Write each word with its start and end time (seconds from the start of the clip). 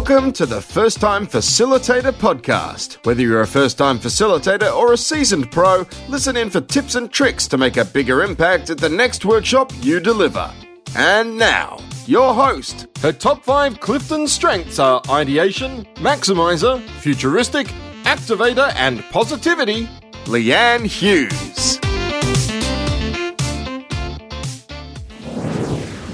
Welcome 0.00 0.32
to 0.32 0.46
the 0.46 0.62
First 0.62 0.98
Time 0.98 1.26
Facilitator 1.26 2.12
podcast. 2.12 3.04
Whether 3.04 3.20
you're 3.20 3.42
a 3.42 3.46
first 3.46 3.76
time 3.76 3.98
facilitator 3.98 4.74
or 4.74 4.94
a 4.94 4.96
seasoned 4.96 5.50
pro, 5.50 5.86
listen 6.08 6.38
in 6.38 6.48
for 6.48 6.62
tips 6.62 6.94
and 6.94 7.12
tricks 7.12 7.46
to 7.48 7.58
make 7.58 7.76
a 7.76 7.84
bigger 7.84 8.22
impact 8.22 8.70
at 8.70 8.78
the 8.78 8.88
next 8.88 9.26
workshop 9.26 9.70
you 9.82 10.00
deliver. 10.00 10.50
And 10.96 11.36
now, 11.36 11.80
your 12.06 12.32
host. 12.32 12.86
Her 13.02 13.12
top 13.12 13.44
five 13.44 13.78
Clifton 13.80 14.26
strengths 14.26 14.78
are 14.78 15.02
ideation, 15.10 15.84
maximizer, 15.96 16.80
futuristic, 17.00 17.66
activator, 18.04 18.72
and 18.76 19.04
positivity, 19.10 19.86
Leanne 20.24 20.86
Hughes. 20.86 21.69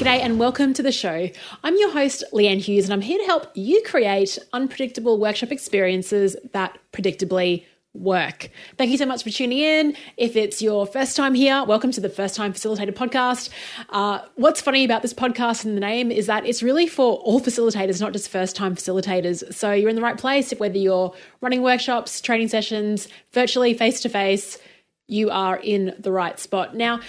G'day 0.06 0.20
and 0.20 0.38
welcome 0.38 0.72
to 0.72 0.84
the 0.84 0.92
show. 0.92 1.28
I'm 1.64 1.76
your 1.78 1.90
host, 1.90 2.22
Leanne 2.32 2.60
Hughes, 2.60 2.84
and 2.84 2.92
I'm 2.92 3.00
here 3.00 3.18
to 3.18 3.24
help 3.24 3.50
you 3.56 3.82
create 3.82 4.38
unpredictable 4.52 5.18
workshop 5.18 5.50
experiences 5.50 6.36
that 6.52 6.78
predictably 6.92 7.64
work. 7.92 8.50
Thank 8.78 8.92
you 8.92 8.98
so 8.98 9.06
much 9.06 9.24
for 9.24 9.30
tuning 9.30 9.58
in. 9.58 9.96
If 10.16 10.36
it's 10.36 10.62
your 10.62 10.86
first 10.86 11.16
time 11.16 11.34
here, 11.34 11.64
welcome 11.64 11.90
to 11.90 12.00
the 12.00 12.08
First 12.08 12.36
Time 12.36 12.52
Facilitator 12.52 12.92
podcast. 12.92 13.50
Uh, 13.90 14.20
what's 14.36 14.60
funny 14.60 14.84
about 14.84 15.02
this 15.02 15.12
podcast 15.12 15.64
and 15.64 15.76
the 15.76 15.80
name 15.80 16.12
is 16.12 16.26
that 16.26 16.46
it's 16.46 16.62
really 16.62 16.86
for 16.86 17.16
all 17.16 17.40
facilitators, 17.40 18.00
not 18.00 18.12
just 18.12 18.28
first 18.28 18.54
time 18.54 18.76
facilitators. 18.76 19.52
So 19.52 19.72
you're 19.72 19.90
in 19.90 19.96
the 19.96 20.02
right 20.02 20.16
place, 20.16 20.52
whether 20.52 20.78
you're 20.78 21.12
running 21.40 21.62
workshops, 21.62 22.20
training 22.20 22.46
sessions, 22.46 23.08
virtually, 23.32 23.74
face 23.74 24.00
to 24.02 24.08
face, 24.08 24.56
you 25.08 25.30
are 25.30 25.56
in 25.56 25.94
the 25.98 26.10
right 26.10 26.38
spot. 26.38 26.74
Now, 26.74 27.00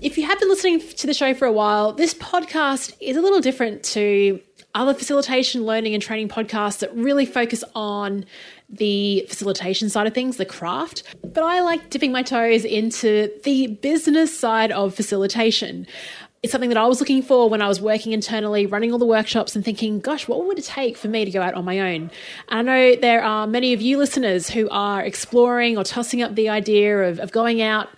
if 0.00 0.18
you 0.18 0.26
have 0.26 0.38
been 0.38 0.48
listening 0.48 0.80
to 0.80 1.06
the 1.06 1.14
show 1.14 1.34
for 1.34 1.46
a 1.46 1.52
while, 1.52 1.92
this 1.92 2.14
podcast 2.14 2.94
is 3.00 3.16
a 3.16 3.20
little 3.20 3.40
different 3.40 3.82
to 3.84 4.40
other 4.74 4.94
facilitation, 4.94 5.64
learning, 5.64 5.94
and 5.94 6.02
training 6.02 6.28
podcasts 6.28 6.80
that 6.80 6.94
really 6.94 7.26
focus 7.26 7.62
on 7.74 8.24
the 8.68 9.24
facilitation 9.28 9.88
side 9.88 10.06
of 10.06 10.14
things, 10.14 10.36
the 10.36 10.44
craft. 10.44 11.02
But 11.22 11.44
I 11.44 11.60
like 11.60 11.90
dipping 11.90 12.12
my 12.12 12.22
toes 12.22 12.64
into 12.64 13.30
the 13.44 13.68
business 13.68 14.36
side 14.36 14.72
of 14.72 14.94
facilitation. 14.94 15.86
It's 16.42 16.52
something 16.52 16.68
that 16.68 16.76
I 16.76 16.86
was 16.86 17.00
looking 17.00 17.22
for 17.22 17.48
when 17.48 17.62
I 17.62 17.68
was 17.68 17.80
working 17.80 18.12
internally, 18.12 18.66
running 18.66 18.92
all 18.92 18.98
the 18.98 19.06
workshops 19.06 19.56
and 19.56 19.64
thinking, 19.64 20.00
gosh, 20.00 20.28
what 20.28 20.44
would 20.44 20.58
it 20.58 20.64
take 20.64 20.98
for 20.98 21.08
me 21.08 21.24
to 21.24 21.30
go 21.30 21.40
out 21.40 21.54
on 21.54 21.64
my 21.64 21.80
own? 21.80 22.10
And 22.48 22.58
I 22.58 22.62
know 22.62 22.96
there 22.96 23.22
are 23.22 23.46
many 23.46 23.72
of 23.72 23.80
you 23.80 23.96
listeners 23.96 24.50
who 24.50 24.68
are 24.68 25.02
exploring 25.02 25.78
or 25.78 25.84
tossing 25.84 26.20
up 26.20 26.34
the 26.34 26.50
idea 26.50 27.04
of, 27.04 27.18
of 27.18 27.32
going 27.32 27.62
out 27.62 27.88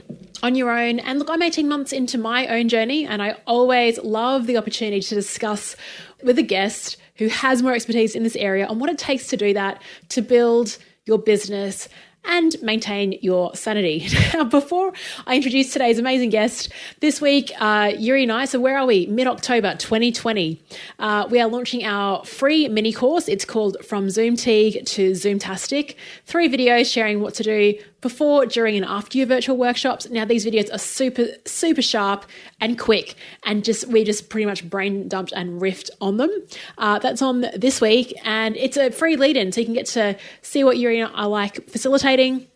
on 0.43 0.55
your 0.55 0.71
own. 0.71 0.99
And 0.99 1.19
look, 1.19 1.31
I'm 1.31 1.43
18 1.43 1.69
months 1.69 1.93
into 1.93 2.19
my 2.19 2.47
own 2.49 2.69
journey, 2.69 3.07
and 3.07 3.23
I 3.23 3.37
always 3.47 3.99
love 3.99 4.47
the 4.47 4.57
opportunity 4.57 5.01
to 5.01 5.15
discuss 5.15 5.77
with 6.23 6.39
a 6.39 6.43
guest 6.43 6.97
who 7.17 7.29
has 7.29 7.63
more 7.63 7.75
expertise 7.75 8.15
in 8.15 8.23
this 8.23 8.37
area 8.37 8.67
on 8.67 8.79
what 8.79 8.91
it 8.91 8.99
takes 8.99 9.27
to 9.29 9.37
do 9.37 9.55
that, 9.55 9.83
to 10.11 10.23
build 10.23 10.79
your 11.05 11.19
business 11.19 11.89
and 12.27 12.57
maintain 12.63 13.19
your 13.23 13.55
sanity. 13.55 14.09
Now, 14.35 14.45
before 14.45 14.93
I 15.27 15.37
introduce 15.37 15.73
today's 15.73 15.99
amazing 15.99 16.31
guest, 16.31 16.71
this 17.01 17.21
week, 17.21 17.53
uh, 17.59 17.93
Yuri 17.97 18.25
and 18.25 18.33
I, 18.33 18.45
so 18.45 18.61
where 18.61 18.77
are 18.77 18.85
we? 18.85 19.07
Mid 19.07 19.27
October 19.27 19.75
2020. 19.77 20.61
Uh, 20.99 21.27
we 21.31 21.41
are 21.41 21.49
launching 21.49 21.85
our 21.85 22.25
free 22.25 22.69
mini 22.69 22.93
course. 22.93 23.29
It's 23.29 23.45
called 23.45 23.79
From 23.83 24.11
Zoom 24.11 24.37
Teague 24.37 24.85
to 24.85 25.13
Zoomtastic. 25.13 25.95
Three 26.27 26.51
videos 26.51 26.93
sharing 26.93 27.21
what 27.21 27.35
to 27.35 27.43
do 27.45 27.79
before, 28.09 28.47
during, 28.47 28.77
and 28.77 28.85
after 28.85 29.19
your 29.19 29.27
virtual 29.27 29.57
workshops. 29.57 30.09
Now, 30.09 30.25
these 30.25 30.47
videos 30.47 30.73
are 30.73 30.79
super, 30.79 31.27
super 31.45 31.83
sharp 31.83 32.25
and 32.61 32.79
quick, 32.79 33.17
and 33.45 33.65
just 33.65 33.89
we 33.89 34.05
just 34.05 34.29
pretty 34.29 34.47
much 34.47 34.69
brain 34.69 35.09
dumped 35.09 35.33
and 35.33 35.61
riffed 35.61 35.91
on 36.01 36.19
them. 36.19 36.31
Uh, 36.79 36.99
that's 37.01 37.21
on 37.21 37.47
this 37.57 37.81
week, 37.81 38.15
and 38.25 38.57
it's 38.57 38.77
a 38.77 38.91
free 38.91 39.17
lead 39.17 39.37
in, 39.37 39.51
so 39.51 39.61
you 39.61 39.65
can 39.65 39.75
get 39.75 39.87
to 39.87 40.17
see 40.43 40.63
what 40.63 40.77
and 40.77 41.11
I 41.15 41.25
like 41.25 41.69
facilitating. 41.69 42.47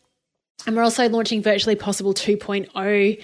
And 0.67 0.77
we're 0.77 0.83
also 0.83 1.09
launching 1.09 1.43
Virtually 1.43 1.75
Possible 1.75 2.15
2.0 2.15 3.21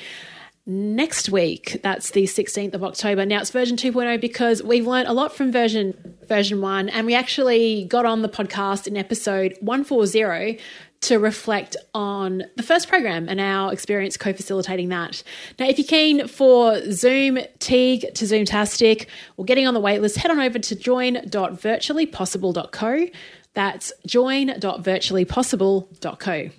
next 0.67 1.29
week. 1.29 1.79
That's 1.83 2.11
the 2.11 2.25
16th 2.25 2.75
of 2.75 2.83
October. 2.83 3.25
Now 3.25 3.41
it's 3.41 3.51
version 3.51 3.77
2.0 3.77 4.21
because 4.21 4.63
we've 4.63 4.87
learned 4.87 5.07
a 5.07 5.13
lot 5.13 5.35
from 5.35 5.53
version 5.53 6.17
version 6.27 6.61
1 6.61 6.89
and 6.89 7.07
we 7.07 7.15
actually 7.15 7.85
got 7.85 8.05
on 8.05 8.23
the 8.23 8.29
podcast 8.29 8.89
in 8.89 8.97
episode 8.97 9.57
140 9.61 10.59
to 11.07 11.19
reflect 11.19 11.77
on 11.95 12.43
the 12.57 12.63
first 12.63 12.89
program 12.89 13.29
and 13.29 13.41
our 13.41 13.73
experience 13.73 14.17
co 14.17 14.33
facilitating 14.33 14.89
that. 14.89 15.23
Now, 15.59 15.69
if 15.69 15.77
you're 15.79 15.87
keen 15.87 16.27
for 16.27 16.81
Zoom 16.91 17.39
Teague 17.61 18.15
to 18.15 18.25
Zoomtastic 18.25 19.07
or 19.37 19.45
getting 19.45 19.67
on 19.67 19.75
the 19.75 19.81
waitlist, 19.81 20.17
head 20.17 20.31
on 20.31 20.41
over 20.41 20.59
to 20.59 20.75
join.virtuallypossible.co. 20.75 23.07
That's 23.55 23.93
join.virtuallypossible.co. 24.07 26.51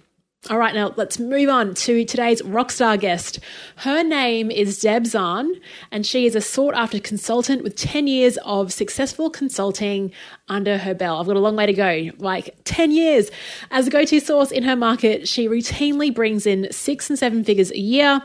All 0.50 0.58
right, 0.58 0.74
now 0.74 0.94
let's 0.96 1.20
move 1.20 1.50
on 1.50 1.74
to 1.74 2.06
today's 2.06 2.42
rockstar 2.42 2.98
guest. 2.98 3.40
Her 3.78 4.02
name 4.02 4.50
is 4.50 4.80
Deb 4.80 5.06
Zahn, 5.06 5.52
and 5.92 6.06
she 6.06 6.26
is 6.26 6.36
a 6.36 6.42
sought 6.42 6.74
after 6.74 7.02
consultant 7.02 7.64
with 7.64 7.76
10 7.76 8.08
years 8.08 8.38
of 8.46 8.72
successful 8.72 9.30
consulting 9.30 10.14
under 10.48 10.78
her 10.78 10.94
belt. 10.94 11.20
I've 11.20 11.28
got 11.28 11.36
a 11.36 11.42
long 11.42 11.58
way 11.58 11.66
to 11.66 11.74
go, 11.74 12.12
like 12.20 12.56
10 12.64 12.92
years. 12.92 13.30
As 13.72 13.88
a 13.88 13.90
go 13.90 14.06
to 14.06 14.22
source 14.22 14.52
in 14.52 14.64
her 14.64 14.78
market, 14.78 15.28
she 15.28 15.50
routinely 15.50 16.16
brings 16.16 16.46
in 16.46 16.72
six 16.72 17.10
and 17.10 17.20
seven 17.20 17.44
figures 17.44 17.72
a 17.72 17.80
year 17.80 18.22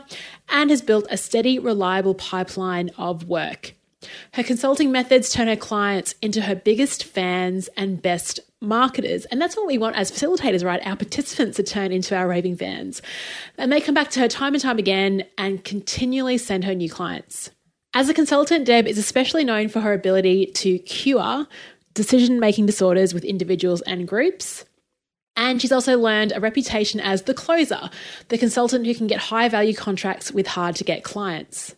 and 0.47 0.69
has 0.69 0.81
built 0.81 1.05
a 1.09 1.17
steady, 1.17 1.59
reliable 1.59 2.15
pipeline 2.15 2.89
of 2.97 3.27
work. 3.27 3.73
Her 4.33 4.43
consulting 4.43 4.93
methods 4.93 5.29
turn 5.29 5.47
her 5.47 5.57
clients 5.57 6.15
into 6.21 6.41
her 6.41 6.55
biggest 6.55 7.03
fans 7.03 7.67
and 7.75 8.01
best 8.01 8.39
marketers. 8.63 9.25
And 9.25 9.41
that's 9.41 9.55
what 9.55 9.67
we 9.67 9.77
want 9.77 9.95
as 9.95 10.11
facilitators, 10.11 10.63
right? 10.63 10.85
Our 10.85 10.95
participants 10.95 11.57
to 11.57 11.63
turn 11.63 11.91
into 11.91 12.15
our 12.15 12.27
raving 12.27 12.57
fans. 12.57 13.01
And 13.57 13.71
they 13.71 13.81
come 13.81 13.93
back 13.93 14.09
to 14.11 14.19
her 14.21 14.27
time 14.27 14.53
and 14.53 14.63
time 14.63 14.79
again 14.79 15.25
and 15.37 15.63
continually 15.63 16.37
send 16.37 16.63
her 16.63 16.73
new 16.73 16.89
clients. 16.89 17.51
As 17.93 18.09
a 18.09 18.13
consultant, 18.13 18.65
Deb 18.65 18.87
is 18.87 18.97
especially 18.97 19.43
known 19.43 19.69
for 19.69 19.81
her 19.81 19.93
ability 19.93 20.47
to 20.47 20.79
cure 20.79 21.45
decision 21.93 22.39
making 22.39 22.65
disorders 22.65 23.13
with 23.13 23.23
individuals 23.23 23.81
and 23.81 24.07
groups. 24.07 24.65
And 25.35 25.61
she's 25.61 25.71
also 25.71 25.97
learned 25.97 26.31
a 26.31 26.39
reputation 26.39 26.99
as 26.99 27.23
the 27.23 27.33
closer, 27.33 27.89
the 28.29 28.37
consultant 28.37 28.85
who 28.85 28.95
can 28.95 29.07
get 29.07 29.19
high 29.19 29.49
value 29.49 29.73
contracts 29.73 30.31
with 30.31 30.47
hard 30.47 30.75
to 30.77 30.83
get 30.83 31.03
clients. 31.03 31.75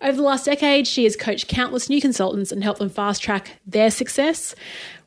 Over 0.00 0.16
the 0.16 0.22
last 0.22 0.44
decade, 0.44 0.86
she 0.86 1.04
has 1.04 1.16
coached 1.16 1.48
countless 1.48 1.88
new 1.88 2.00
consultants 2.00 2.50
and 2.50 2.62
helped 2.62 2.80
them 2.80 2.90
fast 2.90 3.22
track 3.22 3.60
their 3.66 3.90
success. 3.90 4.54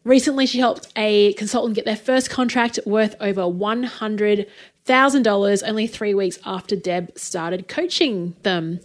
Recently, 0.03 0.47
she 0.47 0.57
helped 0.57 0.87
a 0.95 1.33
consultant 1.33 1.75
get 1.75 1.85
their 1.85 1.95
first 1.95 2.31
contract 2.31 2.79
worth 2.85 3.13
over 3.19 3.41
$100,000 3.41 5.63
only 5.67 5.87
three 5.87 6.15
weeks 6.15 6.39
after 6.43 6.75
Deb 6.75 7.15
started 7.15 7.67
coaching 7.67 8.33
them. 8.41 8.79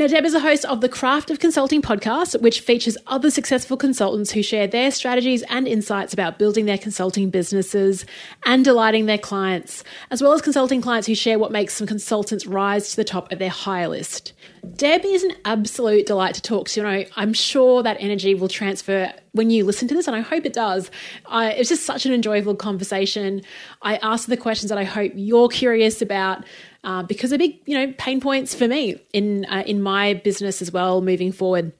Now, 0.00 0.06
Deb 0.06 0.24
is 0.24 0.32
a 0.32 0.40
host 0.40 0.64
of 0.64 0.80
the 0.80 0.88
Craft 0.88 1.30
of 1.30 1.40
Consulting 1.40 1.82
podcast, 1.82 2.40
which 2.40 2.60
features 2.60 2.96
other 3.06 3.30
successful 3.30 3.76
consultants 3.76 4.30
who 4.30 4.42
share 4.42 4.66
their 4.66 4.90
strategies 4.90 5.42
and 5.50 5.68
insights 5.68 6.14
about 6.14 6.38
building 6.38 6.64
their 6.64 6.78
consulting 6.78 7.28
businesses 7.28 8.06
and 8.46 8.64
delighting 8.64 9.04
their 9.04 9.18
clients, 9.18 9.84
as 10.10 10.22
well 10.22 10.32
as 10.32 10.40
consulting 10.40 10.80
clients 10.80 11.06
who 11.06 11.14
share 11.14 11.38
what 11.38 11.52
makes 11.52 11.74
some 11.74 11.86
consultants 11.86 12.46
rise 12.46 12.88
to 12.88 12.96
the 12.96 13.04
top 13.04 13.30
of 13.30 13.38
their 13.38 13.50
hire 13.50 13.88
list. 13.88 14.32
Deb 14.74 15.04
is 15.04 15.22
an 15.22 15.32
absolute 15.44 16.06
delight 16.06 16.34
to 16.34 16.40
talk 16.40 16.68
to, 16.70 16.80
and 16.80 16.88
I, 16.88 17.06
I'm 17.16 17.34
sure 17.34 17.82
that 17.82 17.98
energy 18.00 18.34
will 18.34 18.48
transfer 18.48 19.12
when 19.32 19.50
you 19.50 19.66
listen 19.66 19.86
to 19.88 19.94
this, 19.94 20.06
and 20.06 20.16
I 20.16 20.20
hope 20.20 20.46
it 20.46 20.54
does. 20.54 20.90
I, 21.26 21.50
it's 21.52 21.68
just 21.68 21.84
such 21.84 22.06
an 22.06 22.14
enjoyable 22.14 22.54
conversation. 22.54 23.42
I 23.82 23.96
ask 23.96 24.28
the 24.28 24.38
questions 24.38 24.70
that 24.70 24.78
I 24.78 24.84
hope 24.84 25.12
you're 25.14 25.48
curious 25.48 26.00
about 26.00 26.44
uh, 26.84 27.02
because 27.02 27.30
they're 27.30 27.38
big, 27.38 27.60
you 27.66 27.76
know, 27.76 27.92
pain 27.98 28.20
points 28.20 28.54
for 28.54 28.66
me 28.66 29.00
in 29.12 29.44
uh, 29.46 29.62
in 29.66 29.82
my 29.82 30.14
business 30.14 30.62
as 30.62 30.72
well 30.72 31.00
moving 31.00 31.32
forward. 31.32 31.72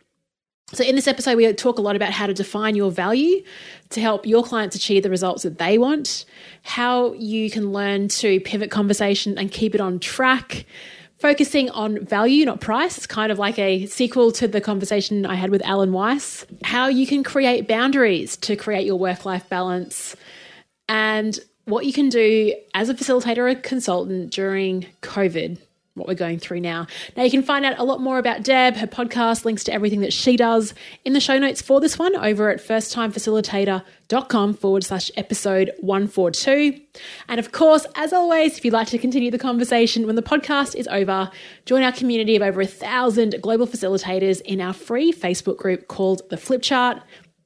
So, 0.72 0.84
in 0.84 0.94
this 0.94 1.08
episode, 1.08 1.36
we 1.36 1.52
talk 1.52 1.78
a 1.78 1.82
lot 1.82 1.96
about 1.96 2.12
how 2.12 2.26
to 2.26 2.34
define 2.34 2.76
your 2.76 2.92
value 2.92 3.42
to 3.90 4.00
help 4.00 4.24
your 4.24 4.44
clients 4.44 4.76
achieve 4.76 5.02
the 5.02 5.10
results 5.10 5.42
that 5.42 5.58
they 5.58 5.78
want, 5.78 6.24
how 6.62 7.12
you 7.14 7.50
can 7.50 7.72
learn 7.72 8.06
to 8.08 8.38
pivot 8.40 8.70
conversation 8.70 9.36
and 9.36 9.50
keep 9.50 9.74
it 9.74 9.80
on 9.80 9.98
track, 9.98 10.66
focusing 11.18 11.70
on 11.70 12.04
value, 12.04 12.44
not 12.44 12.60
price. 12.60 12.96
It's 12.96 13.08
kind 13.08 13.32
of 13.32 13.38
like 13.38 13.58
a 13.58 13.86
sequel 13.86 14.30
to 14.32 14.46
the 14.46 14.60
conversation 14.60 15.26
I 15.26 15.34
had 15.34 15.50
with 15.50 15.62
Alan 15.64 15.92
Weiss, 15.92 16.46
how 16.62 16.86
you 16.86 17.04
can 17.04 17.24
create 17.24 17.66
boundaries 17.66 18.36
to 18.38 18.54
create 18.54 18.86
your 18.86 18.96
work 18.96 19.24
life 19.24 19.48
balance, 19.48 20.14
and 20.88 21.36
what 21.70 21.86
you 21.86 21.92
can 21.92 22.08
do 22.08 22.54
as 22.74 22.88
a 22.88 22.94
facilitator 22.94 23.50
or 23.50 23.54
consultant 23.54 24.32
during 24.32 24.86
COVID, 25.02 25.58
what 25.94 26.08
we're 26.08 26.14
going 26.14 26.38
through 26.38 26.60
now. 26.60 26.86
Now, 27.16 27.22
you 27.24 27.30
can 27.30 27.42
find 27.42 27.64
out 27.64 27.78
a 27.78 27.84
lot 27.84 28.00
more 28.00 28.18
about 28.18 28.42
Deb, 28.42 28.76
her 28.76 28.86
podcast, 28.86 29.44
links 29.44 29.64
to 29.64 29.72
everything 29.72 30.00
that 30.00 30.12
she 30.12 30.36
does 30.36 30.74
in 31.04 31.12
the 31.12 31.20
show 31.20 31.38
notes 31.38 31.62
for 31.62 31.80
this 31.80 31.98
one 31.98 32.16
over 32.16 32.50
at 32.50 32.58
firsttimefacilitator.com 32.58 34.54
forward 34.54 34.84
slash 34.84 35.10
episode 35.16 35.72
142. 35.80 36.80
And 37.28 37.38
of 37.38 37.52
course, 37.52 37.86
as 37.94 38.12
always, 38.12 38.58
if 38.58 38.64
you'd 38.64 38.74
like 38.74 38.88
to 38.88 38.98
continue 38.98 39.30
the 39.30 39.38
conversation 39.38 40.06
when 40.06 40.16
the 40.16 40.22
podcast 40.22 40.74
is 40.74 40.88
over, 40.88 41.30
join 41.66 41.82
our 41.82 41.92
community 41.92 42.36
of 42.36 42.42
over 42.42 42.60
a 42.60 42.66
thousand 42.66 43.36
global 43.40 43.66
facilitators 43.66 44.40
in 44.42 44.60
our 44.60 44.72
free 44.72 45.12
Facebook 45.12 45.56
group 45.56 45.88
called 45.88 46.22
The 46.30 46.36
Flip 46.36 46.62
Chart 46.62 47.02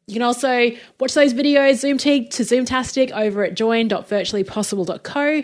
You 0.06 0.14
can 0.14 0.22
also 0.22 0.70
watch 1.00 1.14
those 1.14 1.32
videos, 1.32 1.82
Zoomteak 1.82 2.30
to 2.30 2.42
Zoomtastic 2.42 3.10
over 3.12 3.44
at 3.44 3.54
join.virtuallypossible.co. 3.54 5.42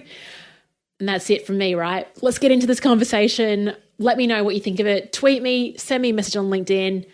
And 1.00 1.08
that's 1.08 1.30
it 1.30 1.46
from 1.46 1.56
me, 1.56 1.74
right? 1.74 2.06
Let's 2.22 2.38
get 2.38 2.50
into 2.50 2.66
this 2.66 2.80
conversation. 2.80 3.74
Let 3.98 4.18
me 4.18 4.26
know 4.26 4.44
what 4.44 4.54
you 4.54 4.60
think 4.60 4.80
of 4.80 4.86
it. 4.86 5.12
Tweet 5.12 5.42
me, 5.42 5.76
send 5.78 6.02
me 6.02 6.10
a 6.10 6.12
message 6.12 6.36
on 6.36 6.50
LinkedIn. 6.50 7.06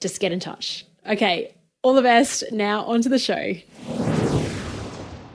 Just 0.00 0.18
get 0.20 0.32
in 0.32 0.40
touch. 0.40 0.86
Okay, 1.06 1.54
all 1.82 1.94
the 1.94 2.02
best. 2.02 2.44
Now, 2.52 2.84
onto 2.84 3.08
the 3.10 3.18
show. 3.18 3.54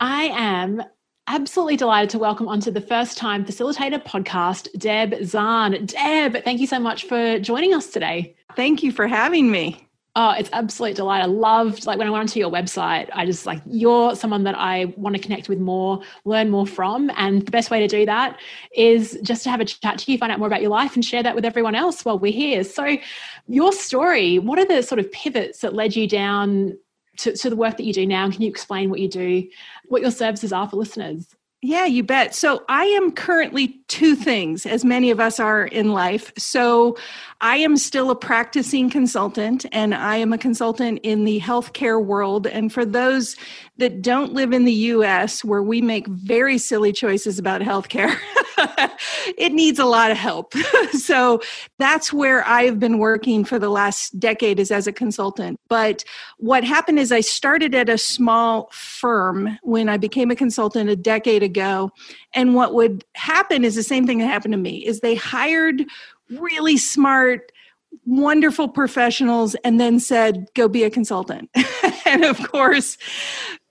I 0.01 0.23
am 0.33 0.83
absolutely 1.27 1.77
delighted 1.77 2.09
to 2.11 2.19
welcome 2.19 2.47
onto 2.47 2.71
the 2.71 2.81
first 2.81 3.17
time 3.17 3.45
facilitator 3.45 4.03
podcast, 4.03 4.67
Deb 4.77 5.23
Zahn. 5.23 5.85
Deb, 5.85 6.43
thank 6.43 6.59
you 6.59 6.67
so 6.67 6.79
much 6.79 7.05
for 7.05 7.39
joining 7.39 7.73
us 7.73 7.87
today. 7.87 8.35
Thank 8.55 8.83
you 8.83 8.91
for 8.91 9.07
having 9.07 9.51
me. 9.51 9.87
Oh, 10.15 10.29
it's 10.31 10.49
absolute 10.53 10.95
delight. 10.95 11.23
I 11.23 11.25
loved 11.25 11.87
like 11.87 11.97
when 11.97 12.07
I 12.07 12.11
went 12.11 12.21
onto 12.21 12.39
your 12.39 12.51
website, 12.51 13.09
I 13.13 13.25
just 13.25 13.47
like 13.47 13.63
you're 13.65 14.15
someone 14.15 14.43
that 14.43 14.55
I 14.55 14.93
want 14.95 15.15
to 15.15 15.21
connect 15.21 15.49
with 15.49 15.59
more, 15.59 16.03
learn 16.23 16.51
more 16.51 16.67
from. 16.67 17.09
And 17.17 17.43
the 17.43 17.49
best 17.49 17.71
way 17.71 17.79
to 17.79 17.87
do 17.87 18.05
that 18.05 18.39
is 18.75 19.17
just 19.23 19.43
to 19.43 19.49
have 19.49 19.59
a 19.59 19.65
chat 19.65 19.97
to 19.97 20.11
you, 20.11 20.19
find 20.19 20.31
out 20.31 20.37
more 20.37 20.47
about 20.47 20.61
your 20.61 20.69
life 20.69 20.93
and 20.93 21.03
share 21.03 21.23
that 21.23 21.33
with 21.33 21.45
everyone 21.45 21.73
else 21.73 22.05
while 22.05 22.19
we're 22.19 22.31
here. 22.31 22.63
So 22.63 22.97
your 23.47 23.71
story, 23.71 24.37
what 24.37 24.59
are 24.59 24.65
the 24.65 24.83
sort 24.83 24.99
of 24.99 25.11
pivots 25.11 25.61
that 25.61 25.73
led 25.73 25.95
you 25.95 26.07
down 26.07 26.77
to, 27.17 27.35
to 27.35 27.49
the 27.49 27.55
work 27.55 27.77
that 27.77 27.83
you 27.83 27.93
do 27.93 28.05
now? 28.05 28.25
And 28.25 28.33
can 28.33 28.43
you 28.43 28.49
explain 28.49 28.91
what 28.91 28.99
you 28.99 29.07
do, 29.07 29.47
what 29.85 30.03
your 30.03 30.11
services 30.11 30.53
are 30.53 30.69
for 30.69 30.75
listeners? 30.75 31.27
Yeah, 31.65 31.85
you 31.85 32.03
bet. 32.03 32.35
So 32.35 32.65
I 32.67 32.83
am 32.83 33.13
currently 33.13 33.79
two 33.87 34.17
things, 34.17 34.65
as 34.65 34.83
many 34.83 35.11
of 35.11 35.21
us 35.21 35.39
are 35.39 35.65
in 35.65 35.93
life. 35.93 36.33
So 36.37 36.97
I 37.43 37.57
am 37.57 37.75
still 37.75 38.09
a 38.09 38.15
practicing 38.15 38.89
consultant, 38.89 39.65
and 39.73 39.93
I 39.93 40.15
am 40.15 40.31
a 40.31 40.37
consultant 40.37 41.01
in 41.03 41.25
the 41.25 41.41
healthcare 41.41 42.01
world. 42.01 42.47
And 42.47 42.71
for 42.71 42.85
those 42.85 43.35
that 43.79 44.01
don't 44.01 44.31
live 44.33 44.53
in 44.53 44.63
the 44.63 44.71
US, 44.71 45.43
where 45.43 45.61
we 45.61 45.81
make 45.81 46.07
very 46.07 46.57
silly 46.57 46.93
choices 46.93 47.37
about 47.39 47.59
healthcare, 47.59 48.17
it 49.37 49.51
needs 49.51 49.77
a 49.77 49.83
lot 49.83 50.09
of 50.09 50.15
help. 50.15 50.53
so 50.93 51.41
that's 51.79 52.13
where 52.13 52.47
I've 52.47 52.79
been 52.79 52.97
working 52.97 53.43
for 53.43 53.59
the 53.59 53.69
last 53.69 54.17
decade 54.17 54.57
is 54.57 54.71
as 54.71 54.87
a 54.87 54.93
consultant. 54.93 55.59
But 55.67 56.05
what 56.37 56.63
happened 56.63 56.97
is 56.97 57.11
I 57.11 57.19
started 57.19 57.75
at 57.75 57.89
a 57.89 57.97
small 57.97 58.69
firm 58.71 59.59
when 59.63 59.89
I 59.89 59.97
became 59.97 60.31
a 60.31 60.35
consultant 60.35 60.89
a 60.89 60.95
decade 60.95 61.43
ago. 61.43 61.91
And 62.33 62.55
what 62.55 62.73
would 62.73 63.03
happen 63.15 63.65
is 63.65 63.75
the 63.75 63.83
same 63.83 64.07
thing 64.07 64.19
that 64.19 64.27
happened 64.27 64.53
to 64.53 64.57
me 64.57 64.85
is 64.85 65.01
they 65.01 65.15
hired 65.15 65.83
really 66.39 66.77
smart 66.77 67.51
wonderful 68.05 68.67
professionals 68.67 69.55
and 69.63 69.79
then 69.79 69.99
said 69.99 70.47
go 70.55 70.67
be 70.67 70.83
a 70.83 70.89
consultant 70.89 71.49
and 72.05 72.25
of 72.25 72.37
course 72.49 72.97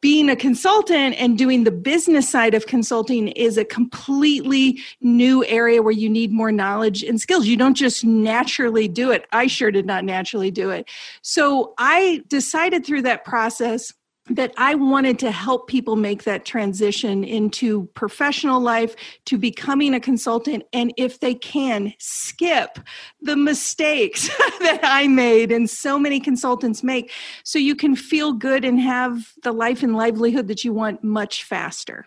being 0.03 0.29
a 0.29 0.37
consultant 0.37 1.15
and 1.17 1.39
doing 1.39 1.63
the 1.65 1.71
business 1.71 2.29
side 2.29 2.55
of 2.55 2.67
consulting 2.67 3.29
is 3.29 3.57
a 3.57 3.65
completely 3.65 4.81
new 5.01 5.45
area 5.47 5.81
where 5.81 5.93
you 5.93 6.11
need 6.11 6.33
more 6.33 6.51
knowledge 6.51 7.05
and 7.05 7.21
skills. 7.21 7.47
You 7.47 7.57
don't 7.57 7.77
just 7.77 8.05
naturally 8.05 8.89
do 8.89 9.13
it. 9.13 9.27
I 9.31 9.47
sure 9.47 9.71
did 9.71 9.87
not 9.87 10.05
naturally 10.05 10.51
do 10.51 10.71
it. 10.71 10.89
So 11.23 11.73
I 11.79 12.25
decided 12.27 12.85
through 12.85 13.03
that 13.03 13.25
process 13.25 13.95
that 14.35 14.53
I 14.57 14.75
wanted 14.75 15.19
to 15.21 15.31
help 15.31 15.69
people 15.69 15.97
make 15.97 16.25
that 16.25 16.45
transition 16.45 17.25
into 17.25 17.87
professional 17.95 18.61
life 18.61 18.95
to 19.27 19.39
becoming 19.39 19.95
a 19.95 20.01
consultant. 20.01 20.65
And 20.73 20.93
if 20.97 21.21
they 21.21 21.35
can, 21.35 21.95
skip 21.99 22.79
the 23.21 23.37
mistakes 23.37 24.29
that 24.61 24.81
I 24.83 25.09
made 25.09 25.53
and 25.53 25.69
so 25.69 25.99
many 25.99 26.21
consultants 26.21 26.83
make 26.83 27.11
so 27.45 27.59
you 27.59 27.75
can 27.75 27.97
feel 27.97 28.33
good 28.33 28.65
and 28.65 28.81
have 28.81 29.33
the 29.43 29.53
life 29.53 29.83
and 29.83 29.97
livelihood 29.97 30.49
that 30.49 30.65
you 30.65 30.73
want 30.73 31.03
much 31.03 31.45
faster. 31.45 32.07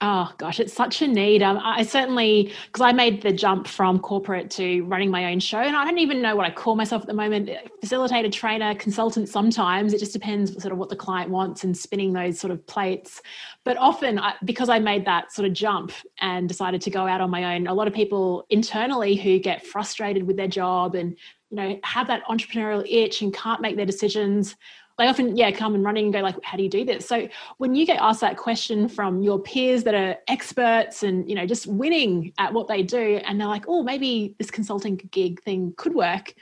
Oh 0.00 0.32
gosh, 0.38 0.60
it's 0.60 0.72
such 0.72 1.02
a 1.02 1.08
need. 1.08 1.42
Um, 1.42 1.58
I 1.60 1.82
certainly 1.82 2.52
because 2.66 2.82
I 2.82 2.92
made 2.92 3.20
the 3.20 3.32
jump 3.32 3.66
from 3.66 3.98
corporate 3.98 4.48
to 4.52 4.84
running 4.84 5.10
my 5.10 5.32
own 5.32 5.40
show, 5.40 5.58
and 5.58 5.74
I 5.74 5.84
don't 5.84 5.98
even 5.98 6.22
know 6.22 6.36
what 6.36 6.46
I 6.46 6.52
call 6.52 6.76
myself 6.76 7.02
at 7.02 7.08
the 7.08 7.14
moment. 7.14 7.50
Facilitator, 7.82 8.30
trainer, 8.30 8.76
consultant. 8.76 9.28
Sometimes 9.28 9.92
it 9.92 9.98
just 9.98 10.12
depends 10.12 10.52
sort 10.62 10.70
of 10.70 10.78
what 10.78 10.88
the 10.88 10.94
client 10.94 11.30
wants 11.30 11.64
and 11.64 11.76
spinning 11.76 12.12
those 12.12 12.38
sort 12.38 12.52
of 12.52 12.64
plates. 12.68 13.20
But 13.64 13.76
often, 13.76 14.20
I, 14.20 14.34
because 14.44 14.68
I 14.68 14.78
made 14.78 15.04
that 15.06 15.32
sort 15.32 15.48
of 15.48 15.52
jump 15.52 15.90
and 16.20 16.48
decided 16.48 16.80
to 16.82 16.90
go 16.90 17.08
out 17.08 17.20
on 17.20 17.28
my 17.28 17.56
own, 17.56 17.66
a 17.66 17.74
lot 17.74 17.88
of 17.88 17.92
people 17.92 18.46
internally 18.50 19.16
who 19.16 19.40
get 19.40 19.66
frustrated 19.66 20.28
with 20.28 20.36
their 20.36 20.46
job 20.46 20.94
and 20.94 21.16
you 21.50 21.56
know 21.56 21.80
have 21.82 22.06
that 22.06 22.22
entrepreneurial 22.26 22.86
itch 22.88 23.20
and 23.20 23.34
can't 23.34 23.60
make 23.60 23.74
their 23.74 23.86
decisions 23.86 24.54
they 24.98 25.06
often 25.06 25.36
yeah 25.36 25.50
come 25.50 25.74
and 25.74 25.84
running 25.84 26.06
and 26.06 26.12
go 26.12 26.20
like 26.20 26.36
how 26.42 26.56
do 26.56 26.62
you 26.62 26.68
do 26.68 26.84
this? 26.84 27.06
So 27.06 27.28
when 27.58 27.74
you 27.74 27.86
get 27.86 28.00
asked 28.00 28.20
that 28.20 28.36
question 28.36 28.88
from 28.88 29.22
your 29.22 29.38
peers 29.38 29.84
that 29.84 29.94
are 29.94 30.16
experts 30.26 31.02
and 31.02 31.28
you 31.28 31.34
know 31.34 31.46
just 31.46 31.66
winning 31.66 32.32
at 32.38 32.52
what 32.52 32.68
they 32.68 32.82
do 32.82 33.20
and 33.24 33.40
they're 33.40 33.48
like 33.48 33.64
oh 33.68 33.82
maybe 33.82 34.34
this 34.38 34.50
consulting 34.50 34.96
gig 35.10 35.40
thing 35.42 35.72
could 35.76 35.94
work 35.94 36.34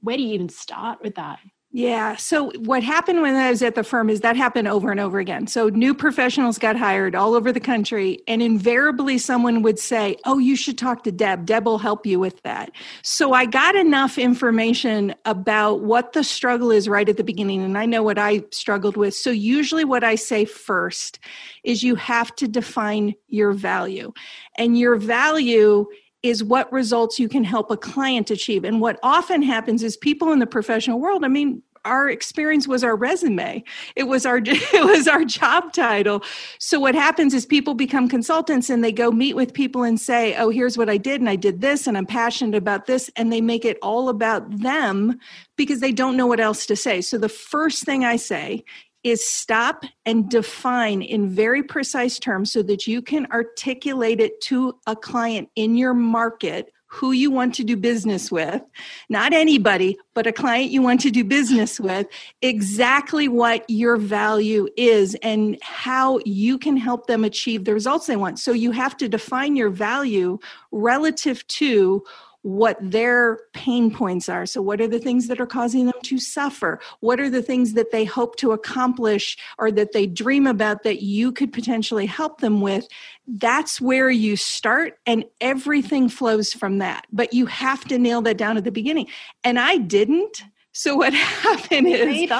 where 0.00 0.16
do 0.16 0.22
you 0.22 0.34
even 0.34 0.48
start 0.48 1.00
with 1.02 1.14
that 1.16 1.38
yeah. 1.76 2.14
So 2.14 2.52
what 2.52 2.84
happened 2.84 3.20
when 3.20 3.34
I 3.34 3.50
was 3.50 3.60
at 3.60 3.74
the 3.74 3.82
firm 3.82 4.08
is 4.08 4.20
that 4.20 4.36
happened 4.36 4.68
over 4.68 4.92
and 4.92 5.00
over 5.00 5.18
again. 5.18 5.48
So 5.48 5.70
new 5.70 5.92
professionals 5.92 6.56
got 6.56 6.76
hired 6.76 7.16
all 7.16 7.34
over 7.34 7.50
the 7.50 7.58
country, 7.58 8.20
and 8.28 8.40
invariably 8.40 9.18
someone 9.18 9.60
would 9.62 9.80
say, 9.80 10.16
Oh, 10.24 10.38
you 10.38 10.54
should 10.54 10.78
talk 10.78 11.02
to 11.02 11.10
Deb. 11.10 11.46
Deb 11.46 11.66
will 11.66 11.78
help 11.78 12.06
you 12.06 12.20
with 12.20 12.40
that. 12.44 12.70
So 13.02 13.32
I 13.32 13.46
got 13.46 13.74
enough 13.74 14.18
information 14.18 15.16
about 15.24 15.80
what 15.80 16.12
the 16.12 16.22
struggle 16.22 16.70
is 16.70 16.88
right 16.88 17.08
at 17.08 17.16
the 17.16 17.24
beginning, 17.24 17.64
and 17.64 17.76
I 17.76 17.86
know 17.86 18.04
what 18.04 18.18
I 18.18 18.44
struggled 18.52 18.96
with. 18.96 19.12
So 19.12 19.30
usually 19.30 19.84
what 19.84 20.04
I 20.04 20.14
say 20.14 20.44
first 20.44 21.18
is 21.64 21.82
you 21.82 21.96
have 21.96 22.32
to 22.36 22.46
define 22.46 23.16
your 23.26 23.50
value. 23.50 24.12
And 24.56 24.78
your 24.78 24.94
value 24.94 25.86
is 26.24 26.42
what 26.42 26.72
results 26.72 27.18
you 27.18 27.28
can 27.28 27.44
help 27.44 27.70
a 27.70 27.76
client 27.76 28.30
achieve. 28.30 28.64
And 28.64 28.80
what 28.80 28.98
often 29.02 29.42
happens 29.42 29.82
is 29.82 29.94
people 29.94 30.32
in 30.32 30.38
the 30.38 30.46
professional 30.46 30.98
world, 30.98 31.22
I 31.22 31.28
mean, 31.28 31.62
our 31.84 32.08
experience 32.08 32.66
was 32.66 32.82
our 32.82 32.96
resume. 32.96 33.62
It 33.94 34.04
was 34.04 34.24
our 34.24 34.38
it 34.42 34.86
was 34.86 35.06
our 35.06 35.22
job 35.22 35.74
title. 35.74 36.22
So 36.58 36.80
what 36.80 36.94
happens 36.94 37.34
is 37.34 37.44
people 37.44 37.74
become 37.74 38.08
consultants 38.08 38.70
and 38.70 38.82
they 38.82 38.90
go 38.90 39.10
meet 39.10 39.36
with 39.36 39.52
people 39.52 39.82
and 39.82 40.00
say 40.00 40.34
oh 40.36 40.48
here's 40.48 40.78
what 40.78 40.88
i 40.88 40.96
did 40.96 41.20
and 41.20 41.28
i 41.28 41.36
did 41.36 41.60
this 41.60 41.86
and 41.86 41.98
i'm 41.98 42.06
passionate 42.06 42.56
about 42.56 42.86
this. 42.86 43.10
And 43.16 43.30
they 43.30 43.42
make 43.42 43.66
it 43.66 43.76
all 43.82 44.08
about 44.08 44.60
them 44.62 45.18
because 45.56 45.80
they 45.80 45.92
don't 45.92 46.16
know 46.16 46.26
what 46.26 46.40
else 46.40 46.64
to 46.66 46.74
say. 46.74 47.02
So 47.02 47.18
the 47.18 47.28
first 47.28 47.84
thing 47.84 48.02
i 48.02 48.16
say 48.16 48.64
is 49.04 49.24
stop 49.24 49.84
and 50.06 50.28
define 50.30 51.02
in 51.02 51.28
very 51.28 51.62
precise 51.62 52.18
terms 52.18 52.50
so 52.50 52.62
that 52.62 52.86
you 52.86 53.02
can 53.02 53.26
articulate 53.30 54.20
it 54.20 54.40
to 54.40 54.74
a 54.86 54.96
client 54.96 55.48
in 55.54 55.76
your 55.76 55.94
market 55.94 56.72
who 56.94 57.10
you 57.10 57.28
want 57.28 57.52
to 57.52 57.64
do 57.64 57.76
business 57.76 58.30
with, 58.30 58.62
not 59.08 59.32
anybody, 59.32 59.98
but 60.14 60.28
a 60.28 60.32
client 60.32 60.70
you 60.70 60.80
want 60.80 61.00
to 61.00 61.10
do 61.10 61.24
business 61.24 61.80
with, 61.80 62.06
exactly 62.40 63.26
what 63.26 63.64
your 63.68 63.96
value 63.96 64.68
is 64.76 65.16
and 65.16 65.58
how 65.60 66.20
you 66.24 66.56
can 66.56 66.76
help 66.76 67.08
them 67.08 67.24
achieve 67.24 67.64
the 67.64 67.74
results 67.74 68.06
they 68.06 68.14
want. 68.14 68.38
So 68.38 68.52
you 68.52 68.70
have 68.70 68.96
to 68.98 69.08
define 69.08 69.56
your 69.56 69.70
value 69.70 70.38
relative 70.70 71.44
to 71.48 72.04
what 72.44 72.76
their 72.78 73.38
pain 73.54 73.90
points 73.90 74.28
are. 74.28 74.44
So, 74.44 74.60
what 74.60 74.78
are 74.78 74.86
the 74.86 74.98
things 74.98 75.28
that 75.28 75.40
are 75.40 75.46
causing 75.46 75.86
them 75.86 75.94
to 76.02 76.18
suffer? 76.18 76.78
What 77.00 77.18
are 77.18 77.30
the 77.30 77.40
things 77.40 77.72
that 77.72 77.90
they 77.90 78.04
hope 78.04 78.36
to 78.36 78.52
accomplish 78.52 79.38
or 79.58 79.72
that 79.72 79.92
they 79.92 80.06
dream 80.06 80.46
about 80.46 80.82
that 80.82 81.02
you 81.02 81.32
could 81.32 81.54
potentially 81.54 82.04
help 82.04 82.42
them 82.42 82.60
with? 82.60 82.86
That's 83.26 83.80
where 83.80 84.10
you 84.10 84.36
start, 84.36 84.98
and 85.06 85.24
everything 85.40 86.10
flows 86.10 86.52
from 86.52 86.78
that. 86.78 87.06
But 87.10 87.32
you 87.32 87.46
have 87.46 87.82
to 87.86 87.96
nail 87.96 88.20
that 88.22 88.36
down 88.36 88.58
at 88.58 88.64
the 88.64 88.70
beginning. 88.70 89.08
And 89.42 89.58
I 89.58 89.78
didn't 89.78 90.44
so 90.74 90.96
what 90.96 91.14
happened 91.14 91.86
is 91.88 92.30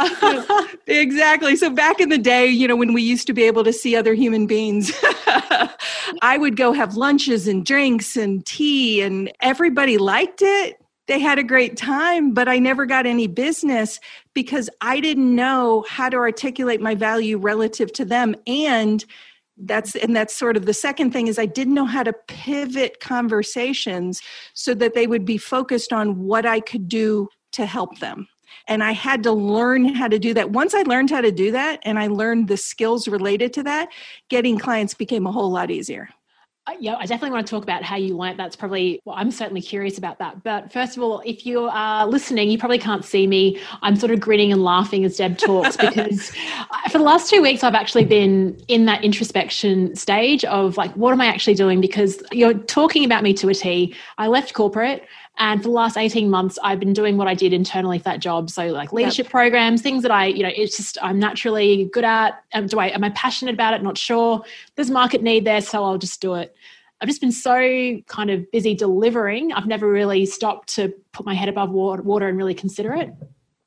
exactly. 0.88 1.54
So 1.56 1.70
back 1.70 2.00
in 2.00 2.08
the 2.08 2.18
day, 2.18 2.46
you 2.46 2.66
know, 2.66 2.76
when 2.76 2.92
we 2.92 3.00
used 3.00 3.28
to 3.28 3.32
be 3.32 3.44
able 3.44 3.62
to 3.62 3.72
see 3.72 3.94
other 3.94 4.12
human 4.12 4.46
beings, 4.46 4.92
I 6.20 6.36
would 6.38 6.56
go 6.56 6.72
have 6.72 6.96
lunches 6.96 7.46
and 7.46 7.64
drinks 7.64 8.16
and 8.16 8.44
tea 8.44 9.02
and 9.02 9.32
everybody 9.40 9.98
liked 9.98 10.42
it. 10.42 10.80
They 11.06 11.20
had 11.20 11.38
a 11.38 11.44
great 11.44 11.76
time, 11.76 12.34
but 12.34 12.48
I 12.48 12.58
never 12.58 12.86
got 12.86 13.06
any 13.06 13.28
business 13.28 14.00
because 14.34 14.68
I 14.80 14.98
didn't 15.00 15.32
know 15.34 15.84
how 15.88 16.08
to 16.08 16.16
articulate 16.16 16.80
my 16.80 16.96
value 16.96 17.38
relative 17.38 17.92
to 17.94 18.04
them 18.04 18.34
and 18.48 19.04
that's 19.56 19.94
and 19.94 20.16
that's 20.16 20.34
sort 20.34 20.56
of 20.56 20.66
the 20.66 20.74
second 20.74 21.12
thing 21.12 21.28
is 21.28 21.38
i 21.38 21.46
didn't 21.46 21.74
know 21.74 21.84
how 21.84 22.02
to 22.02 22.12
pivot 22.26 22.98
conversations 22.98 24.20
so 24.52 24.74
that 24.74 24.94
they 24.94 25.06
would 25.06 25.24
be 25.24 25.38
focused 25.38 25.92
on 25.92 26.24
what 26.24 26.44
i 26.44 26.58
could 26.58 26.88
do 26.88 27.28
to 27.54 27.66
help 27.66 27.98
them. 27.98 28.28
And 28.68 28.82
I 28.82 28.92
had 28.92 29.22
to 29.24 29.32
learn 29.32 29.94
how 29.94 30.08
to 30.08 30.18
do 30.18 30.32
that. 30.34 30.50
Once 30.50 30.74
I 30.74 30.82
learned 30.82 31.10
how 31.10 31.20
to 31.20 31.32
do 31.32 31.50
that 31.52 31.80
and 31.82 31.98
I 31.98 32.06
learned 32.06 32.48
the 32.48 32.56
skills 32.56 33.08
related 33.08 33.52
to 33.54 33.62
that, 33.64 33.90
getting 34.28 34.58
clients 34.58 34.94
became 34.94 35.26
a 35.26 35.32
whole 35.32 35.50
lot 35.50 35.70
easier. 35.70 36.08
Uh, 36.66 36.72
yeah, 36.80 36.94
I 36.94 37.04
definitely 37.04 37.32
want 37.32 37.46
to 37.46 37.50
talk 37.50 37.62
about 37.62 37.82
how 37.82 37.96
you 37.96 38.16
learnt. 38.16 38.38
That's 38.38 38.56
probably, 38.56 38.98
well, 39.04 39.16
I'm 39.18 39.30
certainly 39.30 39.60
curious 39.60 39.98
about 39.98 40.18
that. 40.20 40.42
But 40.42 40.72
first 40.72 40.96
of 40.96 41.02
all, 41.02 41.20
if 41.26 41.44
you 41.44 41.68
are 41.70 42.06
listening, 42.06 42.48
you 42.48 42.56
probably 42.56 42.78
can't 42.78 43.04
see 43.04 43.26
me. 43.26 43.60
I'm 43.82 43.96
sort 43.96 44.12
of 44.12 44.20
grinning 44.20 44.50
and 44.50 44.64
laughing 44.64 45.04
as 45.04 45.18
Deb 45.18 45.36
talks 45.36 45.76
because 45.76 46.30
for 46.90 46.96
the 46.96 47.04
last 47.04 47.28
two 47.28 47.42
weeks, 47.42 47.62
I've 47.62 47.74
actually 47.74 48.06
been 48.06 48.58
in 48.68 48.86
that 48.86 49.04
introspection 49.04 49.94
stage 49.94 50.42
of 50.46 50.78
like, 50.78 50.90
what 50.92 51.12
am 51.12 51.20
I 51.20 51.26
actually 51.26 51.52
doing? 51.52 51.82
Because 51.82 52.22
you're 52.32 52.54
talking 52.54 53.04
about 53.04 53.22
me 53.22 53.34
to 53.34 53.50
a 53.50 53.54
T. 53.54 53.94
I 54.16 54.28
left 54.28 54.54
corporate. 54.54 55.04
And 55.36 55.60
for 55.60 55.68
the 55.68 55.74
last 55.74 55.96
18 55.96 56.30
months, 56.30 56.58
I've 56.62 56.78
been 56.78 56.92
doing 56.92 57.16
what 57.16 57.26
I 57.26 57.34
did 57.34 57.52
internally 57.52 57.98
for 57.98 58.04
that 58.04 58.20
job. 58.20 58.50
So 58.50 58.66
like 58.68 58.92
leadership 58.92 59.26
yep. 59.26 59.32
programs, 59.32 59.82
things 59.82 60.02
that 60.02 60.12
I, 60.12 60.26
you 60.26 60.44
know, 60.44 60.50
it's 60.54 60.76
just 60.76 60.96
I'm 61.02 61.18
naturally 61.18 61.90
good 61.92 62.04
at. 62.04 62.44
Um, 62.52 62.66
do 62.68 62.78
I 62.78 62.88
am 62.88 63.02
I 63.02 63.10
passionate 63.10 63.54
about 63.54 63.74
it? 63.74 63.82
Not 63.82 63.98
sure. 63.98 64.44
There's 64.76 64.90
market 64.90 65.22
need 65.22 65.44
there, 65.44 65.60
so 65.60 65.84
I'll 65.84 65.98
just 65.98 66.20
do 66.20 66.34
it. 66.34 66.54
I've 67.00 67.08
just 67.08 67.20
been 67.20 67.32
so 67.32 68.00
kind 68.06 68.30
of 68.30 68.50
busy 68.52 68.74
delivering. 68.74 69.52
I've 69.52 69.66
never 69.66 69.90
really 69.90 70.24
stopped 70.24 70.68
to 70.76 70.94
put 71.12 71.26
my 71.26 71.34
head 71.34 71.48
above 71.48 71.70
water 71.70 72.28
and 72.28 72.38
really 72.38 72.54
consider 72.54 72.94
it. 72.94 73.12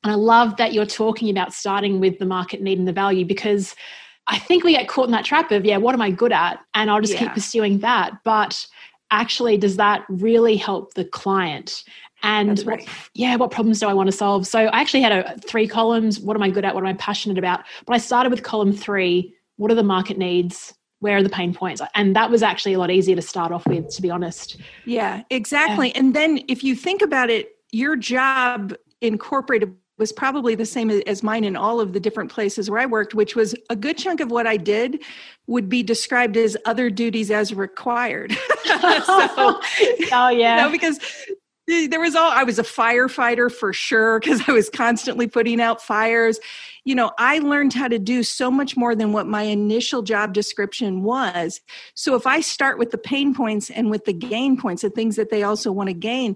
And 0.02 0.12
I 0.12 0.14
love 0.14 0.56
that 0.56 0.72
you're 0.72 0.86
talking 0.86 1.28
about 1.28 1.52
starting 1.52 2.00
with 2.00 2.18
the 2.18 2.24
market 2.24 2.62
need 2.62 2.78
and 2.78 2.88
the 2.88 2.92
value 2.92 3.24
because 3.26 3.74
I 4.26 4.38
think 4.38 4.64
we 4.64 4.72
get 4.72 4.88
caught 4.88 5.06
in 5.06 5.12
that 5.12 5.24
trap 5.24 5.50
of, 5.50 5.64
yeah, 5.64 5.76
what 5.76 5.94
am 5.94 6.02
I 6.02 6.10
good 6.10 6.32
at? 6.32 6.60
And 6.74 6.90
I'll 6.90 7.00
just 7.00 7.14
yeah. 7.14 7.20
keep 7.20 7.32
pursuing 7.32 7.78
that. 7.80 8.12
But 8.24 8.66
actually 9.10 9.56
does 9.56 9.76
that 9.76 10.04
really 10.08 10.56
help 10.56 10.94
the 10.94 11.04
client? 11.04 11.84
And 12.22 12.58
right. 12.66 12.80
what, 12.80 12.88
yeah 13.14 13.36
what 13.36 13.50
problems 13.50 13.80
do 13.80 13.86
i 13.86 13.92
want 13.92 14.08
to 14.08 14.16
solve? 14.16 14.46
So 14.46 14.60
i 14.60 14.80
actually 14.80 15.02
had 15.02 15.12
a 15.12 15.38
three 15.46 15.68
columns. 15.68 16.20
What 16.20 16.36
am 16.36 16.42
i 16.42 16.50
good 16.50 16.64
at? 16.64 16.74
What 16.74 16.82
am 16.82 16.88
i 16.88 16.94
passionate 16.94 17.38
about? 17.38 17.60
But 17.86 17.94
i 17.94 17.98
started 17.98 18.30
with 18.30 18.42
column 18.42 18.72
three. 18.72 19.34
What 19.56 19.70
are 19.70 19.76
the 19.76 19.82
market 19.82 20.18
needs? 20.18 20.74
Where 21.00 21.18
are 21.18 21.22
the 21.22 21.28
pain 21.28 21.54
points? 21.54 21.80
And 21.94 22.16
that 22.16 22.30
was 22.30 22.42
actually 22.42 22.74
a 22.74 22.78
lot 22.78 22.90
easier 22.90 23.14
to 23.14 23.22
start 23.22 23.52
off 23.52 23.66
with 23.66 23.88
to 23.94 24.02
be 24.02 24.10
honest. 24.10 24.56
Yeah 24.84 25.22
exactly. 25.30 25.88
Yeah. 25.88 25.98
and 25.98 26.14
then 26.14 26.40
if 26.48 26.64
you 26.64 26.74
think 26.74 27.02
about 27.02 27.30
it 27.30 27.50
your 27.70 27.96
job 27.96 28.74
incorporated 29.00 29.74
was 29.98 30.12
probably 30.12 30.54
the 30.54 30.66
same 30.66 30.90
as 30.90 31.22
mine 31.22 31.44
in 31.44 31.56
all 31.56 31.80
of 31.80 31.92
the 31.92 32.00
different 32.00 32.30
places 32.30 32.70
where 32.70 32.80
I 32.80 32.86
worked, 32.86 33.14
which 33.14 33.34
was 33.34 33.54
a 33.68 33.76
good 33.76 33.98
chunk 33.98 34.20
of 34.20 34.30
what 34.30 34.46
I 34.46 34.56
did 34.56 35.02
would 35.46 35.68
be 35.68 35.82
described 35.82 36.36
as 36.36 36.56
other 36.64 36.90
duties 36.90 37.30
as 37.30 37.52
required. 37.52 38.32
so, 38.64 38.78
oh 39.06 39.60
yeah, 40.30 40.30
you 40.30 40.62
know, 40.62 40.70
because 40.70 40.98
there 41.66 42.00
was 42.00 42.14
all 42.14 42.30
I 42.30 42.44
was 42.44 42.58
a 42.58 42.62
firefighter 42.62 43.52
for 43.52 43.72
sure 43.72 44.20
because 44.20 44.42
I 44.48 44.52
was 44.52 44.70
constantly 44.70 45.26
putting 45.26 45.60
out 45.60 45.82
fires 45.82 46.40
you 46.88 46.94
know, 46.94 47.12
I 47.18 47.40
learned 47.40 47.74
how 47.74 47.86
to 47.88 47.98
do 47.98 48.22
so 48.22 48.50
much 48.50 48.74
more 48.74 48.94
than 48.94 49.12
what 49.12 49.26
my 49.26 49.42
initial 49.42 50.00
job 50.00 50.32
description 50.32 51.02
was. 51.02 51.60
So 51.92 52.14
if 52.14 52.26
I 52.26 52.40
start 52.40 52.78
with 52.78 52.92
the 52.92 52.96
pain 52.98 53.34
points 53.34 53.68
and 53.68 53.90
with 53.90 54.06
the 54.06 54.14
gain 54.14 54.58
points, 54.58 54.80
the 54.80 54.88
things 54.88 55.16
that 55.16 55.28
they 55.28 55.42
also 55.42 55.70
want 55.70 55.90
to 55.90 55.94
gain, 55.94 56.34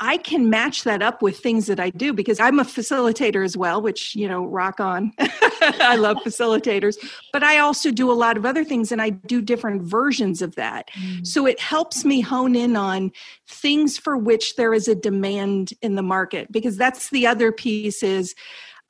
I 0.00 0.16
can 0.16 0.50
match 0.50 0.82
that 0.84 1.02
up 1.02 1.22
with 1.22 1.38
things 1.38 1.66
that 1.66 1.78
I 1.78 1.90
do 1.90 2.12
because 2.12 2.40
I'm 2.40 2.58
a 2.58 2.64
facilitator 2.64 3.44
as 3.44 3.56
well, 3.56 3.80
which, 3.80 4.16
you 4.16 4.28
know, 4.28 4.44
rock 4.44 4.80
on. 4.80 5.12
I 5.18 5.96
love 5.96 6.16
facilitators, 6.18 6.96
but 7.32 7.42
I 7.42 7.58
also 7.58 7.90
do 7.90 8.10
a 8.10 8.14
lot 8.14 8.36
of 8.36 8.44
other 8.44 8.64
things 8.64 8.90
and 8.90 9.00
I 9.00 9.10
do 9.10 9.40
different 9.40 9.82
versions 9.82 10.42
of 10.42 10.56
that. 10.56 10.90
Mm. 10.94 11.26
So 11.26 11.46
it 11.46 11.60
helps 11.60 12.04
me 12.04 12.20
hone 12.20 12.56
in 12.56 12.76
on 12.76 13.12
things 13.46 13.96
for 13.96 14.16
which 14.16 14.56
there 14.56 14.74
is 14.74 14.88
a 14.88 14.94
demand 14.94 15.72
in 15.80 15.94
the 15.94 16.02
market 16.02 16.50
because 16.50 16.76
that's 16.76 17.10
the 17.10 17.26
other 17.26 17.52
piece 17.52 18.02
is 18.02 18.34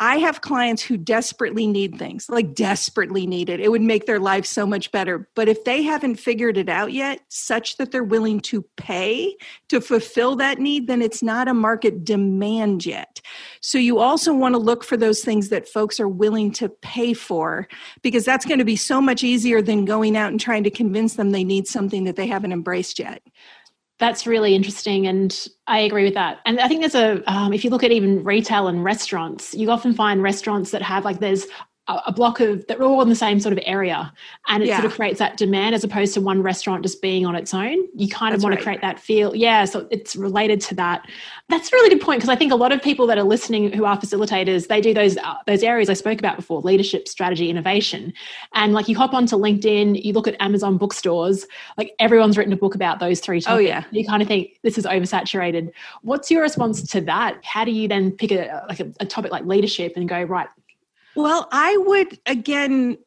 I 0.00 0.16
have 0.18 0.40
clients 0.40 0.82
who 0.82 0.96
desperately 0.96 1.68
need 1.68 1.98
things, 1.98 2.28
like 2.28 2.52
desperately 2.52 3.26
need 3.26 3.48
it. 3.48 3.60
It 3.60 3.70
would 3.70 3.80
make 3.80 4.06
their 4.06 4.18
life 4.18 4.44
so 4.44 4.66
much 4.66 4.90
better. 4.90 5.28
But 5.36 5.48
if 5.48 5.62
they 5.64 5.82
haven't 5.82 6.16
figured 6.16 6.58
it 6.58 6.68
out 6.68 6.92
yet, 6.92 7.20
such 7.28 7.76
that 7.76 7.92
they're 7.92 8.02
willing 8.02 8.40
to 8.40 8.62
pay 8.76 9.36
to 9.68 9.80
fulfill 9.80 10.34
that 10.36 10.58
need, 10.58 10.88
then 10.88 11.00
it's 11.00 11.22
not 11.22 11.46
a 11.46 11.54
market 11.54 12.04
demand 12.04 12.84
yet. 12.84 13.20
So 13.60 13.78
you 13.78 14.00
also 14.00 14.34
want 14.34 14.54
to 14.54 14.58
look 14.58 14.82
for 14.82 14.96
those 14.96 15.20
things 15.20 15.48
that 15.50 15.68
folks 15.68 16.00
are 16.00 16.08
willing 16.08 16.50
to 16.52 16.68
pay 16.68 17.14
for, 17.14 17.68
because 18.02 18.24
that's 18.24 18.44
going 18.44 18.58
to 18.58 18.64
be 18.64 18.76
so 18.76 19.00
much 19.00 19.22
easier 19.22 19.62
than 19.62 19.84
going 19.84 20.16
out 20.16 20.32
and 20.32 20.40
trying 20.40 20.64
to 20.64 20.70
convince 20.70 21.14
them 21.14 21.30
they 21.30 21.44
need 21.44 21.68
something 21.68 22.02
that 22.04 22.16
they 22.16 22.26
haven't 22.26 22.52
embraced 22.52 22.98
yet. 22.98 23.22
That's 24.00 24.26
really 24.26 24.56
interesting, 24.56 25.06
and 25.06 25.46
I 25.68 25.78
agree 25.80 26.04
with 26.04 26.14
that. 26.14 26.40
And 26.44 26.58
I 26.58 26.66
think 26.66 26.80
there's 26.80 26.96
a, 26.96 27.22
um, 27.30 27.52
if 27.52 27.62
you 27.62 27.70
look 27.70 27.84
at 27.84 27.92
even 27.92 28.24
retail 28.24 28.66
and 28.66 28.82
restaurants, 28.82 29.54
you 29.54 29.70
often 29.70 29.94
find 29.94 30.20
restaurants 30.20 30.72
that 30.72 30.82
have 30.82 31.04
like 31.04 31.20
there's 31.20 31.46
a 31.86 32.12
block 32.12 32.40
of 32.40 32.66
that 32.66 32.80
are 32.80 32.84
all 32.84 33.02
in 33.02 33.10
the 33.10 33.14
same 33.14 33.38
sort 33.38 33.52
of 33.52 33.62
area 33.66 34.10
and 34.48 34.62
it 34.62 34.68
yeah. 34.68 34.76
sort 34.76 34.86
of 34.86 34.94
creates 34.94 35.18
that 35.18 35.36
demand 35.36 35.74
as 35.74 35.84
opposed 35.84 36.14
to 36.14 36.20
one 36.20 36.42
restaurant 36.42 36.82
just 36.82 37.02
being 37.02 37.26
on 37.26 37.34
its 37.34 37.52
own 37.52 37.76
you 37.94 38.08
kind 38.08 38.32
that's 38.32 38.40
of 38.40 38.44
want 38.44 38.52
right. 38.52 38.58
to 38.58 38.64
create 38.64 38.80
that 38.80 38.98
feel 38.98 39.36
yeah 39.36 39.66
so 39.66 39.86
it's 39.90 40.16
related 40.16 40.62
to 40.62 40.74
that 40.74 41.06
that's 41.50 41.70
a 41.70 41.76
really 41.76 41.90
good 41.90 42.00
point 42.00 42.18
because 42.18 42.30
i 42.30 42.36
think 42.36 42.50
a 42.50 42.56
lot 42.56 42.72
of 42.72 42.80
people 42.80 43.06
that 43.06 43.18
are 43.18 43.24
listening 43.24 43.70
who 43.70 43.84
are 43.84 43.98
facilitators 43.98 44.68
they 44.68 44.80
do 44.80 44.94
those 44.94 45.18
uh, 45.18 45.34
those 45.46 45.62
areas 45.62 45.90
i 45.90 45.92
spoke 45.92 46.18
about 46.18 46.36
before 46.36 46.62
leadership 46.62 47.06
strategy 47.06 47.50
innovation 47.50 48.12
and 48.54 48.72
like 48.72 48.88
you 48.88 48.96
hop 48.96 49.12
onto 49.12 49.36
linkedin 49.36 50.02
you 50.02 50.14
look 50.14 50.26
at 50.26 50.34
amazon 50.40 50.78
bookstores 50.78 51.46
like 51.76 51.94
everyone's 51.98 52.38
written 52.38 52.52
a 52.52 52.56
book 52.56 52.74
about 52.74 52.98
those 52.98 53.20
three 53.20 53.42
topics. 53.42 53.54
oh 53.54 53.58
yeah 53.58 53.84
you 53.90 54.06
kind 54.06 54.22
of 54.22 54.28
think 54.28 54.58
this 54.62 54.78
is 54.78 54.86
oversaturated 54.86 55.70
what's 56.00 56.30
your 56.30 56.40
response 56.40 56.82
to 56.82 57.02
that 57.02 57.38
how 57.44 57.62
do 57.62 57.70
you 57.70 57.86
then 57.86 58.10
pick 58.10 58.32
a 58.32 58.64
like 58.70 58.80
a, 58.80 58.90
a 59.00 59.04
topic 59.04 59.30
like 59.30 59.44
leadership 59.44 59.92
and 59.96 60.08
go 60.08 60.22
right 60.22 60.48
well, 61.16 61.48
I 61.52 61.76
would 61.76 62.18
again 62.26 62.98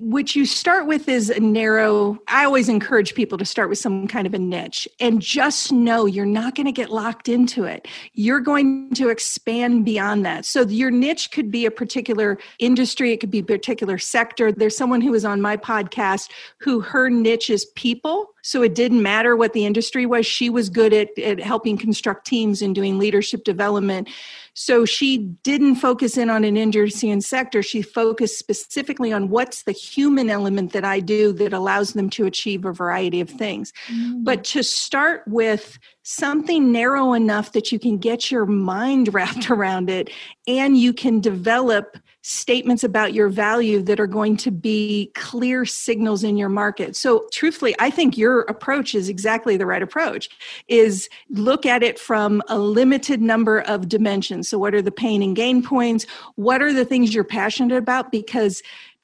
what 0.00 0.34
you 0.34 0.46
start 0.46 0.86
with 0.86 1.08
is 1.08 1.30
a 1.30 1.40
narrow 1.40 2.18
i 2.28 2.44
always 2.44 2.68
encourage 2.68 3.14
people 3.14 3.36
to 3.36 3.44
start 3.44 3.68
with 3.68 3.78
some 3.78 4.06
kind 4.06 4.26
of 4.26 4.34
a 4.34 4.38
niche 4.38 4.88
and 5.00 5.20
just 5.20 5.72
know 5.72 6.06
you're 6.06 6.24
not 6.24 6.54
going 6.54 6.66
to 6.66 6.72
get 6.72 6.90
locked 6.90 7.28
into 7.28 7.64
it. 7.64 7.86
You're 8.14 8.40
going 8.40 8.94
to 8.94 9.08
expand 9.08 9.84
beyond 9.84 10.24
that. 10.24 10.44
So 10.44 10.62
your 10.62 10.90
niche 10.90 11.30
could 11.30 11.50
be 11.50 11.66
a 11.66 11.70
particular 11.70 12.38
industry 12.58 13.12
it 13.12 13.18
could 13.18 13.30
be 13.30 13.40
a 13.40 13.44
particular 13.44 13.98
sector. 13.98 14.52
There's 14.52 14.76
someone 14.76 15.00
who 15.00 15.12
was 15.12 15.24
on 15.24 15.40
my 15.40 15.56
podcast 15.56 16.30
who 16.58 16.80
her 16.80 17.10
niche 17.10 17.50
is 17.50 17.66
people 17.76 18.28
so 18.42 18.62
it 18.62 18.74
didn't 18.74 19.02
matter 19.02 19.36
what 19.36 19.52
the 19.52 19.64
industry 19.64 20.04
was 20.04 20.26
she 20.26 20.50
was 20.50 20.68
good 20.68 20.92
at, 20.92 21.16
at 21.18 21.40
helping 21.40 21.76
construct 21.76 22.26
teams 22.26 22.60
and 22.60 22.74
doing 22.74 22.98
leadership 22.98 23.44
development 23.44 24.08
so 24.54 24.84
she 24.84 25.18
didn't 25.18 25.76
focus 25.76 26.18
in 26.18 26.28
on 26.28 26.44
an 26.44 26.56
industry 26.56 27.08
and 27.08 27.24
sector. 27.24 27.62
She 27.62 27.80
focused 27.80 28.38
specifically 28.38 29.12
on 29.12 29.30
what's 29.30 29.62
the 29.62 29.72
human 29.72 30.28
element 30.28 30.72
that 30.72 30.84
I 30.84 31.00
do 31.00 31.32
that 31.34 31.52
allows 31.52 31.94
them 31.94 32.10
to 32.10 32.26
achieve 32.26 32.64
a 32.64 32.72
variety 32.72 33.20
of 33.20 33.30
things. 33.30 33.72
Mm. 33.88 34.24
But 34.24 34.44
to 34.44 34.62
start 34.62 35.22
with 35.26 35.78
something 36.02 36.70
narrow 36.70 37.14
enough 37.14 37.52
that 37.52 37.72
you 37.72 37.78
can 37.78 37.96
get 37.96 38.30
your 38.30 38.44
mind 38.44 39.14
wrapped 39.14 39.50
around 39.50 39.88
it 39.88 40.10
and 40.46 40.76
you 40.76 40.92
can 40.92 41.20
develop 41.20 41.96
statements 42.22 42.84
about 42.84 43.12
your 43.12 43.28
value 43.28 43.82
that 43.82 43.98
are 43.98 44.06
going 44.06 44.36
to 44.36 44.50
be 44.50 45.10
clear 45.14 45.64
signals 45.64 46.22
in 46.22 46.36
your 46.36 46.48
market. 46.48 46.94
So 46.94 47.26
truthfully, 47.32 47.74
I 47.80 47.90
think 47.90 48.16
your 48.16 48.42
approach 48.42 48.94
is 48.94 49.08
exactly 49.08 49.56
the 49.56 49.66
right 49.66 49.82
approach 49.82 50.30
is 50.68 51.08
look 51.30 51.66
at 51.66 51.82
it 51.82 51.98
from 51.98 52.40
a 52.48 52.58
limited 52.58 53.20
number 53.20 53.60
of 53.62 53.88
dimensions. 53.88 54.48
So 54.48 54.56
what 54.56 54.72
are 54.72 54.82
the 54.82 54.92
pain 54.92 55.20
and 55.20 55.34
gain 55.34 55.62
points? 55.64 56.06
What 56.36 56.62
are 56.62 56.72
the 56.72 56.84
things 56.84 57.12
you're 57.12 57.24
passionate 57.24 57.76
about 57.76 58.12
because 58.12 58.62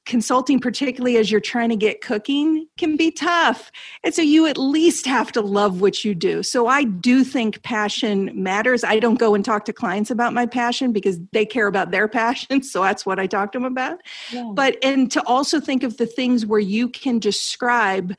consulting, 0.09 0.59
particularly 0.59 1.17
as 1.17 1.31
you're 1.31 1.39
trying 1.39 1.69
to 1.69 1.75
get 1.75 2.01
cooking, 2.01 2.67
can 2.77 2.97
be 2.97 3.11
tough. 3.11 3.71
And 4.03 4.13
so 4.13 4.21
you 4.21 4.47
at 4.47 4.57
least 4.57 5.05
have 5.05 5.31
to 5.33 5.41
love 5.41 5.79
what 5.79 6.03
you 6.03 6.15
do. 6.15 6.41
So 6.43 6.67
I 6.67 6.83
do 6.83 7.23
think 7.23 7.61
passion 7.61 8.31
matters. 8.33 8.83
I 8.83 8.99
don't 8.99 9.19
go 9.19 9.35
and 9.35 9.45
talk 9.45 9.65
to 9.65 9.73
clients 9.73 10.09
about 10.09 10.33
my 10.33 10.47
passion 10.47 10.91
because 10.91 11.19
they 11.31 11.45
care 11.45 11.67
about 11.67 11.91
their 11.91 12.07
passion. 12.21 12.63
So 12.63 12.81
that's 12.81 13.05
what 13.05 13.19
I 13.19 13.27
talk 13.27 13.51
to 13.53 13.59
them 13.59 13.65
about. 13.65 13.99
Yeah. 14.31 14.51
But, 14.53 14.77
and 14.83 15.11
to 15.11 15.25
also 15.27 15.59
think 15.61 15.83
of 15.83 15.97
the 15.97 16.07
things 16.07 16.45
where 16.45 16.59
you 16.59 16.89
can 16.89 17.19
describe 17.19 18.15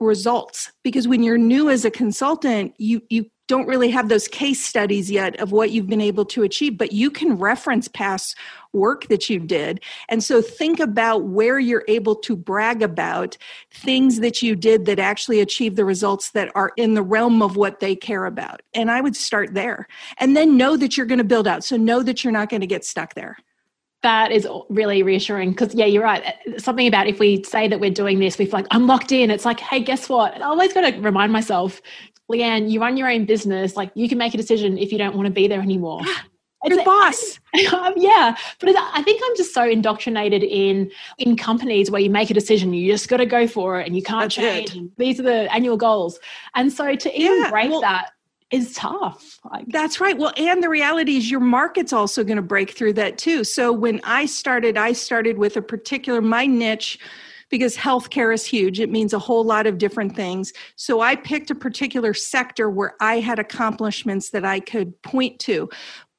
results 0.00 0.72
because 0.82 1.06
when 1.06 1.22
you're 1.22 1.38
new 1.38 1.70
as 1.70 1.84
a 1.84 1.90
consultant 1.90 2.74
you 2.76 3.00
you 3.08 3.30
don't 3.52 3.66
really 3.66 3.90
have 3.90 4.08
those 4.08 4.28
case 4.28 4.64
studies 4.64 5.10
yet 5.10 5.38
of 5.38 5.52
what 5.52 5.70
you've 5.70 5.86
been 5.86 6.00
able 6.00 6.24
to 6.24 6.42
achieve, 6.42 6.78
but 6.78 6.92
you 6.92 7.10
can 7.10 7.36
reference 7.36 7.86
past 7.86 8.34
work 8.72 9.08
that 9.08 9.28
you 9.28 9.38
did. 9.38 9.82
And 10.08 10.22
so 10.22 10.42
think 10.42 10.80
about 10.80 11.24
where 11.24 11.58
you're 11.58 11.84
able 11.88 12.16
to 12.16 12.36
brag 12.36 12.82
about 12.82 13.36
things 13.70 14.20
that 14.20 14.42
you 14.42 14.56
did 14.56 14.86
that 14.86 14.98
actually 14.98 15.40
achieve 15.40 15.76
the 15.76 15.84
results 15.84 16.30
that 16.30 16.50
are 16.54 16.72
in 16.76 16.94
the 16.94 17.02
realm 17.02 17.42
of 17.42 17.56
what 17.56 17.80
they 17.80 17.94
care 17.96 18.26
about. 18.26 18.62
And 18.74 18.90
I 18.90 19.00
would 19.00 19.16
start 19.16 19.54
there. 19.54 19.86
And 20.18 20.36
then 20.36 20.56
know 20.56 20.76
that 20.76 20.96
you're 20.96 21.06
going 21.06 21.18
to 21.18 21.24
build 21.24 21.46
out. 21.46 21.64
So 21.64 21.76
know 21.76 22.02
that 22.02 22.24
you're 22.24 22.32
not 22.32 22.48
going 22.48 22.62
to 22.62 22.66
get 22.66 22.84
stuck 22.84 23.14
there 23.14 23.36
that 24.02 24.32
is 24.32 24.48
really 24.68 25.04
reassuring 25.04 25.52
because 25.52 25.72
yeah 25.76 25.86
you're 25.86 26.02
right 26.02 26.34
something 26.58 26.88
about 26.88 27.06
if 27.06 27.20
we 27.20 27.40
say 27.44 27.68
that 27.68 27.78
we're 27.78 27.88
doing 27.88 28.18
this 28.18 28.36
we 28.36 28.44
feel 28.46 28.54
like 28.54 28.66
i'm 28.72 28.88
locked 28.88 29.12
in 29.12 29.30
it's 29.30 29.44
like 29.44 29.60
hey 29.60 29.78
guess 29.78 30.08
what 30.08 30.34
i 30.38 30.40
always 30.40 30.72
got 30.72 30.80
to 30.80 31.00
remind 31.00 31.32
myself 31.32 31.80
Leanne, 32.32 32.70
you 32.70 32.80
run 32.80 32.96
your 32.96 33.10
own 33.10 33.24
business. 33.24 33.76
Like 33.76 33.90
you 33.94 34.08
can 34.08 34.18
make 34.18 34.34
a 34.34 34.36
decision 34.36 34.78
if 34.78 34.90
you 34.90 34.98
don't 34.98 35.14
want 35.14 35.26
to 35.26 35.32
be 35.32 35.48
there 35.48 35.60
anymore. 35.60 36.00
Ah, 36.14 36.24
It's 36.64 36.76
Your 36.76 36.84
boss. 36.84 37.38
Um, 37.74 37.92
yeah, 37.98 38.34
but 38.60 38.74
I 38.74 39.02
think 39.02 39.20
I'm 39.22 39.36
just 39.36 39.52
so 39.52 39.62
indoctrinated 39.68 40.42
in 40.42 40.90
in 41.18 41.36
companies 41.36 41.90
where 41.90 42.00
you 42.00 42.08
make 42.08 42.30
a 42.30 42.34
decision, 42.34 42.72
you 42.72 42.90
just 42.90 43.10
got 43.10 43.18
to 43.18 43.26
go 43.26 43.46
for 43.46 43.78
it, 43.78 43.86
and 43.86 43.94
you 43.94 44.02
can't 44.02 44.34
That's 44.34 44.36
change. 44.36 44.90
These 44.96 45.20
are 45.20 45.24
the 45.24 45.52
annual 45.52 45.76
goals, 45.76 46.18
and 46.54 46.72
so 46.72 46.94
to 46.94 47.14
even 47.14 47.42
yeah, 47.42 47.50
break 47.50 47.70
well, 47.70 47.82
that 47.82 48.12
is 48.50 48.74
tough. 48.74 49.38
Like, 49.50 49.66
That's 49.68 50.00
right. 50.00 50.16
Well, 50.16 50.32
and 50.36 50.62
the 50.62 50.68
reality 50.68 51.16
is 51.16 51.30
your 51.30 51.40
market's 51.40 51.92
also 51.92 52.22
going 52.22 52.36
to 52.36 52.42
break 52.42 52.70
through 52.70 52.92
that 52.94 53.18
too. 53.18 53.44
So 53.44 53.72
when 53.72 54.00
I 54.04 54.26
started, 54.26 54.78
I 54.78 54.92
started 54.92 55.38
with 55.38 55.56
a 55.56 55.62
particular 55.62 56.20
my 56.20 56.46
niche 56.46 56.98
because 57.52 57.76
healthcare 57.76 58.32
is 58.32 58.46
huge. 58.46 58.80
It 58.80 58.90
means 58.90 59.12
a 59.12 59.18
whole 59.18 59.44
lot 59.44 59.66
of 59.66 59.76
different 59.76 60.16
things. 60.16 60.52
So 60.76 61.00
I 61.00 61.16
picked 61.16 61.50
a 61.50 61.54
particular 61.54 62.14
sector 62.14 62.70
where 62.70 62.94
I 63.00 63.20
had 63.20 63.38
accomplishments 63.38 64.30
that 64.30 64.44
I 64.44 64.58
could 64.60 65.00
point 65.02 65.38
to. 65.40 65.68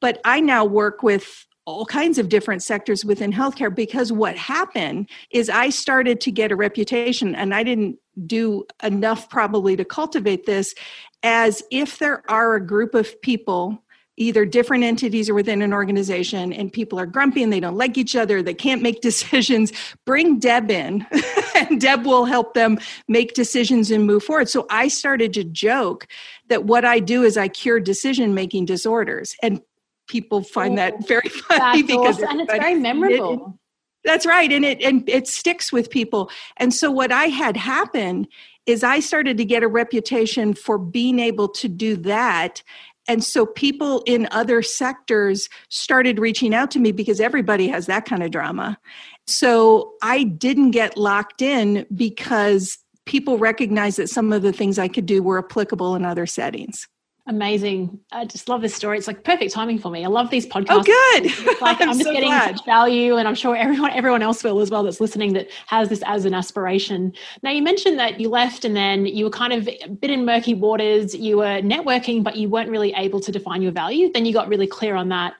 But 0.03 0.19
I 0.25 0.41
now 0.41 0.65
work 0.65 1.01
with 1.01 1.47
all 1.65 1.85
kinds 1.85 2.17
of 2.17 2.27
different 2.27 2.61
sectors 2.61 3.05
within 3.05 3.31
healthcare 3.31 3.73
because 3.73 4.11
what 4.11 4.35
happened 4.35 5.09
is 5.31 5.49
I 5.49 5.69
started 5.69 6.19
to 6.19 6.29
get 6.29 6.51
a 6.51 6.57
reputation 6.57 7.33
and 7.33 7.55
I 7.55 7.63
didn't 7.63 7.99
do 8.27 8.65
enough 8.83 9.29
probably 9.29 9.77
to 9.77 9.85
cultivate 9.85 10.45
this 10.45 10.75
as 11.23 11.63
if 11.71 11.99
there 11.99 12.29
are 12.29 12.55
a 12.55 12.67
group 12.67 12.95
of 12.95 13.21
people 13.21 13.81
either 14.17 14.45
different 14.45 14.83
entities 14.83 15.29
or 15.29 15.35
within 15.35 15.61
an 15.61 15.73
organization 15.73 16.51
and 16.51 16.71
people 16.71 16.99
are 16.99 17.05
grumpy 17.05 17.41
and 17.41 17.51
they 17.51 17.61
don't 17.61 17.77
like 17.77 17.97
each 17.97 18.15
other 18.15 18.43
they 18.43 18.53
can't 18.53 18.81
make 18.81 19.01
decisions 19.09 19.71
bring 20.05 20.37
deb 20.37 20.69
in 20.69 21.07
and 21.55 21.79
deb 21.79 22.05
will 22.05 22.25
help 22.25 22.53
them 22.53 22.77
make 23.07 23.33
decisions 23.33 23.89
and 23.89 24.05
move 24.05 24.21
forward. 24.21 24.49
So 24.49 24.67
i 24.69 24.89
started 24.89 25.33
to 25.33 25.45
joke 25.45 26.07
that 26.49 26.65
what 26.65 26.83
i 26.83 26.99
do 26.99 27.23
is 27.23 27.37
i 27.37 27.47
cure 27.47 27.79
decision 27.79 28.33
making 28.33 28.65
disorders 28.65 29.35
and 29.41 29.61
people 30.07 30.43
find 30.43 30.77
that 30.77 30.93
oh, 30.95 31.05
very 31.07 31.29
funny 31.29 31.83
because 31.83 32.17
awesome. 32.17 32.29
and 32.29 32.41
it's 32.41 32.53
very 32.53 32.75
memorable. 32.75 33.59
That's 34.03 34.25
right 34.25 34.51
and 34.51 34.65
it 34.65 34.81
and 34.81 35.07
it 35.07 35.27
sticks 35.27 35.71
with 35.71 35.89
people. 35.89 36.29
And 36.57 36.73
so 36.73 36.91
what 36.91 37.11
i 37.11 37.25
had 37.25 37.55
happen 37.55 38.27
is 38.65 38.83
i 38.83 38.99
started 38.99 39.37
to 39.37 39.45
get 39.45 39.63
a 39.63 39.67
reputation 39.67 40.53
for 40.53 40.77
being 40.77 41.19
able 41.19 41.47
to 41.49 41.67
do 41.67 41.95
that. 41.97 42.61
And 43.07 43.23
so 43.23 43.45
people 43.45 44.01
in 44.05 44.27
other 44.31 44.61
sectors 44.61 45.49
started 45.69 46.19
reaching 46.19 46.53
out 46.53 46.71
to 46.71 46.79
me 46.79 46.93
because 46.93 47.19
everybody 47.19 47.67
has 47.67 47.85
that 47.87 48.05
kind 48.05 48.23
of 48.23 48.31
drama. 48.31 48.77
So 49.25 49.93
i 50.01 50.23
didn't 50.23 50.71
get 50.71 50.97
locked 50.97 51.41
in 51.41 51.85
because 51.95 52.77
people 53.05 53.37
recognized 53.37 53.97
that 53.97 54.09
some 54.09 54.33
of 54.33 54.41
the 54.41 54.53
things 54.53 54.77
i 54.77 54.89
could 54.89 55.05
do 55.05 55.23
were 55.23 55.39
applicable 55.39 55.95
in 55.95 56.03
other 56.03 56.25
settings 56.25 56.87
Amazing. 57.25 58.01
I 58.11 58.25
just 58.25 58.49
love 58.49 58.61
this 58.61 58.75
story. 58.75 58.97
It's 58.97 59.07
like 59.07 59.23
perfect 59.23 59.53
timing 59.53 59.79
for 59.79 59.89
me. 59.89 60.03
I 60.03 60.09
love 60.09 60.29
these 60.29 60.45
oh, 60.45 60.49
podcasts. 60.49 60.65
Oh, 60.69 60.83
good. 60.83 61.61
like 61.61 61.79
I'm, 61.81 61.91
I'm 61.91 61.97
just 61.97 62.03
so 62.03 62.11
getting 62.11 62.27
glad. 62.27 62.57
such 62.57 62.65
value 62.65 63.15
and 63.15 63.29
I'm 63.29 63.35
sure 63.35 63.55
everyone 63.55 63.91
everyone 63.91 64.21
else 64.21 64.43
will 64.43 64.59
as 64.59 64.69
well 64.69 64.83
that's 64.83 64.99
listening 64.99 65.31
that 65.33 65.49
has 65.67 65.87
this 65.87 66.03
as 66.05 66.25
an 66.25 66.33
aspiration. 66.33 67.13
Now 67.41 67.51
you 67.51 67.61
mentioned 67.61 67.97
that 67.97 68.19
you 68.19 68.27
left 68.27 68.65
and 68.65 68.75
then 68.75 69.05
you 69.05 69.23
were 69.23 69.31
kind 69.31 69.53
of 69.53 69.69
a 69.69 69.87
bit 69.87 70.11
in 70.11 70.25
murky 70.25 70.53
waters. 70.53 71.15
You 71.15 71.37
were 71.37 71.61
networking, 71.61 72.25
but 72.25 72.35
you 72.35 72.49
weren't 72.49 72.69
really 72.69 72.93
able 72.93 73.21
to 73.21 73.31
define 73.31 73.61
your 73.61 73.71
value. 73.71 74.11
Then 74.11 74.25
you 74.25 74.33
got 74.33 74.49
really 74.49 74.67
clear 74.67 74.95
on 74.95 75.07
that. 75.09 75.35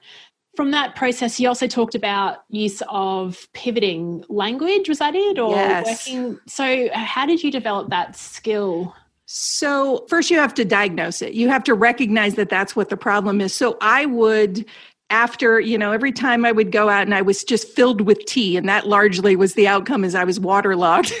From 0.56 0.70
that 0.70 0.94
process, 0.94 1.38
you 1.38 1.48
also 1.48 1.66
talked 1.66 1.94
about 1.94 2.44
use 2.48 2.80
of 2.88 3.46
pivoting 3.52 4.24
language. 4.30 4.88
Was 4.88 5.00
that 5.00 5.14
it? 5.14 5.38
Or 5.38 5.50
yes. 5.50 6.08
working? 6.08 6.38
So 6.46 6.88
how 6.94 7.26
did 7.26 7.42
you 7.42 7.50
develop 7.50 7.90
that 7.90 8.16
skill? 8.16 8.94
So, 9.36 10.06
first, 10.08 10.30
you 10.30 10.38
have 10.38 10.54
to 10.54 10.64
diagnose 10.64 11.20
it. 11.20 11.34
You 11.34 11.48
have 11.48 11.64
to 11.64 11.74
recognize 11.74 12.36
that 12.36 12.48
that's 12.48 12.76
what 12.76 12.88
the 12.88 12.96
problem 12.96 13.40
is. 13.40 13.52
So, 13.52 13.76
I 13.80 14.06
would, 14.06 14.64
after, 15.10 15.58
you 15.58 15.76
know, 15.76 15.90
every 15.90 16.12
time 16.12 16.44
I 16.44 16.52
would 16.52 16.70
go 16.70 16.88
out 16.88 17.02
and 17.02 17.12
I 17.12 17.20
was 17.20 17.42
just 17.42 17.66
filled 17.66 18.02
with 18.02 18.24
tea, 18.26 18.56
and 18.56 18.68
that 18.68 18.86
largely 18.86 19.34
was 19.34 19.54
the 19.54 19.66
outcome 19.66 20.04
as 20.04 20.14
I 20.14 20.22
was 20.22 20.38
waterlogged. 20.38 21.12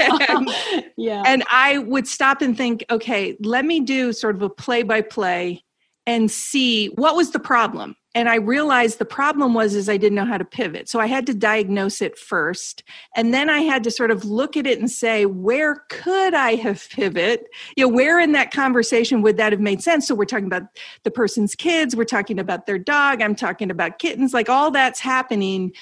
and, 0.00 0.48
yeah. 0.96 1.22
And 1.26 1.44
I 1.50 1.76
would 1.76 2.08
stop 2.08 2.40
and 2.40 2.56
think, 2.56 2.86
okay, 2.88 3.36
let 3.40 3.66
me 3.66 3.80
do 3.80 4.14
sort 4.14 4.34
of 4.34 4.40
a 4.40 4.48
play 4.48 4.82
by 4.82 5.02
play 5.02 5.62
and 6.08 6.30
see 6.30 6.86
what 6.86 7.14
was 7.14 7.32
the 7.32 7.38
problem. 7.38 7.94
And 8.14 8.30
i 8.30 8.36
realized 8.36 8.98
the 8.98 9.04
problem 9.04 9.52
was 9.52 9.74
is 9.74 9.90
i 9.90 9.98
didn't 9.98 10.16
know 10.16 10.24
how 10.24 10.38
to 10.38 10.44
pivot. 10.44 10.88
So 10.88 10.98
i 10.98 11.06
had 11.06 11.26
to 11.26 11.34
diagnose 11.34 12.00
it 12.00 12.18
first. 12.18 12.82
And 13.14 13.34
then 13.34 13.50
i 13.50 13.58
had 13.58 13.84
to 13.84 13.90
sort 13.90 14.10
of 14.10 14.24
look 14.24 14.56
at 14.56 14.66
it 14.66 14.78
and 14.78 14.90
say 14.90 15.26
where 15.26 15.84
could 15.90 16.32
i 16.32 16.54
have 16.54 16.88
pivot? 16.88 17.44
You 17.76 17.84
know 17.84 17.94
where 17.94 18.18
in 18.18 18.32
that 18.32 18.50
conversation 18.50 19.20
would 19.20 19.36
that 19.36 19.52
have 19.52 19.60
made 19.60 19.82
sense? 19.82 20.08
So 20.08 20.14
we're 20.14 20.24
talking 20.24 20.46
about 20.46 20.62
the 21.04 21.10
person's 21.10 21.54
kids. 21.54 21.94
We're 21.94 22.04
talking 22.04 22.38
about 22.38 22.64
their 22.64 22.78
dog. 22.78 23.20
I'm 23.20 23.34
talking 23.34 23.70
about 23.70 23.98
kittens. 23.98 24.32
Like 24.32 24.48
all 24.48 24.70
that's 24.70 25.00
happening. 25.00 25.72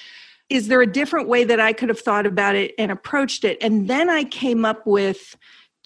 Is 0.49 0.67
there 0.67 0.81
a 0.81 0.87
different 0.87 1.29
way 1.29 1.45
that 1.45 1.61
i 1.61 1.71
could 1.71 1.87
have 1.87 2.01
thought 2.01 2.25
about 2.25 2.55
it 2.55 2.73
and 2.77 2.91
approached 2.91 3.45
it? 3.45 3.57
And 3.61 3.87
then 3.87 4.09
i 4.09 4.25
came 4.25 4.65
up 4.65 4.85
with 4.85 5.37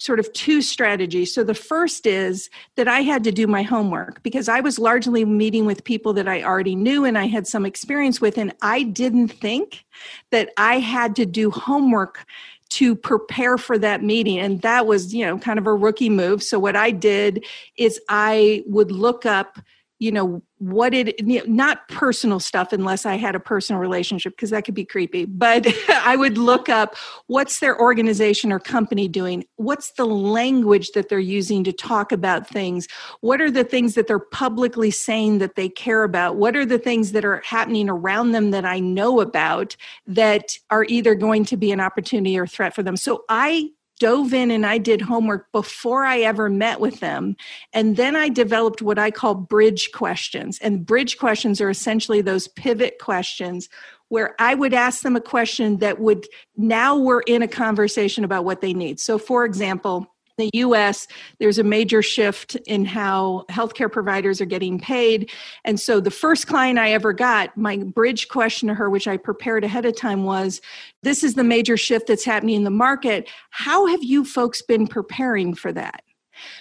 sort 0.02 0.18
of 0.18 0.32
two 0.32 0.62
strategies. 0.62 1.34
So 1.34 1.44
the 1.44 1.54
first 1.54 2.06
is 2.06 2.50
that 2.76 2.88
I 2.88 3.00
had 3.00 3.24
to 3.24 3.32
do 3.32 3.46
my 3.46 3.62
homework 3.62 4.22
because 4.22 4.48
I 4.48 4.60
was 4.60 4.78
largely 4.78 5.24
meeting 5.24 5.64
with 5.64 5.84
people 5.84 6.12
that 6.14 6.28
I 6.28 6.42
already 6.42 6.74
knew 6.74 7.04
and 7.04 7.16
I 7.16 7.26
had 7.26 7.46
some 7.46 7.64
experience 7.64 8.20
with, 8.20 8.36
and 8.36 8.52
I 8.62 8.82
didn't 8.82 9.28
think 9.28 9.84
that 10.30 10.50
I 10.56 10.78
had 10.80 11.16
to 11.16 11.26
do 11.26 11.50
homework 11.50 12.26
to 12.70 12.96
prepare 12.96 13.58
for 13.58 13.76
that 13.76 14.02
meeting 14.02 14.38
and 14.38 14.62
that 14.62 14.86
was 14.86 15.12
you 15.12 15.26
know 15.26 15.36
kind 15.38 15.58
of 15.58 15.66
a 15.66 15.74
rookie 15.74 16.08
move 16.08 16.42
so 16.42 16.58
what 16.58 16.74
i 16.74 16.90
did 16.90 17.44
is 17.76 18.00
i 18.08 18.64
would 18.66 18.90
look 18.90 19.26
up 19.26 19.58
you 20.02 20.12
know 20.12 20.42
what 20.58 20.92
it 20.94 21.14
not 21.48 21.88
personal 21.88 22.40
stuff 22.40 22.72
unless 22.72 23.06
i 23.06 23.16
had 23.16 23.34
a 23.34 23.40
personal 23.40 23.80
relationship 23.80 24.34
because 24.34 24.50
that 24.50 24.64
could 24.64 24.74
be 24.74 24.84
creepy 24.84 25.24
but 25.24 25.66
i 26.04 26.16
would 26.16 26.38
look 26.38 26.68
up 26.68 26.96
what's 27.26 27.60
their 27.60 27.80
organization 27.80 28.52
or 28.52 28.58
company 28.58 29.08
doing? 29.08 29.44
What's 29.56 29.92
the 29.92 30.04
language 30.06 30.92
that 30.92 31.08
they're 31.08 31.18
using 31.18 31.64
to 31.64 31.72
talk 31.72 32.12
about 32.12 32.48
things? 32.48 32.88
What 33.20 33.40
are 33.40 33.50
the 33.50 33.64
things 33.64 33.94
that 33.94 34.06
they're 34.06 34.18
publicly 34.18 34.90
saying 34.90 35.38
that 35.38 35.56
they 35.56 35.68
care 35.68 36.04
about? 36.04 36.36
What 36.36 36.56
are 36.56 36.66
the 36.66 36.78
things 36.78 37.12
that 37.12 37.24
are 37.24 37.42
happening 37.44 37.88
around 37.88 38.32
them 38.32 38.50
that 38.50 38.64
i 38.64 38.80
know 38.80 39.20
about 39.20 39.76
that 40.06 40.56
are 40.70 40.84
either 40.84 41.14
going 41.14 41.44
to 41.46 41.56
be 41.56 41.72
an 41.72 41.80
opportunity 41.80 42.38
or 42.38 42.46
threat 42.46 42.74
for 42.74 42.82
them? 42.82 42.96
So 42.96 43.24
i 43.28 43.70
dove 44.02 44.34
in 44.34 44.50
and 44.50 44.66
I 44.66 44.78
did 44.78 45.00
homework 45.00 45.52
before 45.52 46.04
I 46.04 46.22
ever 46.22 46.50
met 46.50 46.80
with 46.80 46.98
them. 46.98 47.36
And 47.72 47.96
then 47.96 48.16
I 48.16 48.28
developed 48.30 48.82
what 48.82 48.98
I 48.98 49.12
call 49.12 49.36
bridge 49.36 49.92
questions. 49.94 50.58
And 50.58 50.84
bridge 50.84 51.18
questions 51.18 51.60
are 51.60 51.70
essentially 51.70 52.20
those 52.20 52.48
pivot 52.48 52.98
questions 53.00 53.68
where 54.08 54.34
I 54.40 54.56
would 54.56 54.74
ask 54.74 55.02
them 55.02 55.14
a 55.14 55.20
question 55.20 55.78
that 55.78 56.00
would 56.00 56.26
now 56.56 56.96
we're 56.96 57.20
in 57.20 57.42
a 57.42 57.48
conversation 57.48 58.24
about 58.24 58.44
what 58.44 58.60
they 58.60 58.74
need. 58.74 58.98
So, 58.98 59.18
for 59.18 59.44
example, 59.44 60.11
the 60.38 60.50
US, 60.54 61.06
there's 61.38 61.58
a 61.58 61.64
major 61.64 62.02
shift 62.02 62.56
in 62.66 62.84
how 62.84 63.44
healthcare 63.50 63.90
providers 63.90 64.40
are 64.40 64.46
getting 64.46 64.78
paid. 64.78 65.30
And 65.64 65.78
so 65.78 66.00
the 66.00 66.10
first 66.10 66.46
client 66.46 66.78
I 66.78 66.92
ever 66.92 67.12
got, 67.12 67.56
my 67.56 67.76
bridge 67.78 68.28
question 68.28 68.68
to 68.68 68.74
her, 68.74 68.90
which 68.90 69.08
I 69.08 69.16
prepared 69.16 69.64
ahead 69.64 69.84
of 69.84 69.96
time, 69.96 70.24
was 70.24 70.60
This 71.02 71.22
is 71.22 71.34
the 71.34 71.44
major 71.44 71.76
shift 71.76 72.06
that's 72.06 72.24
happening 72.24 72.56
in 72.56 72.64
the 72.64 72.70
market. 72.70 73.28
How 73.50 73.86
have 73.86 74.02
you 74.02 74.24
folks 74.24 74.62
been 74.62 74.86
preparing 74.86 75.54
for 75.54 75.72
that? 75.72 76.02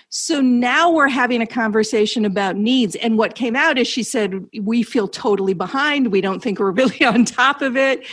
So 0.10 0.42
now 0.42 0.92
we're 0.92 1.08
having 1.08 1.42
a 1.42 1.48
conversation 1.48 2.26
about 2.26 2.58
needs. 2.58 2.96
And 2.98 3.18
what 3.18 3.36
came 3.36 3.56
out 3.56 3.78
is 3.78 3.88
she 3.88 4.04
said, 4.04 4.46
We 4.60 4.84
feel 4.84 5.08
totally 5.08 5.54
behind. 5.54 6.12
We 6.12 6.22
don't 6.22 6.42
think 6.42 6.60
we're 6.60 6.72
really 6.82 7.04
on 7.04 7.26
top 7.26 7.62
of 7.62 7.78
it 7.78 8.06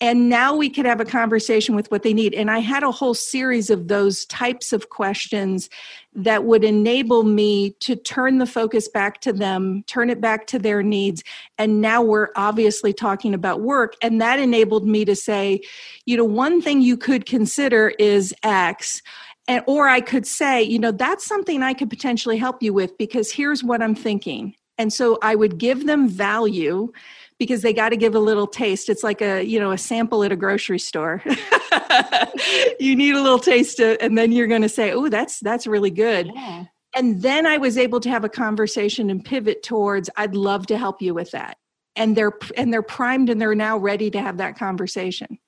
and 0.00 0.30
now 0.30 0.56
we 0.56 0.70
could 0.70 0.86
have 0.86 1.00
a 1.00 1.04
conversation 1.04 1.74
with 1.74 1.90
what 1.90 2.02
they 2.02 2.14
need. 2.14 2.32
And 2.34 2.50
i 2.50 2.58
had 2.58 2.82
a 2.82 2.90
whole 2.90 3.14
series 3.14 3.70
of 3.70 3.88
those 3.88 4.24
types 4.26 4.72
of 4.72 4.88
questions 4.88 5.68
that 6.14 6.44
would 6.44 6.64
enable 6.64 7.22
me 7.22 7.70
to 7.80 7.94
turn 7.94 8.38
the 8.38 8.46
focus 8.46 8.88
back 8.88 9.20
to 9.20 9.32
them 9.32 9.84
turn 9.86 10.10
it 10.10 10.20
back 10.20 10.46
to 10.48 10.58
their 10.58 10.82
needs. 10.82 11.22
And 11.58 11.80
now 11.80 12.02
we're 12.02 12.30
obviously 12.34 12.92
talking 12.92 13.34
about 13.34 13.60
work. 13.60 13.94
And 14.02 14.20
that 14.20 14.40
enabled 14.40 14.86
me 14.86 15.04
to 15.04 15.14
say 15.14 15.60
you 16.06 16.16
know 16.16 16.24
one 16.24 16.62
thing 16.62 16.80
you 16.80 16.96
could 16.96 17.26
consider 17.26 17.92
is 17.98 18.34
x. 18.42 19.02
And 19.48 19.62
or 19.66 19.88
i 19.88 20.00
could 20.00 20.26
say 20.26 20.62
you 20.62 20.78
know 20.78 20.92
that's 20.92 21.26
something 21.26 21.62
i 21.62 21.74
could 21.74 21.90
potentially 21.90 22.38
help 22.38 22.62
you 22.62 22.72
with 22.72 22.96
because 22.96 23.32
here's 23.32 23.62
what 23.62 23.82
i'm 23.82 23.94
thinking. 23.94 24.54
And 24.78 24.92
so 24.92 25.18
i 25.22 25.34
would 25.34 25.58
give 25.58 25.86
them 25.86 26.08
value 26.08 26.92
because 27.40 27.62
they 27.62 27.72
got 27.72 27.88
to 27.88 27.96
give 27.96 28.14
a 28.14 28.20
little 28.20 28.46
taste. 28.46 28.88
It's 28.88 29.02
like 29.02 29.20
a, 29.20 29.42
you 29.42 29.58
know, 29.58 29.72
a 29.72 29.78
sample 29.78 30.22
at 30.22 30.30
a 30.30 30.36
grocery 30.36 30.78
store. 30.78 31.22
you 32.78 32.94
need 32.94 33.14
a 33.14 33.22
little 33.22 33.38
taste 33.40 33.78
to, 33.78 34.00
and 34.00 34.16
then 34.16 34.30
you're 34.30 34.46
going 34.46 34.62
to 34.62 34.68
say, 34.68 34.92
"Oh, 34.92 35.08
that's 35.08 35.40
that's 35.40 35.66
really 35.66 35.90
good." 35.90 36.30
Yeah. 36.32 36.66
And 36.94 37.22
then 37.22 37.46
I 37.46 37.56
was 37.56 37.78
able 37.78 38.00
to 38.00 38.10
have 38.10 38.24
a 38.24 38.28
conversation 38.28 39.10
and 39.10 39.24
pivot 39.24 39.62
towards 39.62 40.10
I'd 40.16 40.34
love 40.34 40.66
to 40.66 40.76
help 40.76 41.00
you 41.00 41.14
with 41.14 41.30
that. 41.32 41.56
And 41.96 42.16
they're 42.16 42.36
and 42.56 42.72
they're 42.72 42.82
primed 42.82 43.30
and 43.30 43.40
they're 43.40 43.54
now 43.54 43.78
ready 43.78 44.10
to 44.10 44.20
have 44.20 44.36
that 44.36 44.56
conversation. 44.56 45.38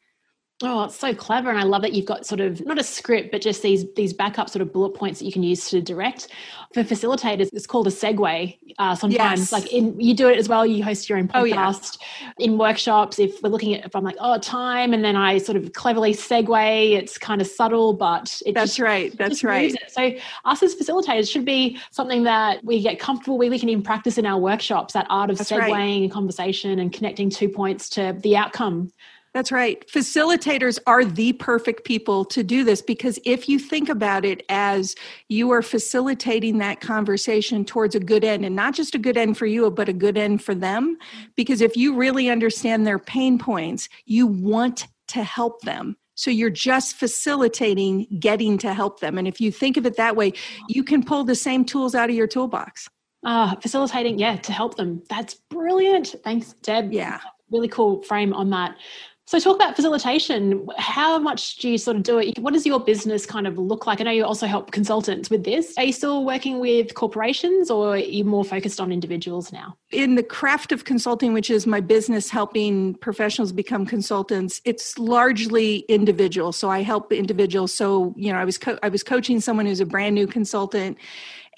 Oh, 0.64 0.84
it's 0.84 0.96
so 0.96 1.14
clever, 1.14 1.50
and 1.50 1.58
I 1.58 1.64
love 1.64 1.82
that 1.82 1.92
you've 1.92 2.06
got 2.06 2.24
sort 2.24 2.40
of 2.40 2.64
not 2.64 2.78
a 2.78 2.84
script, 2.84 3.32
but 3.32 3.40
just 3.40 3.62
these 3.62 3.84
these 3.94 4.12
backup 4.12 4.48
sort 4.48 4.62
of 4.62 4.72
bullet 4.72 4.90
points 4.90 5.18
that 5.18 5.26
you 5.26 5.32
can 5.32 5.42
use 5.42 5.68
to 5.70 5.80
direct. 5.80 6.28
For 6.72 6.84
facilitators, 6.84 7.50
it's 7.52 7.66
called 7.66 7.86
a 7.86 7.90
segue. 7.90 8.58
Uh, 8.78 8.94
sometimes, 8.94 9.40
yes. 9.40 9.52
like 9.52 9.72
in 9.72 9.98
you 10.00 10.14
do 10.14 10.28
it 10.28 10.38
as 10.38 10.48
well. 10.48 10.64
You 10.64 10.84
host 10.84 11.08
your 11.08 11.18
own 11.18 11.28
podcast 11.28 11.98
oh, 12.00 12.06
yeah. 12.38 12.46
in 12.46 12.58
workshops. 12.58 13.18
If 13.18 13.42
we're 13.42 13.50
looking 13.50 13.74
at, 13.74 13.84
if 13.84 13.96
I'm 13.96 14.04
like, 14.04 14.16
oh, 14.20 14.38
time, 14.38 14.94
and 14.94 15.04
then 15.04 15.16
I 15.16 15.38
sort 15.38 15.56
of 15.56 15.72
cleverly 15.72 16.14
segue. 16.14 16.92
It's 16.92 17.18
kind 17.18 17.40
of 17.40 17.46
subtle, 17.46 17.92
but 17.92 18.40
it 18.46 18.54
that's 18.54 18.72
just, 18.72 18.80
right. 18.80 19.16
That's 19.18 19.42
right. 19.42 19.76
So 19.88 20.12
us 20.44 20.62
as 20.62 20.74
facilitators 20.74 21.30
should 21.30 21.44
be 21.44 21.78
something 21.90 22.22
that 22.24 22.64
we 22.64 22.80
get 22.80 22.98
comfortable 22.98 23.38
with. 23.38 23.50
We 23.50 23.58
can 23.58 23.68
even 23.68 23.82
practice 23.82 24.16
in 24.16 24.26
our 24.26 24.38
workshops 24.38 24.94
that 24.94 25.06
art 25.10 25.30
of 25.30 25.38
that's 25.38 25.50
segueing 25.50 25.70
right. 25.70 26.04
a 26.04 26.08
conversation 26.08 26.78
and 26.78 26.92
connecting 26.92 27.30
two 27.30 27.48
points 27.48 27.88
to 27.90 28.16
the 28.20 28.36
outcome 28.36 28.92
that's 29.34 29.50
right. 29.50 29.86
Facilitators 29.88 30.78
are 30.86 31.04
the 31.04 31.32
perfect 31.32 31.84
people 31.84 32.24
to 32.26 32.42
do 32.42 32.64
this 32.64 32.82
because 32.82 33.18
if 33.24 33.48
you 33.48 33.58
think 33.58 33.88
about 33.88 34.26
it 34.26 34.44
as 34.50 34.94
you 35.28 35.50
are 35.52 35.62
facilitating 35.62 36.58
that 36.58 36.80
conversation 36.80 37.64
towards 37.64 37.94
a 37.94 38.00
good 38.00 38.24
end, 38.24 38.44
and 38.44 38.54
not 38.54 38.74
just 38.74 38.94
a 38.94 38.98
good 38.98 39.16
end 39.16 39.38
for 39.38 39.46
you, 39.46 39.70
but 39.70 39.88
a 39.88 39.94
good 39.94 40.18
end 40.18 40.42
for 40.42 40.54
them, 40.54 40.98
because 41.34 41.62
if 41.62 41.76
you 41.76 41.96
really 41.96 42.28
understand 42.28 42.86
their 42.86 42.98
pain 42.98 43.38
points, 43.38 43.88
you 44.04 44.26
want 44.26 44.86
to 45.08 45.22
help 45.22 45.62
them. 45.62 45.96
So 46.14 46.30
you're 46.30 46.50
just 46.50 46.96
facilitating 46.96 48.06
getting 48.18 48.58
to 48.58 48.74
help 48.74 49.00
them. 49.00 49.16
And 49.16 49.26
if 49.26 49.40
you 49.40 49.50
think 49.50 49.78
of 49.78 49.86
it 49.86 49.96
that 49.96 50.14
way, 50.14 50.34
you 50.68 50.84
can 50.84 51.02
pull 51.02 51.24
the 51.24 51.34
same 51.34 51.64
tools 51.64 51.94
out 51.94 52.10
of 52.10 52.16
your 52.16 52.26
toolbox. 52.26 52.88
Ah, 53.24 53.52
uh, 53.52 53.60
facilitating, 53.60 54.18
yeah, 54.18 54.36
to 54.36 54.52
help 54.52 54.76
them. 54.76 55.02
That's 55.08 55.34
brilliant. 55.48 56.14
Thanks, 56.22 56.54
Deb. 56.62 56.92
Yeah. 56.92 57.20
Really 57.50 57.68
cool 57.68 58.02
frame 58.02 58.34
on 58.34 58.50
that. 58.50 58.76
So, 59.24 59.38
talk 59.38 59.54
about 59.54 59.76
facilitation. 59.76 60.66
How 60.76 61.16
much 61.18 61.56
do 61.56 61.70
you 61.70 61.78
sort 61.78 61.96
of 61.96 62.02
do 62.02 62.18
it? 62.18 62.38
What 62.40 62.54
does 62.54 62.66
your 62.66 62.80
business 62.80 63.24
kind 63.24 63.46
of 63.46 63.56
look 63.56 63.86
like? 63.86 64.00
I 64.00 64.04
know 64.04 64.10
you 64.10 64.24
also 64.24 64.46
help 64.46 64.72
consultants 64.72 65.30
with 65.30 65.44
this. 65.44 65.74
Are 65.78 65.84
you 65.84 65.92
still 65.92 66.24
working 66.24 66.58
with 66.58 66.94
corporations 66.94 67.70
or 67.70 67.94
are 67.94 67.98
you 67.98 68.24
more 68.24 68.44
focused 68.44 68.80
on 68.80 68.90
individuals 68.90 69.52
now? 69.52 69.76
In 69.92 70.16
the 70.16 70.24
craft 70.24 70.72
of 70.72 70.84
consulting, 70.84 71.32
which 71.32 71.50
is 71.50 71.68
my 71.68 71.80
business 71.80 72.30
helping 72.30 72.94
professionals 72.96 73.52
become 73.52 73.86
consultants, 73.86 74.60
it's 74.64 74.98
largely 74.98 75.78
individual. 75.88 76.50
So, 76.52 76.68
I 76.68 76.82
help 76.82 77.12
individuals. 77.12 77.72
So, 77.72 78.14
you 78.16 78.32
know, 78.32 78.38
I 78.38 78.44
was 78.44 78.58
co- 78.58 78.78
I 78.82 78.88
was 78.88 79.04
coaching 79.04 79.40
someone 79.40 79.66
who's 79.66 79.80
a 79.80 79.86
brand 79.86 80.16
new 80.16 80.26
consultant 80.26 80.98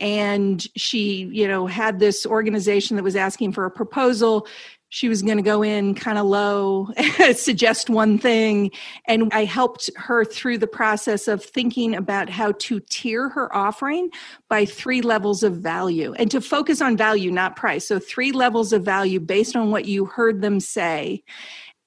and 0.00 0.66
she 0.76 1.28
you 1.32 1.46
know 1.46 1.66
had 1.66 2.00
this 2.00 2.26
organization 2.26 2.96
that 2.96 3.04
was 3.04 3.14
asking 3.14 3.52
for 3.52 3.64
a 3.64 3.70
proposal 3.70 4.46
she 4.94 5.08
was 5.08 5.22
going 5.22 5.38
to 5.38 5.42
go 5.42 5.64
in 5.64 5.96
kind 5.96 6.18
of 6.18 6.24
low, 6.24 6.88
suggest 7.34 7.90
one 7.90 8.16
thing. 8.16 8.70
And 9.08 9.28
I 9.32 9.44
helped 9.44 9.90
her 9.96 10.24
through 10.24 10.58
the 10.58 10.68
process 10.68 11.26
of 11.26 11.44
thinking 11.44 11.96
about 11.96 12.30
how 12.30 12.52
to 12.52 12.78
tier 12.78 13.28
her 13.28 13.52
offering 13.52 14.10
by 14.48 14.64
three 14.64 15.02
levels 15.02 15.42
of 15.42 15.56
value 15.56 16.14
and 16.16 16.30
to 16.30 16.40
focus 16.40 16.80
on 16.80 16.96
value, 16.96 17.32
not 17.32 17.56
price. 17.56 17.88
So, 17.88 17.98
three 17.98 18.30
levels 18.30 18.72
of 18.72 18.84
value 18.84 19.18
based 19.18 19.56
on 19.56 19.72
what 19.72 19.86
you 19.86 20.04
heard 20.04 20.42
them 20.42 20.60
say 20.60 21.24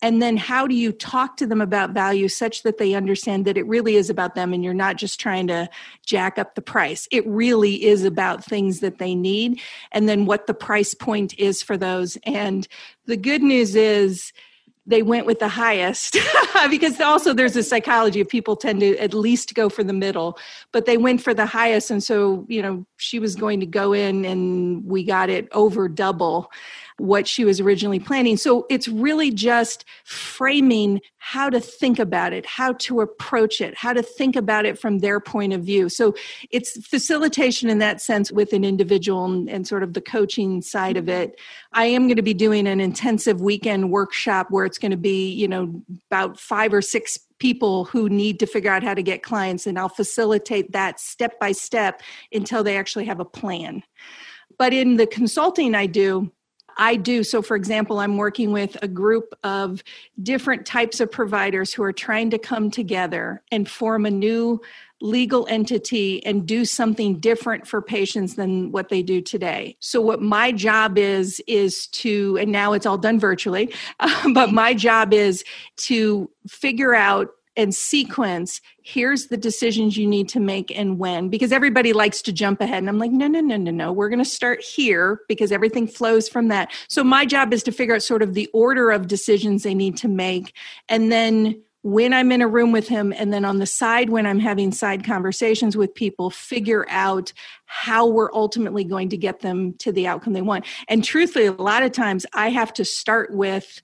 and 0.01 0.21
then 0.21 0.37
how 0.37 0.67
do 0.67 0.75
you 0.75 0.91
talk 0.91 1.37
to 1.37 1.47
them 1.47 1.59
about 1.59 1.91
value 1.91 2.27
such 2.27 2.63
that 2.63 2.77
they 2.77 2.93
understand 2.93 3.45
that 3.45 3.57
it 3.57 3.65
really 3.65 3.95
is 3.95 4.09
about 4.09 4.35
them 4.35 4.53
and 4.53 4.63
you're 4.63 4.73
not 4.73 4.95
just 4.95 5.19
trying 5.19 5.47
to 5.47 5.67
jack 6.05 6.37
up 6.37 6.53
the 6.53 6.61
price? 6.61 7.07
It 7.11 7.25
really 7.25 7.83
is 7.83 8.03
about 8.03 8.43
things 8.43 8.79
that 8.81 8.99
they 8.99 9.15
need 9.15 9.59
and 9.91 10.07
then 10.07 10.25
what 10.25 10.45
the 10.45 10.53
price 10.53 10.93
point 10.93 11.37
is 11.39 11.63
for 11.63 11.77
those. 11.77 12.17
And 12.23 12.67
the 13.05 13.17
good 13.17 13.41
news 13.41 13.75
is 13.75 14.33
they 14.87 15.03
went 15.03 15.25
with 15.25 15.39
the 15.39 15.49
highest 15.49 16.17
because 16.69 16.99
also 16.99 17.33
there's 17.33 17.55
a 17.55 17.63
psychology 17.63 18.21
of 18.21 18.27
people 18.27 18.55
tend 18.55 18.79
to 18.79 18.97
at 18.97 19.13
least 19.13 19.53
go 19.53 19.69
for 19.69 19.83
the 19.83 19.93
middle 19.93 20.37
but 20.71 20.85
they 20.85 20.97
went 20.97 21.21
for 21.21 21.33
the 21.33 21.45
highest 21.45 21.91
and 21.91 22.03
so 22.03 22.45
you 22.47 22.61
know 22.61 22.85
she 22.97 23.19
was 23.19 23.35
going 23.35 23.59
to 23.59 23.65
go 23.65 23.93
in 23.93 24.25
and 24.25 24.83
we 24.85 25.03
got 25.03 25.29
it 25.29 25.47
over 25.51 25.87
double 25.87 26.49
what 26.97 27.27
she 27.27 27.45
was 27.45 27.59
originally 27.59 27.99
planning. 27.99 28.37
So 28.37 28.65
it's 28.69 28.87
really 28.87 29.31
just 29.31 29.85
framing 30.03 30.99
how 31.29 31.49
to 31.49 31.59
think 31.59 31.99
about 31.99 32.31
it, 32.31 32.45
how 32.45 32.71
to 32.71 33.01
approach 33.01 33.59
it, 33.59 33.75
how 33.75 33.91
to 33.91 34.01
think 34.01 34.37
about 34.37 34.65
it 34.65 34.79
from 34.79 34.99
their 34.99 35.19
point 35.19 35.51
of 35.51 35.61
view. 35.61 35.89
So 35.89 36.15
it's 36.51 36.87
facilitation 36.87 37.69
in 37.69 37.79
that 37.79 37.99
sense 37.99 38.31
with 38.31 38.53
an 38.53 38.63
individual 38.63 39.25
and, 39.25 39.49
and 39.49 39.67
sort 39.67 39.83
of 39.83 39.91
the 39.91 39.99
coaching 39.99 40.61
side 40.61 40.95
of 40.95 41.09
it. 41.09 41.37
I 41.73 41.87
am 41.87 42.03
going 42.03 42.15
to 42.15 42.21
be 42.21 42.33
doing 42.33 42.65
an 42.65 42.79
intensive 42.79 43.41
weekend 43.41 43.91
workshop 43.91 44.47
where 44.51 44.63
it's 44.63 44.77
going 44.77 44.91
to 44.91 44.97
be, 44.97 45.29
you 45.29 45.49
know, 45.49 45.83
about 46.09 46.39
five 46.39 46.73
or 46.73 46.81
six 46.81 47.19
people 47.39 47.83
who 47.83 48.07
need 48.07 48.39
to 48.39 48.45
figure 48.45 48.71
out 48.71 48.81
how 48.81 48.93
to 48.93 49.03
get 49.03 49.21
clients 49.21 49.67
and 49.67 49.77
I'll 49.77 49.89
facilitate 49.89 50.71
that 50.71 50.97
step 50.97 51.37
by 51.41 51.51
step 51.51 52.01
until 52.31 52.63
they 52.63 52.77
actually 52.77 53.03
have 53.03 53.19
a 53.19 53.25
plan. 53.25 53.83
But 54.57 54.71
in 54.71 54.95
the 54.95 55.05
consulting 55.05 55.75
I 55.75 55.87
do, 55.87 56.31
I 56.77 56.95
do. 56.95 57.23
So, 57.23 57.41
for 57.41 57.55
example, 57.55 57.99
I'm 57.99 58.17
working 58.17 58.51
with 58.51 58.77
a 58.81 58.87
group 58.87 59.33
of 59.43 59.83
different 60.21 60.65
types 60.65 60.99
of 60.99 61.11
providers 61.11 61.73
who 61.73 61.83
are 61.83 61.93
trying 61.93 62.29
to 62.31 62.37
come 62.37 62.71
together 62.71 63.41
and 63.51 63.67
form 63.69 64.05
a 64.05 64.11
new 64.11 64.61
legal 64.99 65.45
entity 65.49 66.25
and 66.25 66.47
do 66.47 66.65
something 66.65 67.19
different 67.19 67.67
for 67.67 67.81
patients 67.81 68.35
than 68.35 68.71
what 68.71 68.89
they 68.89 69.03
do 69.03 69.21
today. 69.21 69.75
So 69.79 70.01
what 70.01 70.21
my 70.21 70.51
job 70.51 70.97
is 70.97 71.39
is 71.47 71.87
to 71.87 72.37
and 72.39 72.51
now 72.51 72.73
it's 72.73 72.85
all 72.85 72.97
done 72.97 73.19
virtually, 73.19 73.73
but 74.33 74.51
my 74.51 74.73
job 74.73 75.13
is 75.13 75.43
to 75.77 76.29
figure 76.47 76.95
out 76.95 77.29
and 77.57 77.73
sequence 77.75 78.61
here's 78.83 79.27
the 79.27 79.35
decisions 79.35 79.97
you 79.97 80.07
need 80.07 80.29
to 80.29 80.39
make 80.39 80.71
and 80.77 80.97
when 80.97 81.27
because 81.27 81.51
everybody 81.51 81.91
likes 81.91 82.21
to 82.21 82.31
jump 82.31 82.61
ahead. 82.61 82.77
And 82.77 82.87
i'm 82.87 82.99
like 82.99 83.11
no 83.11 83.27
no 83.27 83.41
no 83.41 83.57
no 83.57 83.71
no. 83.71 83.91
We're 83.91 84.09
going 84.09 84.23
to 84.23 84.25
start 84.25 84.61
here 84.61 85.21
because 85.27 85.51
everything 85.51 85.87
flows 85.87 86.29
from 86.29 86.47
that. 86.47 86.71
So 86.87 87.03
my 87.03 87.25
job 87.25 87.53
is 87.53 87.63
to 87.63 87.71
figure 87.71 87.95
out 87.95 88.03
sort 88.03 88.21
of 88.21 88.33
the 88.33 88.47
order 88.53 88.91
of 88.91 89.07
decisions 89.07 89.63
they 89.63 89.73
need 89.73 89.97
to 89.97 90.07
make. 90.07 90.53
And 90.87 91.11
then 91.11 91.61
when 91.83 92.11
I'm 92.11 92.31
in 92.31 92.41
a 92.41 92.47
room 92.47 92.73
with 92.73 92.87
him, 92.89 93.13
and 93.15 93.31
then 93.31 93.45
on 93.45 93.59
the 93.59 93.65
side, 93.65 94.09
when 94.09 94.25
I'm 94.25 94.39
having 94.39 94.73
side 94.73 95.05
conversations 95.05 95.77
with 95.77 95.93
people, 95.93 96.29
figure 96.29 96.85
out 96.89 97.31
how 97.65 98.07
we're 98.07 98.33
ultimately 98.33 98.83
going 98.83 99.07
to 99.09 99.17
get 99.17 99.39
them 99.39 99.73
to 99.75 99.93
the 99.93 100.05
outcome 100.05 100.33
they 100.33 100.41
want. 100.41 100.65
And 100.89 101.01
truthfully, 101.01 101.45
a 101.45 101.53
lot 101.53 101.83
of 101.83 101.93
times 101.93 102.25
I 102.33 102.49
have 102.49 102.73
to 102.73 102.83
start 102.83 103.33
with 103.33 103.81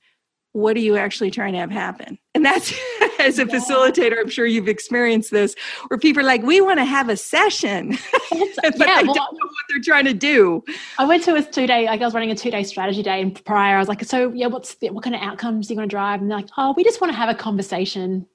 what 0.53 0.77
are 0.77 0.79
you 0.79 0.97
actually 0.97 1.31
trying 1.31 1.53
to 1.53 1.59
have 1.59 1.71
happen? 1.71 2.17
And 2.33 2.45
that's 2.45 2.73
as 3.19 3.37
a 3.39 3.45
yeah. 3.45 3.53
facilitator, 3.53 4.19
I'm 4.19 4.29
sure 4.29 4.45
you've 4.45 4.67
experienced 4.67 5.31
this, 5.31 5.55
where 5.87 5.97
people 5.97 6.21
are 6.21 6.25
like, 6.25 6.43
we 6.43 6.61
want 6.61 6.79
to 6.79 6.85
have 6.85 7.09
a 7.09 7.17
session, 7.17 7.97
but 8.31 8.39
yeah, 8.79 8.95
I 8.97 9.03
well, 9.03 9.13
don't 9.13 9.15
know 9.15 9.45
what 9.45 9.65
they're 9.69 9.81
trying 9.83 10.05
to 10.05 10.13
do. 10.13 10.63
I 10.97 11.05
went 11.05 11.23
to 11.25 11.35
a 11.35 11.41
two 11.41 11.67
day, 11.67 11.85
like 11.85 12.01
I 12.01 12.05
was 12.05 12.13
running 12.13 12.31
a 12.31 12.35
two 12.35 12.51
day 12.51 12.63
strategy 12.63 13.03
day 13.03 13.21
and 13.21 13.43
prior, 13.45 13.75
I 13.75 13.79
was 13.79 13.87
like, 13.87 14.03
so 14.05 14.31
yeah, 14.31 14.47
what's 14.47 14.75
the, 14.75 14.91
what 14.91 15.03
kind 15.03 15.15
of 15.15 15.21
outcomes 15.21 15.67
do 15.67 15.73
you 15.73 15.79
want 15.79 15.89
to 15.89 15.93
drive? 15.93 16.21
And 16.21 16.29
they're 16.29 16.37
like, 16.37 16.49
oh, 16.57 16.73
we 16.77 16.83
just 16.83 17.01
want 17.01 17.11
to 17.11 17.17
have 17.17 17.29
a 17.29 17.35
conversation. 17.35 18.27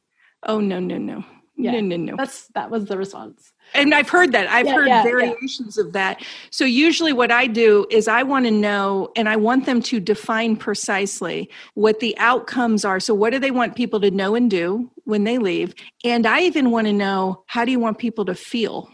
Oh, 0.42 0.60
no, 0.60 0.78
no, 0.78 0.98
no. 0.98 1.24
Yeah. 1.56 1.72
No, 1.72 1.80
no, 1.80 1.96
no. 1.96 2.16
That's, 2.16 2.46
that 2.48 2.70
was 2.70 2.84
the 2.84 2.96
response 2.96 3.52
and 3.74 3.94
I've 3.94 4.08
heard 4.08 4.32
that. 4.32 4.48
I've 4.48 4.66
yeah, 4.66 4.74
heard 4.74 4.88
yeah, 4.88 5.02
variations 5.02 5.76
yeah. 5.76 5.84
of 5.84 5.92
that. 5.92 6.24
So 6.50 6.64
usually 6.64 7.12
what 7.12 7.30
I 7.30 7.46
do 7.46 7.86
is 7.90 8.08
I 8.08 8.22
want 8.22 8.46
to 8.46 8.50
know 8.50 9.10
and 9.16 9.28
I 9.28 9.36
want 9.36 9.66
them 9.66 9.82
to 9.82 10.00
define 10.00 10.56
precisely 10.56 11.50
what 11.74 12.00
the 12.00 12.16
outcomes 12.18 12.84
are. 12.84 13.00
So 13.00 13.14
what 13.14 13.30
do 13.30 13.38
they 13.38 13.50
want 13.50 13.76
people 13.76 14.00
to 14.00 14.10
know 14.10 14.34
and 14.34 14.50
do 14.50 14.90
when 15.04 15.24
they 15.24 15.38
leave? 15.38 15.74
And 16.04 16.26
I 16.26 16.42
even 16.42 16.70
want 16.70 16.86
to 16.86 16.92
know 16.92 17.44
how 17.46 17.64
do 17.64 17.70
you 17.70 17.80
want 17.80 17.98
people 17.98 18.24
to 18.26 18.34
feel? 18.34 18.90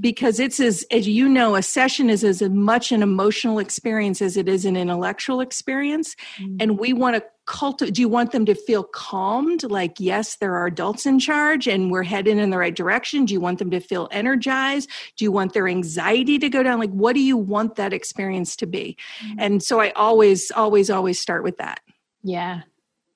because 0.00 0.40
it's 0.40 0.60
as 0.60 0.84
as 0.90 1.06
you 1.06 1.28
know 1.28 1.54
a 1.54 1.62
session 1.62 2.08
is 2.08 2.24
as 2.24 2.42
much 2.42 2.92
an 2.92 3.02
emotional 3.02 3.58
experience 3.58 4.22
as 4.22 4.36
it 4.36 4.48
is 4.48 4.64
an 4.64 4.76
intellectual 4.76 5.40
experience 5.40 6.16
mm-hmm. 6.38 6.56
and 6.60 6.78
we 6.78 6.92
want 6.92 7.16
to 7.16 7.22
cultivate 7.46 7.94
do 7.94 8.00
you 8.00 8.08
want 8.08 8.32
them 8.32 8.46
to 8.46 8.54
feel 8.54 8.82
calmed? 8.82 9.62
Like 9.64 9.98
yes 9.98 10.36
there 10.36 10.54
are 10.56 10.66
adults 10.66 11.06
in 11.06 11.18
charge 11.18 11.66
and 11.66 11.90
we're 11.90 12.02
heading 12.02 12.38
in 12.38 12.50
the 12.50 12.58
right 12.58 12.74
direction. 12.74 13.24
Do 13.24 13.34
you 13.34 13.40
want 13.40 13.58
them 13.58 13.70
to 13.70 13.80
feel 13.80 14.08
energized? 14.10 14.88
Do 15.16 15.24
you 15.24 15.32
want 15.32 15.52
their 15.52 15.68
anxiety 15.68 16.38
to 16.38 16.48
go 16.48 16.62
down? 16.62 16.78
Like 16.78 16.90
what 16.90 17.14
do 17.14 17.20
you 17.20 17.36
want 17.36 17.76
that 17.76 17.92
experience 17.92 18.56
to 18.56 18.66
be? 18.66 18.96
Mm-hmm. 19.24 19.38
and 19.38 19.62
so 19.62 19.80
i 19.80 19.90
always 19.90 20.50
always 20.50 20.90
always 20.90 21.20
start 21.20 21.44
with 21.44 21.58
that. 21.58 21.80
Yeah 22.22 22.62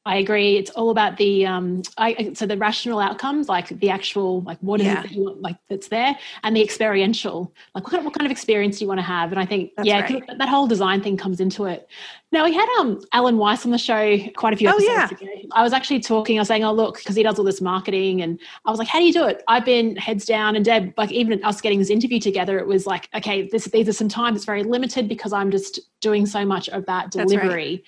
I 0.09 0.17
agree. 0.17 0.57
It's 0.57 0.71
all 0.71 0.89
about 0.89 1.19
the 1.19 1.45
um, 1.45 1.83
I, 1.99 2.33
so 2.33 2.47
the 2.47 2.57
rational 2.57 2.99
outcomes, 2.99 3.47
like 3.47 3.69
the 3.81 3.91
actual, 3.91 4.41
like 4.41 4.57
what 4.61 4.81
is 4.81 4.87
yeah. 4.87 5.01
it 5.01 5.03
that 5.03 5.13
you 5.13 5.25
want, 5.25 5.43
like 5.43 5.57
that's 5.69 5.89
there, 5.89 6.19
and 6.43 6.57
the 6.57 6.63
experiential, 6.63 7.53
like 7.75 7.85
what 7.85 7.91
kind, 7.91 7.99
of, 8.01 8.07
what 8.07 8.15
kind 8.15 8.25
of 8.25 8.33
experience 8.33 8.79
do 8.79 8.87
you 8.87 8.89
want 8.89 9.01
to 9.01 9.05
have? 9.05 9.33
And 9.33 9.39
I 9.39 9.45
think, 9.45 9.73
that's 9.77 9.87
yeah, 9.87 10.01
right. 10.01 10.25
that 10.39 10.49
whole 10.49 10.67
design 10.67 11.03
thing 11.03 11.19
comes 11.19 11.41
into 11.41 11.67
it. 11.67 11.91
Now 12.33 12.47
we 12.47 12.55
had 12.55 12.67
um 12.81 13.03
Alan 13.13 13.37
Weiss 13.37 13.67
on 13.67 13.71
the 13.71 13.77
show 13.77 14.19
quite 14.35 14.55
a 14.55 14.57
few 14.57 14.71
episodes 14.71 14.89
oh, 14.91 14.95
yeah. 14.95 15.09
ago. 15.11 15.49
I 15.53 15.63
was 15.63 15.75
actually 15.75 16.01
talking. 16.01 16.39
I 16.39 16.41
was 16.41 16.49
saying, 16.49 16.65
"Oh, 16.65 16.73
look," 16.73 16.97
because 16.97 17.15
he 17.15 17.23
does 17.23 17.39
all 17.39 17.45
this 17.45 17.61
marketing, 17.61 18.23
and 18.23 18.41
I 18.65 18.71
was 18.71 18.79
like, 18.79 18.89
"How 18.89 19.01
do 19.01 19.05
you 19.05 19.13
do 19.13 19.27
it?" 19.27 19.43
I've 19.47 19.67
been 19.67 19.95
heads 19.97 20.25
down, 20.25 20.57
and 20.57 20.65
Deb, 20.65 20.95
like 20.97 21.13
even 21.13 21.45
us 21.45 21.61
getting 21.61 21.81
this 21.81 21.91
interview 21.91 22.19
together, 22.19 22.59
it 22.59 22.67
was 22.67 22.87
like, 22.87 23.11
"Okay, 23.15 23.47
this 23.53 23.67
these 23.67 23.91
are 23.91 23.93
some 23.93 24.09
times. 24.09 24.37
It's 24.37 24.47
very 24.47 24.65
limited 24.65 25.07
because 25.07 25.35
I'm 25.35 25.51
just 25.51 25.81
doing 26.01 26.25
so 26.25 26.47
much 26.47 26.71
of 26.71 26.87
that 26.87 27.11
delivery." 27.11 27.85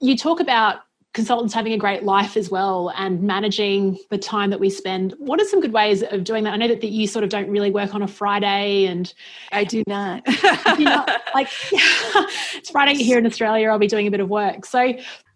You 0.00 0.16
talk 0.16 0.40
about 0.40 0.82
consultants 1.14 1.54
having 1.54 1.72
a 1.72 1.78
great 1.78 2.02
life 2.02 2.36
as 2.36 2.50
well 2.50 2.92
and 2.96 3.22
managing 3.22 3.98
the 4.10 4.18
time 4.18 4.50
that 4.50 4.60
we 4.60 4.70
spend. 4.70 5.14
What 5.18 5.40
are 5.40 5.44
some 5.44 5.60
good 5.60 5.72
ways 5.72 6.02
of 6.02 6.22
doing 6.22 6.44
that? 6.44 6.52
I 6.52 6.56
know 6.56 6.68
that, 6.68 6.80
that 6.80 6.90
you 6.90 7.06
sort 7.06 7.24
of 7.24 7.30
don't 7.30 7.48
really 7.48 7.70
work 7.70 7.94
on 7.94 8.02
a 8.02 8.08
Friday 8.08 8.86
and 8.86 9.12
I 9.50 9.64
do 9.64 9.82
not. 9.86 10.22
you 10.78 10.84
know, 10.84 11.04
like 11.34 11.48
it's 11.72 12.70
Friday 12.70 12.94
here 12.94 13.18
in 13.18 13.26
Australia, 13.26 13.70
I'll 13.70 13.78
be 13.78 13.86
doing 13.86 14.06
a 14.06 14.10
bit 14.10 14.20
of 14.20 14.28
work. 14.28 14.64
So 14.66 14.94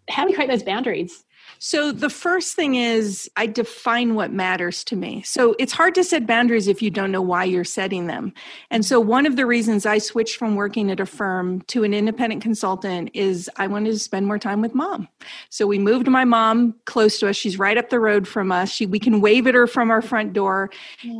how 0.09 0.23
do 0.23 0.29
we 0.29 0.33
create 0.33 0.49
those 0.49 0.63
boundaries? 0.63 1.25
So, 1.65 1.93
the 1.93 2.09
first 2.09 2.57
thing 2.57 2.75
is 2.75 3.31
I 3.37 3.47
define 3.47 4.15
what 4.15 4.33
matters 4.33 4.83
to 4.83 4.97
me. 4.97 5.21
So, 5.21 5.55
it's 5.57 5.71
hard 5.71 5.95
to 5.95 6.03
set 6.03 6.27
boundaries 6.27 6.67
if 6.67 6.81
you 6.81 6.91
don't 6.91 7.09
know 7.09 7.21
why 7.21 7.45
you're 7.45 7.63
setting 7.63 8.07
them. 8.07 8.33
And 8.69 8.85
so, 8.85 8.99
one 8.99 9.25
of 9.25 9.37
the 9.37 9.45
reasons 9.45 9.85
I 9.85 9.99
switched 9.99 10.35
from 10.35 10.55
working 10.55 10.91
at 10.91 10.99
a 10.99 11.05
firm 11.05 11.61
to 11.67 11.85
an 11.85 11.93
independent 11.93 12.41
consultant 12.41 13.11
is 13.13 13.49
I 13.55 13.67
wanted 13.67 13.91
to 13.93 13.99
spend 13.99 14.27
more 14.27 14.37
time 14.37 14.59
with 14.59 14.75
mom. 14.75 15.07
So, 15.49 15.65
we 15.65 15.79
moved 15.79 16.09
my 16.09 16.25
mom 16.25 16.75
close 16.83 17.17
to 17.19 17.29
us. 17.29 17.37
She's 17.37 17.57
right 17.57 17.77
up 17.77 17.89
the 17.89 17.99
road 18.01 18.27
from 18.27 18.51
us. 18.51 18.69
She, 18.69 18.85
we 18.85 18.99
can 18.99 19.21
wave 19.21 19.47
at 19.47 19.55
her 19.55 19.65
from 19.65 19.89
our 19.89 20.01
front 20.01 20.33
door. 20.33 20.69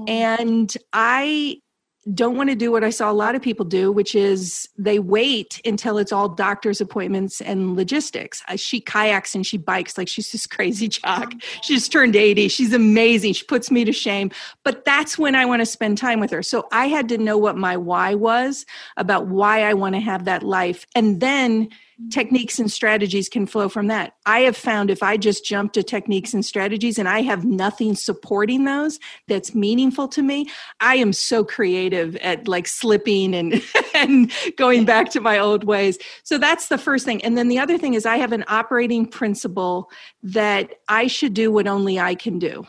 And 0.10 0.76
I 0.92 1.62
don't 2.12 2.36
want 2.36 2.50
to 2.50 2.56
do 2.56 2.72
what 2.72 2.84
I 2.84 2.90
saw 2.90 3.10
a 3.10 3.14
lot 3.14 3.36
of 3.36 3.42
people 3.42 3.66
do, 3.66 3.92
which 3.92 4.14
is 4.14 4.68
they 4.78 5.00
wait 5.00 5.62
until 5.66 5.98
it's 5.98 6.12
all 6.12 6.28
doctor's 6.28 6.82
appointments 6.82 7.40
and 7.40 7.76
logistics. 7.76 8.44
Uh, 8.48 8.58
she 8.58 8.82
kayaks 8.82 9.36
and 9.36 9.46
she 9.46 9.58
bikes 9.58 9.98
like 9.98 10.08
she's 10.08 10.32
this 10.32 10.46
crazy 10.54 10.88
jock. 10.88 11.32
Oh, 11.34 11.38
she 11.62 11.76
just 11.76 11.92
turned 11.92 12.16
80. 12.16 12.50
She's 12.50 12.74
amazing. 12.74 13.34
She 13.34 13.46
puts 13.46 13.72
me 13.72 13.86
to 13.86 13.94
shame. 13.94 14.32
But 14.64 14.84
that's 14.84 15.18
when 15.18 15.36
I 15.36 15.46
want 15.46 15.62
to 15.62 15.66
spend 15.66 15.98
time 15.98 16.20
with 16.20 16.32
her. 16.32 16.44
So 16.44 16.68
I 16.72 16.88
had 16.88 17.08
to 17.10 17.18
know 17.18 17.38
what 17.38 17.56
my 17.56 17.78
why 17.78 18.16
was 18.16 18.66
about 18.98 19.28
why 19.28 19.64
I 19.64 19.74
want 19.74 19.96
to 19.96 20.02
have 20.02 20.26
that 20.26 20.44
life. 20.44 20.86
And 20.96 21.22
then 21.22 21.70
techniques 22.10 22.60
and 22.60 22.72
strategies 22.72 23.30
can 23.30 23.46
flow 23.46 23.70
from 23.70 23.88
that. 23.88 24.16
I 24.26 24.42
have 24.42 24.58
found 24.58 24.90
if 24.90 25.04
I 25.04 25.18
just 25.18 25.46
jump 25.46 25.74
to 25.74 25.84
techniques 25.84 26.34
and 26.34 26.46
strategies 26.46 26.98
and 26.98 27.08
I 27.08 27.22
have 27.22 27.46
nothing 27.46 27.96
supporting 27.96 28.66
those 28.66 29.00
that's 29.28 29.54
meaningful 29.54 30.08
to 30.10 30.22
me, 30.22 30.50
I 30.80 30.96
am 30.96 31.14
so 31.14 31.44
creative 31.44 32.16
at 32.18 32.48
like 32.48 32.68
slipping 32.68 33.34
and 33.34 33.62
and 33.94 34.32
going 34.58 34.86
back 34.86 35.12
to 35.12 35.22
my 35.22 35.40
old 35.40 35.64
ways. 35.64 35.98
So 36.24 36.38
that's 36.38 36.68
the 36.68 36.78
first 36.78 37.06
thing. 37.06 37.24
And 37.24 37.38
then 37.38 37.48
the 37.48 37.60
other 37.60 37.78
thing 37.78 37.94
is 37.94 38.06
I 38.06 38.18
have 38.18 38.32
an 38.32 38.44
operating 38.48 39.06
principle 39.06 39.90
that 40.24 40.76
I 40.88 41.08
should 41.08 41.34
do 41.34 41.52
what 41.52 41.68
only 41.68 42.00
I 42.00 42.16
can 42.16 42.40
do. 42.40 42.66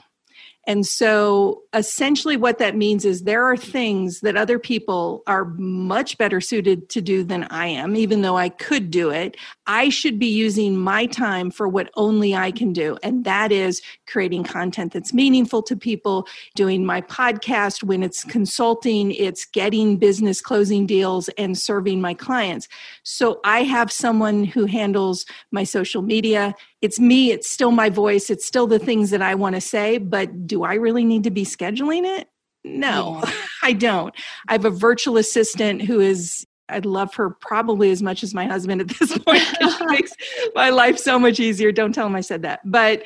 And 0.67 0.87
so 0.87 1.63
essentially, 1.75 2.37
what 2.37 2.59
that 2.59 2.77
means 2.77 3.05
is 3.05 3.23
there 3.23 3.45
are 3.45 3.57
things 3.57 4.21
that 4.21 4.37
other 4.37 4.59
people 4.59 5.23
are 5.27 5.45
much 5.45 6.17
better 6.19 6.41
suited 6.41 6.89
to 6.91 7.01
do 7.01 7.25
than 7.25 7.45
I 7.45 7.67
am, 7.67 7.97
even 7.97 8.23
though 8.23 8.37
I 8.37 8.49
could 8.49 8.91
do 8.91 9.11
it. 9.11 9.37
I 9.67 9.89
should 9.89 10.19
be 10.19 10.27
using 10.27 10.77
my 10.77 11.07
time 11.07 11.51
for 11.51 11.69
what 11.69 11.91
only 11.95 12.35
I 12.35 12.51
can 12.51 12.73
do. 12.73 12.99
And 13.03 13.25
that 13.25 13.53
is 13.53 13.83
creating 14.07 14.45
content 14.45 14.93
that's 14.93 15.15
meaningful 15.15 15.63
to 15.65 15.77
people, 15.77 16.27
doing 16.55 16.85
my 16.85 17.01
podcast 17.01 17.83
when 17.83 18.03
it's 18.03 18.25
consulting, 18.25 19.13
it's 19.13 19.45
getting 19.45 19.97
business 19.97 20.41
closing 20.41 20.87
deals 20.87 21.29
and 21.31 21.57
serving 21.57 22.01
my 22.01 22.15
clients. 22.15 22.69
So 23.03 23.41
I 23.45 23.63
have 23.63 23.91
someone 23.91 24.45
who 24.45 24.67
handles 24.67 25.27
my 25.51 25.65
social 25.65 26.03
media 26.03 26.55
it's 26.85 27.01
me, 27.01 27.33
it's 27.33 27.49
still 27.49 27.71
my 27.71 27.89
voice, 27.89 28.29
it's 28.29 28.45
still 28.45 28.67
the 28.67 28.79
things 28.79 29.09
that 29.09 29.23
I 29.23 29.35
want 29.35 29.55
to 29.55 29.61
say, 29.63 29.97
but 29.97 30.47
do 30.47 30.65
I 30.65 30.75
really 30.75 31.03
need 31.03 31.25
to 31.25 31.31
be 31.31 31.47
scheduling 31.47 32.05
it? 32.05 32.29
No, 32.63 33.23
yeah. 33.25 33.33
I 33.63 33.73
don't. 33.73 34.15
I 34.49 34.53
have 34.53 34.67
a 34.67 34.71
virtual 34.71 35.17
assistant 35.17 35.81
who 35.81 35.99
is 36.01 36.47
I 36.69 36.79
love 36.79 37.15
her 37.17 37.31
probably 37.31 37.91
as 37.91 38.03
much 38.03 38.23
as 38.23 38.33
my 38.33 38.47
husband 38.47 38.81
at 38.81 38.89
this 38.89 39.17
point. 39.27 39.43
she 39.43 39.87
makes 39.87 40.13
my 40.55 40.71
life 40.71 40.99
so 40.99 41.19
much 41.19 41.39
easier. 41.39 41.73
Don't 41.73 41.93
tell 41.93 42.07
him 42.07 42.17
I 42.17 42.21
said 42.21 42.43
that. 42.43 42.61
But 42.65 43.03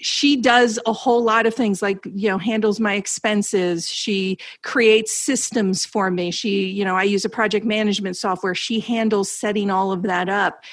she 0.00 0.36
does 0.36 0.78
a 0.86 0.92
whole 0.92 1.22
lot 1.22 1.46
of 1.46 1.54
things 1.54 1.82
like, 1.82 2.04
you 2.06 2.28
know, 2.28 2.38
handles 2.38 2.80
my 2.80 2.94
expenses. 2.94 3.88
She 3.88 4.38
creates 4.62 5.14
systems 5.14 5.84
for 5.84 6.10
me. 6.10 6.30
She, 6.30 6.66
you 6.66 6.84
know, 6.84 6.96
I 6.96 7.02
use 7.02 7.24
a 7.24 7.30
project 7.30 7.66
management 7.66 8.16
software. 8.16 8.54
She 8.54 8.80
handles 8.80 9.30
setting 9.30 9.70
all 9.70 9.92
of 9.92 10.02
that 10.02 10.28
up 10.28 10.64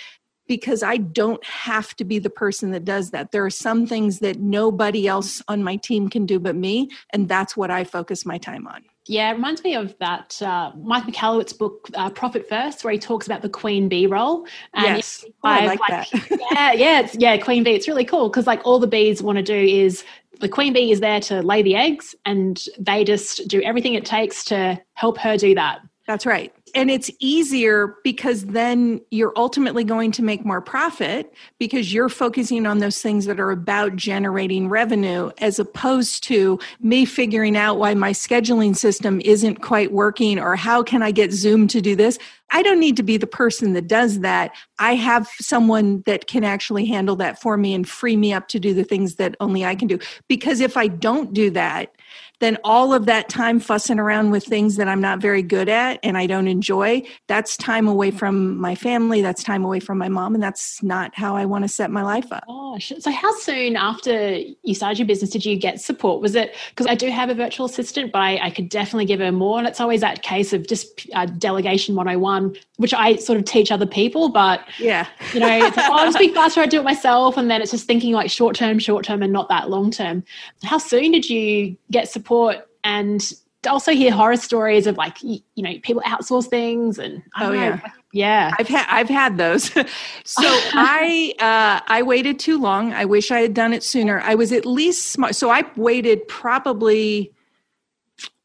because 0.48 0.82
I 0.82 0.98
don't 0.98 1.44
have 1.46 1.96
to 1.98 2.04
be 2.04 2.18
the 2.18 2.30
person 2.30 2.72
that 2.72 2.84
does 2.84 3.12
that. 3.12 3.32
There 3.32 3.46
are 3.46 3.52
some 3.52 3.86
things 3.86 4.20
that 4.20 4.40
nobody 4.40 5.08
else 5.08 5.44
on 5.48 5.64
my 5.64 5.76
team 5.76 6.10
can 6.10 6.26
do 6.26 6.40
but 6.40 6.56
me, 6.56 6.90
and 7.14 7.30
that's 7.30 7.56
what 7.56 7.70
I 7.70 7.84
focus 7.84 8.26
my 8.26 8.40
time 8.40 8.68
on. 8.68 8.84
Yeah, 9.10 9.32
it 9.32 9.34
reminds 9.34 9.64
me 9.64 9.74
of 9.74 9.98
that 9.98 10.40
uh, 10.40 10.72
Mike 10.84 11.04
Michalowicz 11.06 11.58
book, 11.58 11.90
uh, 11.96 12.12
Profit 12.12 12.48
First, 12.48 12.84
where 12.84 12.94
he 12.94 13.00
talks 13.00 13.26
about 13.26 13.42
the 13.42 13.50
queen 13.50 13.90
bee 13.90 14.06
role. 14.06 14.46
And 14.76 14.98
yes, 14.98 15.26
oh, 15.28 15.32
I 15.44 15.66
like, 15.66 15.80
like, 15.80 16.12
that. 16.12 16.30
yeah, 16.52 16.72
yeah, 16.74 17.00
it's, 17.00 17.16
yeah, 17.16 17.36
queen 17.38 17.64
bee. 17.64 17.72
It's 17.72 17.88
really 17.88 18.06
cool 18.06 18.30
because 18.30 18.46
like 18.46 18.62
all 18.66 18.78
the 18.78 18.86
bees 18.86 19.24
want 19.24 19.38
to 19.38 19.44
do 19.44 19.56
is 19.56 20.04
the 20.40 20.48
queen 20.48 20.74
bee 20.74 20.92
is 20.92 21.00
there 21.00 21.20
to 21.22 21.42
lay 21.42 21.64
the 21.64 21.76
eggs, 21.76 22.14
and 22.26 22.64
they 22.78 23.04
just 23.04 23.48
do 23.48 23.64
everything 23.64 23.96
it 23.96 24.06
takes 24.06 24.44
to 24.46 24.80
help 24.94 25.18
her 25.18 25.38
do 25.38 25.56
that. 25.56 25.82
That's 26.06 26.28
right 26.28 26.54
and 26.76 26.90
it's 26.90 27.12
easier 27.20 27.98
because 28.04 28.46
then 28.46 29.02
you're 29.12 29.34
ultimately 29.36 29.84
going 29.84 30.12
to 30.14 30.24
make 30.24 30.46
more 30.46 30.62
profit 30.62 31.34
because 31.58 31.94
you're 31.94 32.10
focusing 32.10 32.66
on 32.66 32.80
those 32.80 33.02
things 33.02 33.26
that 33.26 33.40
are 33.40 33.52
about 33.52 33.96
generating 33.96 34.70
revenue 34.70 35.32
as 35.40 35.60
opposed 35.60 36.24
to 36.24 36.60
me 36.80 37.06
figuring 37.06 37.58
out 37.58 37.78
why 37.78 37.94
my 37.94 38.12
scheduling 38.12 38.76
system 38.76 39.22
isn't 39.22 39.62
quite 39.62 39.92
working 39.92 40.40
or 40.40 40.56
how 40.56 40.84
can 40.84 41.02
I 41.02 41.12
get 41.12 41.32
Zoom 41.32 41.68
to 41.70 41.82
do 41.82 41.96
this. 41.96 42.18
I 42.52 42.64
don't 42.64 42.80
need 42.80 42.98
to 42.98 43.04
be 43.04 43.18
the 43.18 43.28
person 43.28 43.74
that 43.74 43.88
does 43.88 44.22
that. 44.22 44.52
I 44.80 44.96
have 44.96 45.30
someone 45.40 46.02
that 46.06 46.28
can 46.28 46.44
actually 46.44 46.86
handle 46.86 47.16
that 47.18 47.40
for 47.40 47.58
me 47.58 47.74
and 47.74 47.88
free 47.88 48.16
me 48.16 48.34
up 48.34 48.48
to 48.50 48.60
do 48.60 48.74
the 48.74 48.84
things 48.84 49.16
that 49.16 49.36
only 49.40 49.66
I 49.66 49.76
can 49.76 49.88
do. 49.88 50.00
Because 50.28 50.60
if 50.60 50.76
I 50.76 50.88
don't 50.88 51.34
do 51.34 51.52
that, 51.52 51.94
then 52.40 52.58
all 52.64 52.94
of 52.94 53.06
that 53.06 53.30
time 53.30 53.60
fussing 53.60 54.00
around 54.00 54.32
with 54.32 54.46
things 54.46 54.78
that 54.78 54.88
I'm 54.88 55.02
not 55.02 55.20
very 55.20 55.42
good 55.42 55.68
at 55.68 56.00
and 56.04 56.18
I 56.18 56.26
don't 56.26 56.48
enjoy, 56.48 57.04
that's 57.28 57.58
time 57.58 57.88
away 57.88 58.12
from 58.12 58.58
my 58.58 58.76
family, 58.76 59.22
that's 59.22 59.44
time 59.44 59.66
away 59.66 59.80
from 59.80 59.98
my 59.98 60.08
mom, 60.08 60.34
and 60.34 60.44
that's 60.44 60.82
not 60.82 61.14
how 61.16 61.36
I 61.36 61.46
want 61.46 61.66
to 61.66 61.68
set 61.68 61.92
my 61.92 62.02
life 62.02 62.32
up. 62.32 62.46
Gosh. 62.48 62.94
So, 63.00 63.12
how 63.12 63.34
soon 63.40 63.76
after 63.76 64.38
you 64.64 64.74
started 64.74 65.00
your 65.00 65.08
business 65.08 65.32
did 65.32 65.46
you 65.46 65.58
get 65.58 65.82
support? 65.82 66.22
Was 66.22 66.36
it 66.36 66.56
because 66.70 66.88
I 66.88 66.96
do 66.96 67.10
have 67.10 67.30
a 67.30 67.34
virtual 67.36 67.66
assistant, 67.66 68.12
but 68.12 68.20
I, 68.20 68.40
I, 68.48 68.50
could 68.52 68.70
definitely 68.70 69.06
give 69.06 69.20
her 69.20 69.32
more. 69.32 69.60
And 69.60 69.68
it's 69.68 69.82
always 69.82 70.02
that 70.02 70.22
case 70.22 70.54
of 70.54 70.68
just 70.68 71.08
uh, 71.14 71.26
delegation 71.26 71.96
101, 71.96 72.56
which 72.78 72.94
I 72.94 73.18
sort 73.18 73.38
of 73.38 73.46
teach 73.46 73.72
other 73.72 73.86
people, 73.86 74.30
but 74.30 74.62
yeah, 74.78 75.08
you 75.34 75.40
know, 75.40 75.50
it's 75.50 75.76
like, 75.76 75.90
oh, 75.90 75.94
I'll 75.94 76.06
just 76.06 76.20
be 76.20 76.30
faster, 76.34 76.62
I 76.62 76.68
do 76.68 76.80
it 76.80 76.84
myself. 76.84 77.38
And 77.38 77.50
then 77.52 77.62
it's 77.62 77.72
just 77.72 77.86
thinking 77.86 78.14
like 78.14 78.30
short 78.30 78.56
term, 78.56 78.80
short 78.80 79.04
term, 79.04 79.22
and 79.22 79.34
not 79.34 79.50
that 79.50 79.70
long 79.70 79.92
term. 79.92 80.24
How 80.64 80.78
soon 80.78 81.12
did 81.12 81.30
you 81.30 81.76
get 81.92 82.08
support? 82.08 82.29
Support 82.30 82.68
and 82.84 83.34
also 83.68 83.92
hear 83.92 84.12
horror 84.12 84.38
stories 84.38 84.88
of 84.88 84.98
like 84.98 85.22
you, 85.22 85.40
you 85.56 85.64
know 85.64 85.74
people 85.82 86.02
outsource 86.06 86.46
things 86.46 86.98
and 86.98 87.22
oh 87.40 87.50
know, 87.50 87.54
yeah. 87.54 87.82
yeah. 88.14 88.52
I've 88.58 88.68
had 88.68 88.86
i've 88.90 89.10
had 89.10 89.38
those. 89.38 89.72
So 90.26 90.44
i 90.46 91.34
uh 91.40 91.84
i 91.88 92.02
waited 92.04 92.40
too 92.40 92.60
long. 92.60 92.94
I 92.94 93.06
wish 93.06 93.32
i 93.32 93.40
had 93.40 93.54
done 93.54 93.74
it 93.74 93.84
sooner. 93.84 94.22
I 94.22 94.36
was 94.36 94.52
at 94.52 94.66
least 94.66 95.08
smart 95.08 95.36
so 95.36 95.50
i 95.50 95.64
waited 95.76 96.28
probably 96.28 97.34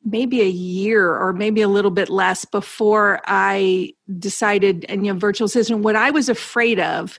maybe 0.07 0.43
a 0.43 0.49
year 0.49 1.15
or 1.15 1.33
maybe 1.33 1.63
a 1.63 1.69
little 1.69 1.91
bit 1.91 2.11
less 2.11 2.45
before 2.45 3.21
i 3.27 3.91
decided 4.19 4.85
and 4.89 5.07
you 5.07 5.13
know 5.13 5.19
virtual 5.19 5.47
assistant 5.47 5.81
what 5.81 5.97
i 5.97 6.11
was 6.11 6.29
afraid 6.29 6.79
of 6.79 7.19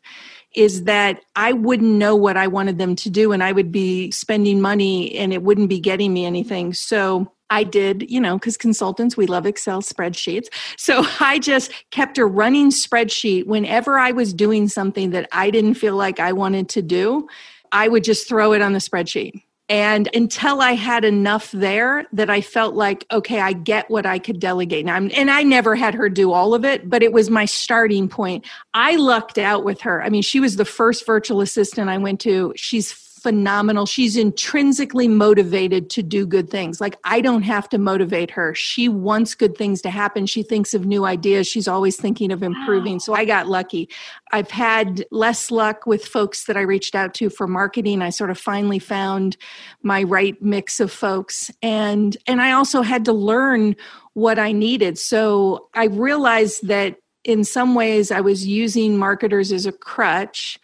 is 0.56 0.86
that 0.86 1.22
I 1.36 1.52
wouldn't 1.54 1.91
know 1.91 2.15
what 2.15 2.38
I 2.38 2.48
wanted 2.48 2.78
them 2.78 2.96
to 2.98 3.10
do 3.10 3.32
and 3.32 3.44
I 3.44 3.52
would 3.52 3.72
be 3.72 4.12
spending 4.12 4.62
money 4.62 5.15
and 5.15 5.34
it 5.34 5.44
wouldn't 5.44 5.70
be 5.70 5.80
getting 5.80 6.13
me 6.13 6.26
anything. 6.26 6.74
So 6.74 7.32
I 7.50 7.63
did, 7.63 8.10
you 8.10 8.20
know, 8.20 8.38
because 8.38 8.58
consultants, 8.58 9.15
we 9.15 9.28
love 9.28 9.46
Excel 9.46 9.82
spreadsheets. 9.82 10.48
So 10.78 11.04
I 11.20 11.39
just 11.39 11.72
kept 11.91 12.18
a 12.18 12.26
running 12.26 12.72
spreadsheet 12.72 13.46
whenever 13.46 14.00
I 14.00 14.12
was 14.12 14.34
doing 14.34 14.68
something 14.68 15.12
that 15.12 15.30
I 15.32 15.50
didn't 15.52 15.76
feel 15.76 15.96
like 15.96 16.20
I 16.20 16.32
wanted 16.32 16.70
to 16.70 16.82
do. 16.82 17.28
I 17.72 17.88
would 17.88 18.04
just 18.04 18.28
throw 18.28 18.54
it 18.54 18.62
on 18.62 18.74
the 18.74 18.80
spreadsheet. 18.80 19.41
And 19.67 20.10
until 20.13 20.62
I 20.62 20.73
had 20.73 21.04
enough 21.04 21.51
there 21.51 22.06
that 22.13 22.30
I 22.30 22.41
felt 22.41 22.75
like, 22.75 23.06
okay, 23.12 23.39
I 23.39 23.54
get 23.54 23.89
what 23.89 24.06
I 24.06 24.19
could 24.19 24.39
delegate. 24.39 24.86
Now, 24.86 24.97
and 24.97 25.32
I 25.32 25.41
never 25.41 25.75
had 25.75 25.95
her 25.95 26.08
do 26.08 26.32
all 26.34 26.54
of 26.54 26.63
it, 26.63 26.88
but 26.88 27.01
it 27.01 27.12
was 27.12 27.32
my 27.32 27.45
starting 27.45 28.08
point. 28.08 28.45
I 28.75 28.95
lucked 28.97 29.39
out 29.39 29.63
with 29.63 29.82
her. 29.82 30.04
I 30.04 30.10
mean, 30.10 30.21
she 30.21 30.39
was 30.39 30.58
the 30.58 30.65
first 30.65 31.06
virtual 31.06 31.41
assistant 31.41 31.89
I 31.89 31.97
went 31.97 32.21
to. 32.21 32.54
She's 32.56 32.91
phenomenal. 33.26 33.88
She's 33.88 34.16
intrinsically 34.16 35.08
motivated 35.08 35.90
to 35.90 36.04
do 36.04 36.28
good 36.28 36.48
things. 36.48 36.80
Like 36.80 36.96
I 37.04 37.22
don't 37.22 37.42
have 37.42 37.68
to 37.70 37.80
motivate 37.80 38.30
her. 38.30 38.54
She 38.54 38.88
wants 38.88 39.34
good 39.34 39.58
things 39.58 39.82
to 39.82 39.90
happen. 39.90 40.28
She 40.28 40.44
thinks 40.44 40.76
of 40.76 40.86
new 40.86 41.06
ideas. 41.06 41.48
She's 41.48 41.68
always 41.68 41.96
thinking 41.96 42.32
of 42.32 42.44
improving. 42.44 42.94
Wow. 42.94 43.00
So 43.00 43.14
I 43.16 43.26
got 43.26 43.48
lucky. 43.48 43.90
I've 44.32 44.52
had 44.52 45.06
less 45.10 45.50
luck 45.50 45.88
with 45.88 46.06
folks 46.06 46.46
that 46.46 46.56
I 46.56 46.62
reached 46.62 46.94
out 46.94 47.16
to 47.16 47.32
for 47.32 47.48
marketing. 47.48 48.04
I 48.04 48.12
sort 48.12 48.30
of 48.30 48.38
finally 48.38 48.78
found 48.78 49.38
my 49.82 50.04
right 50.04 50.40
mix 50.40 50.80
of 50.80 50.92
folks 50.92 51.50
and 51.64 52.16
and 52.28 52.44
I 52.44 52.52
also 52.52 52.84
had 52.84 53.06
to 53.06 53.14
learn 53.14 53.76
what 54.14 54.38
I 54.38 54.52
needed. 54.52 55.00
So 55.00 55.68
I 55.74 55.86
realized 55.86 56.68
that 56.68 56.98
in 57.24 57.44
some 57.44 57.74
ways 57.74 58.12
I 58.12 58.22
was 58.22 58.46
using 58.46 59.00
marketers 59.00 59.52
as 59.52 59.66
a 59.66 59.72
crutch 59.72 60.60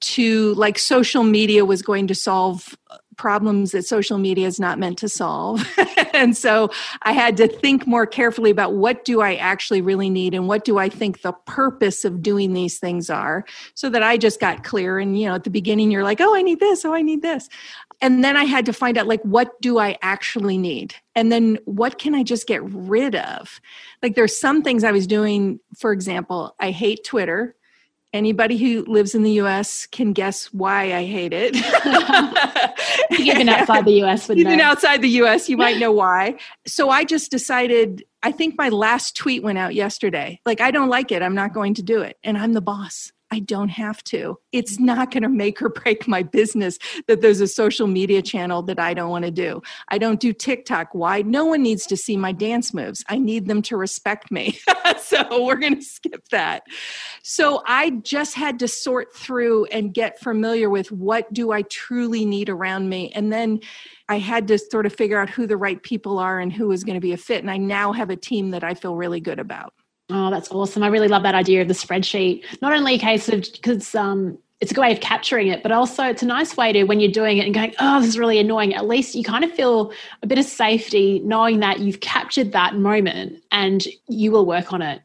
to 0.00 0.54
like 0.54 0.78
social 0.78 1.22
media 1.22 1.64
was 1.64 1.82
going 1.82 2.06
to 2.06 2.14
solve 2.14 2.76
uh, 2.90 2.96
problems 3.16 3.72
that 3.72 3.84
social 3.84 4.16
media 4.16 4.46
is 4.46 4.58
not 4.58 4.78
meant 4.78 4.96
to 4.96 5.08
solve. 5.08 5.62
and 6.14 6.34
so 6.34 6.70
I 7.02 7.12
had 7.12 7.36
to 7.36 7.48
think 7.48 7.86
more 7.86 8.06
carefully 8.06 8.50
about 8.50 8.74
what 8.74 9.04
do 9.04 9.20
I 9.20 9.34
actually 9.34 9.82
really 9.82 10.08
need 10.08 10.32
and 10.32 10.48
what 10.48 10.64
do 10.64 10.78
I 10.78 10.88
think 10.88 11.20
the 11.20 11.34
purpose 11.44 12.06
of 12.06 12.22
doing 12.22 12.54
these 12.54 12.78
things 12.78 13.10
are 13.10 13.44
so 13.74 13.90
that 13.90 14.02
I 14.02 14.16
just 14.16 14.40
got 14.40 14.64
clear. 14.64 14.98
And, 14.98 15.20
you 15.20 15.28
know, 15.28 15.34
at 15.34 15.44
the 15.44 15.50
beginning, 15.50 15.90
you're 15.90 16.02
like, 16.02 16.22
oh, 16.22 16.34
I 16.34 16.40
need 16.40 16.60
this, 16.60 16.82
oh, 16.86 16.94
I 16.94 17.02
need 17.02 17.20
this. 17.20 17.50
And 18.00 18.24
then 18.24 18.38
I 18.38 18.44
had 18.44 18.64
to 18.64 18.72
find 18.72 18.96
out, 18.96 19.06
like, 19.06 19.20
what 19.22 19.60
do 19.60 19.78
I 19.78 19.98
actually 20.00 20.56
need? 20.56 20.94
And 21.14 21.30
then 21.30 21.58
what 21.66 21.98
can 21.98 22.14
I 22.14 22.22
just 22.22 22.46
get 22.46 22.62
rid 22.64 23.14
of? 23.14 23.60
Like, 24.02 24.14
there's 24.14 24.40
some 24.40 24.62
things 24.62 24.82
I 24.82 24.92
was 24.92 25.06
doing, 25.06 25.60
for 25.76 25.92
example, 25.92 26.54
I 26.58 26.70
hate 26.70 27.04
Twitter 27.04 27.54
anybody 28.12 28.56
who 28.56 28.84
lives 28.84 29.14
in 29.14 29.22
the 29.22 29.32
US 29.32 29.86
can 29.86 30.12
guess 30.12 30.46
why 30.52 30.94
I 30.94 31.04
hate 31.04 31.32
it. 31.32 31.56
Even 33.20 33.48
outside 33.48 33.84
the 33.84 34.02
US 34.04 34.28
know. 34.58 34.64
outside 34.64 35.02
the 35.02 35.08
US, 35.22 35.48
you 35.48 35.56
might 35.56 35.78
know 35.78 35.92
why. 35.92 36.36
So 36.66 36.90
I 36.90 37.04
just 37.04 37.30
decided, 37.30 38.04
I 38.22 38.32
think 38.32 38.56
my 38.58 38.68
last 38.68 39.16
tweet 39.16 39.42
went 39.42 39.58
out 39.58 39.74
yesterday. 39.74 40.40
Like, 40.44 40.60
I 40.60 40.70
don't 40.70 40.88
like 40.88 41.12
it. 41.12 41.22
I'm 41.22 41.34
not 41.34 41.52
going 41.52 41.74
to 41.74 41.82
do 41.82 42.02
it. 42.02 42.18
And 42.24 42.36
I'm 42.36 42.52
the 42.52 42.60
boss. 42.60 43.12
I 43.32 43.38
don't 43.38 43.68
have 43.68 44.02
to. 44.04 44.38
It's 44.52 44.80
not 44.80 45.10
going 45.12 45.22
to 45.22 45.28
make 45.28 45.62
or 45.62 45.68
break 45.68 46.08
my 46.08 46.22
business 46.22 46.78
that 47.06 47.20
there's 47.20 47.40
a 47.40 47.46
social 47.46 47.86
media 47.86 48.22
channel 48.22 48.62
that 48.62 48.78
I 48.80 48.92
don't 48.94 49.10
want 49.10 49.24
to 49.24 49.30
do. 49.30 49.62
I 49.88 49.98
don't 49.98 50.18
do 50.18 50.32
TikTok. 50.32 50.88
Why? 50.92 51.22
No 51.22 51.44
one 51.44 51.62
needs 51.62 51.86
to 51.86 51.96
see 51.96 52.16
my 52.16 52.32
dance 52.32 52.74
moves. 52.74 53.04
I 53.08 53.18
need 53.18 53.46
them 53.46 53.62
to 53.62 53.76
respect 53.76 54.30
me. 54.30 54.58
so 55.00 55.44
we're 55.44 55.56
going 55.56 55.76
to 55.76 55.82
skip 55.82 56.28
that. 56.30 56.64
So 57.22 57.62
I 57.66 57.90
just 58.02 58.34
had 58.34 58.58
to 58.60 58.68
sort 58.68 59.14
through 59.14 59.66
and 59.66 59.94
get 59.94 60.20
familiar 60.20 60.68
with 60.68 60.90
what 60.90 61.32
do 61.32 61.52
I 61.52 61.62
truly 61.62 62.24
need 62.24 62.48
around 62.48 62.88
me. 62.88 63.12
And 63.14 63.32
then 63.32 63.60
I 64.08 64.18
had 64.18 64.48
to 64.48 64.58
sort 64.58 64.86
of 64.86 64.92
figure 64.92 65.20
out 65.20 65.30
who 65.30 65.46
the 65.46 65.56
right 65.56 65.80
people 65.80 66.18
are 66.18 66.40
and 66.40 66.52
who 66.52 66.72
is 66.72 66.82
going 66.82 66.94
to 66.94 67.00
be 67.00 67.12
a 67.12 67.16
fit. 67.16 67.42
And 67.42 67.50
I 67.50 67.58
now 67.58 67.92
have 67.92 68.10
a 68.10 68.16
team 68.16 68.50
that 68.50 68.64
I 68.64 68.74
feel 68.74 68.96
really 68.96 69.20
good 69.20 69.38
about. 69.38 69.72
Oh, 70.10 70.30
that's 70.30 70.50
awesome. 70.50 70.82
I 70.82 70.88
really 70.88 71.08
love 71.08 71.22
that 71.22 71.34
idea 71.34 71.62
of 71.62 71.68
the 71.68 71.74
spreadsheet. 71.74 72.44
Not 72.60 72.72
only 72.72 72.94
a 72.94 72.98
case 72.98 73.28
of 73.28 73.46
because 73.52 73.94
um, 73.94 74.38
it's 74.60 74.72
a 74.72 74.74
good 74.74 74.82
way 74.82 74.92
of 74.92 75.00
capturing 75.00 75.48
it, 75.48 75.62
but 75.62 75.72
also 75.72 76.04
it's 76.04 76.22
a 76.22 76.26
nice 76.26 76.56
way 76.56 76.72
to 76.72 76.84
when 76.84 77.00
you're 77.00 77.10
doing 77.10 77.38
it 77.38 77.46
and 77.46 77.54
going, 77.54 77.74
oh, 77.78 78.00
this 78.00 78.10
is 78.10 78.18
really 78.18 78.38
annoying. 78.38 78.74
At 78.74 78.86
least 78.86 79.14
you 79.14 79.24
kind 79.24 79.42
of 79.42 79.50
feel 79.52 79.92
a 80.22 80.26
bit 80.26 80.38
of 80.38 80.44
safety 80.44 81.20
knowing 81.24 81.60
that 81.60 81.80
you've 81.80 82.00
captured 82.00 82.52
that 82.52 82.74
moment 82.74 83.42
and 83.50 83.82
you 84.08 84.30
will 84.30 84.44
work 84.44 84.72
on 84.72 84.82
it. 84.82 85.00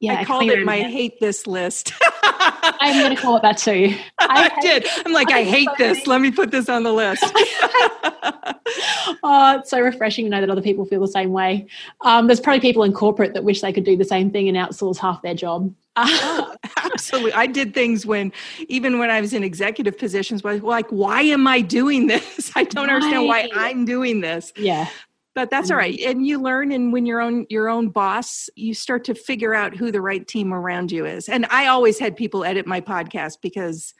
Yeah, 0.00 0.20
I 0.20 0.24
called 0.24 0.48
it 0.48 0.64
my 0.64 0.78
hate 0.78 1.20
this 1.20 1.46
list. 1.46 1.92
I'm 2.22 2.98
going 2.98 3.14
to 3.14 3.20
call 3.20 3.36
it 3.36 3.42
that 3.42 3.58
too. 3.58 3.94
I, 4.18 4.50
I 4.50 4.60
did. 4.62 4.86
I'm 5.04 5.12
like, 5.12 5.30
I, 5.30 5.40
I 5.40 5.44
hate 5.44 5.68
this. 5.76 6.06
Let 6.06 6.22
me 6.22 6.30
put 6.30 6.50
this 6.50 6.70
on 6.70 6.84
the 6.84 6.92
list. 6.92 7.22
oh, 9.22 9.58
it's 9.58 9.68
so 9.68 9.78
refreshing 9.80 10.24
to 10.24 10.30
know 10.30 10.40
that 10.40 10.48
other 10.48 10.62
people 10.62 10.86
feel 10.86 11.02
the 11.02 11.08
same 11.08 11.32
way. 11.32 11.66
Um, 12.00 12.28
there's 12.28 12.40
probably 12.40 12.60
people 12.60 12.82
in 12.82 12.94
corporate 12.94 13.34
that 13.34 13.44
wish 13.44 13.60
they 13.60 13.74
could 13.74 13.84
do 13.84 13.94
the 13.94 14.04
same 14.06 14.30
thing 14.30 14.48
and 14.48 14.56
outsource 14.56 14.96
half 14.96 15.20
their 15.20 15.34
job. 15.34 15.74
oh, 15.96 16.54
absolutely. 16.78 17.34
I 17.34 17.46
did 17.46 17.74
things 17.74 18.06
when, 18.06 18.32
even 18.68 18.98
when 18.98 19.10
I 19.10 19.20
was 19.20 19.34
in 19.34 19.44
executive 19.44 19.98
positions, 19.98 20.42
was 20.42 20.62
like, 20.62 20.88
why 20.88 21.20
am 21.22 21.46
I 21.46 21.60
doing 21.60 22.06
this? 22.06 22.52
I 22.54 22.64
don't 22.64 22.86
right. 22.86 22.94
understand 22.94 23.26
why 23.26 23.50
I'm 23.54 23.84
doing 23.84 24.22
this. 24.22 24.50
Yeah 24.56 24.88
but 25.40 25.48
that's 25.48 25.70
all 25.70 25.78
mm-hmm. 25.78 26.10
and 26.10 26.26
you 26.26 26.38
learn 26.38 26.70
and 26.70 26.92
when 26.92 27.06
you're 27.06 27.20
own 27.20 27.46
your 27.48 27.68
own 27.68 27.88
boss 27.88 28.50
you 28.56 28.74
start 28.74 29.04
to 29.04 29.14
figure 29.14 29.54
out 29.54 29.74
who 29.74 29.90
the 29.90 30.00
right 30.00 30.28
team 30.28 30.52
around 30.52 30.92
you 30.92 31.06
is 31.06 31.30
and 31.30 31.46
i 31.46 31.66
always 31.66 31.98
had 31.98 32.14
people 32.14 32.44
edit 32.44 32.66
my 32.66 32.80
podcast 32.80 33.38
because 33.40 33.94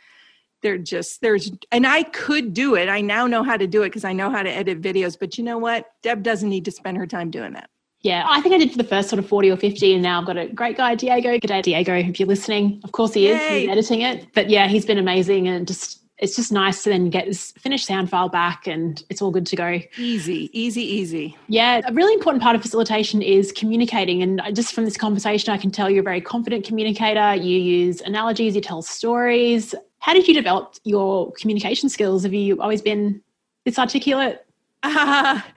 they're 0.61 0.77
just 0.77 1.23
there's 1.23 1.51
and 1.73 1.87
i 1.87 2.03
could 2.03 2.53
do 2.53 2.75
it 2.75 2.91
i 2.91 3.01
now 3.01 3.27
know 3.27 3.43
how 3.43 3.57
to 3.57 3.67
do 3.67 3.83
it 3.83 3.89
because 3.89 4.05
i 4.05 4.13
know 4.13 4.29
how 4.29 4.43
to 4.43 4.51
edit 4.51 4.83
videos 4.83 5.19
but 5.19 5.39
you 5.39 5.45
know 5.45 5.57
what 5.57 5.87
deb 6.03 6.23
doesn't 6.23 6.51
need 6.51 6.67
to 6.67 6.71
spend 6.71 6.99
her 6.99 7.07
time 7.07 7.31
doing 7.31 7.55
that 7.55 7.71
yeah, 8.03 8.25
I 8.27 8.41
think 8.41 8.55
I 8.55 8.59
did 8.59 8.71
for 8.71 8.79
the 8.79 8.85
first 8.85 9.11
sort 9.11 9.19
of 9.19 9.29
40 9.29 9.51
or 9.51 9.59
50, 9.59 9.93
and 9.93 10.03
now 10.03 10.23
I've 10.23 10.27
got 10.27 10.39
a 10.39 10.47
great 10.47 10.79
guy, 10.79 10.95
Diego. 10.95 11.39
Good 11.39 11.49
day, 11.49 11.61
Diego, 11.61 11.95
if 11.95 12.19
you're 12.19 12.27
listening. 12.27 12.81
Of 12.83 12.93
course 12.93 13.13
he 13.13 13.29
is. 13.29 13.39
Yay. 13.39 13.61
He's 13.61 13.69
editing 13.69 14.01
it. 14.01 14.27
But 14.33 14.49
yeah, 14.49 14.69
he's 14.69 14.87
been 14.87 14.97
amazing 14.97 15.49
and 15.49 15.69
just 15.69 16.00
it's 16.21 16.37
just 16.37 16.53
nice 16.53 16.85
to 16.85 16.91
then 16.91 17.09
get 17.09 17.27
this 17.27 17.53
finished 17.53 17.87
sound 17.87 18.11
file 18.11 18.29
back 18.29 18.67
and 18.67 19.03
it's 19.09 19.23
all 19.23 19.31
good 19.31 19.47
to 19.47 19.57
go. 19.57 19.81
Easy, 19.99 20.51
easy, 20.53 20.83
easy. 20.83 21.37
Yeah, 21.49 21.81
a 21.87 21.93
really 21.93 22.13
important 22.13 22.43
part 22.43 22.55
of 22.55 22.63
facilitation 22.63 23.23
is 23.23 23.53
communicating. 23.53 24.23
And 24.23 24.43
just 24.55 24.75
from 24.75 24.85
this 24.85 24.99
conversation, 24.99 25.53
I 25.53 25.57
can 25.57 25.71
tell 25.71 25.89
you're 25.89 26.03
a 26.03 26.05
very 26.05 26.21
confident 26.21 26.67
communicator. 26.67 27.35
You 27.35 27.59
use 27.59 28.03
analogies, 28.03 28.55
you 28.55 28.61
tell 28.61 28.83
stories. 28.83 29.75
How 29.99 30.13
did 30.13 30.29
you 30.29 30.35
develop 30.35 30.75
your 30.85 31.33
communication 31.33 31.89
skills? 31.89 32.23
Have 32.23 32.35
you 32.35 32.61
always 32.61 32.83
been 32.83 33.23
this 33.65 33.79
articulate? 33.79 34.47
Uh, 34.83 35.41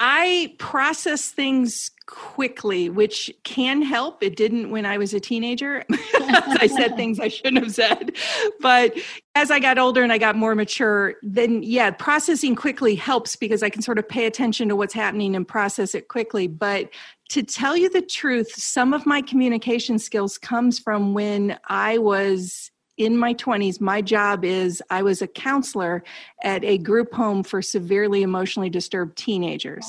I 0.00 0.54
process 0.58 1.28
things 1.30 1.90
quickly, 2.06 2.88
which 2.88 3.32
can 3.42 3.82
help. 3.82 4.22
It 4.22 4.36
didn't 4.36 4.70
when 4.70 4.86
I 4.86 4.96
was 4.96 5.12
a 5.12 5.18
teenager. 5.18 5.84
I 5.90 6.68
said 6.68 6.96
things 6.96 7.18
I 7.18 7.26
shouldn't 7.26 7.64
have 7.64 7.74
said. 7.74 8.16
But 8.60 8.96
as 9.34 9.50
I 9.50 9.58
got 9.58 9.76
older 9.76 10.04
and 10.04 10.12
I 10.12 10.18
got 10.18 10.36
more 10.36 10.54
mature, 10.54 11.16
then 11.22 11.64
yeah, 11.64 11.90
processing 11.90 12.54
quickly 12.54 12.94
helps 12.94 13.34
because 13.34 13.64
I 13.64 13.70
can 13.70 13.82
sort 13.82 13.98
of 13.98 14.08
pay 14.08 14.26
attention 14.26 14.68
to 14.68 14.76
what's 14.76 14.94
happening 14.94 15.34
and 15.34 15.46
process 15.46 15.96
it 15.96 16.06
quickly. 16.06 16.46
But 16.46 16.90
to 17.30 17.42
tell 17.42 17.76
you 17.76 17.90
the 17.90 18.02
truth, 18.02 18.52
some 18.54 18.94
of 18.94 19.04
my 19.04 19.20
communication 19.20 19.98
skills 19.98 20.38
comes 20.38 20.78
from 20.78 21.12
when 21.12 21.58
I 21.68 21.98
was 21.98 22.70
in 22.98 23.16
my 23.16 23.32
20s, 23.32 23.80
my 23.80 24.02
job 24.02 24.44
is 24.44 24.82
I 24.90 25.02
was 25.02 25.22
a 25.22 25.26
counselor 25.26 26.02
at 26.42 26.62
a 26.64 26.76
group 26.78 27.14
home 27.14 27.42
for 27.44 27.62
severely 27.62 28.22
emotionally 28.22 28.68
disturbed 28.68 29.16
teenagers. 29.16 29.86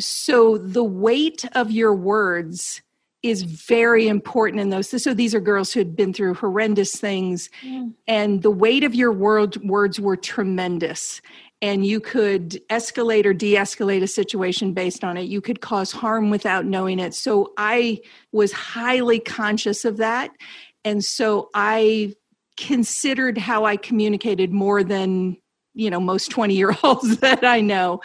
So 0.00 0.56
the 0.56 0.84
weight 0.84 1.44
of 1.54 1.70
your 1.70 1.94
words 1.94 2.80
is 3.22 3.42
very 3.42 4.08
important 4.08 4.60
in 4.60 4.70
those. 4.70 5.02
So 5.02 5.14
these 5.14 5.34
are 5.34 5.40
girls 5.40 5.72
who 5.72 5.80
had 5.80 5.94
been 5.94 6.12
through 6.12 6.34
horrendous 6.34 6.96
things, 6.96 7.50
mm. 7.62 7.92
and 8.08 8.42
the 8.42 8.50
weight 8.50 8.82
of 8.82 8.94
your 8.94 9.12
word, 9.12 9.56
words 9.58 10.00
were 10.00 10.16
tremendous. 10.16 11.20
And 11.60 11.86
you 11.86 12.00
could 12.00 12.60
escalate 12.70 13.24
or 13.24 13.32
de 13.32 13.54
escalate 13.54 14.02
a 14.02 14.08
situation 14.08 14.72
based 14.72 15.04
on 15.04 15.16
it. 15.16 15.28
You 15.28 15.40
could 15.40 15.60
cause 15.60 15.92
harm 15.92 16.28
without 16.28 16.66
knowing 16.66 16.98
it. 16.98 17.14
So 17.14 17.52
I 17.56 18.00
was 18.32 18.50
highly 18.50 19.20
conscious 19.20 19.84
of 19.84 19.98
that 19.98 20.32
and 20.84 21.04
so 21.04 21.48
i 21.54 22.14
considered 22.56 23.38
how 23.38 23.64
i 23.64 23.76
communicated 23.76 24.52
more 24.52 24.82
than 24.82 25.36
you 25.74 25.90
know 25.90 26.00
most 26.00 26.30
20 26.30 26.54
year 26.54 26.76
olds 26.82 27.16
that 27.20 27.44
i 27.44 27.60
know. 27.60 28.00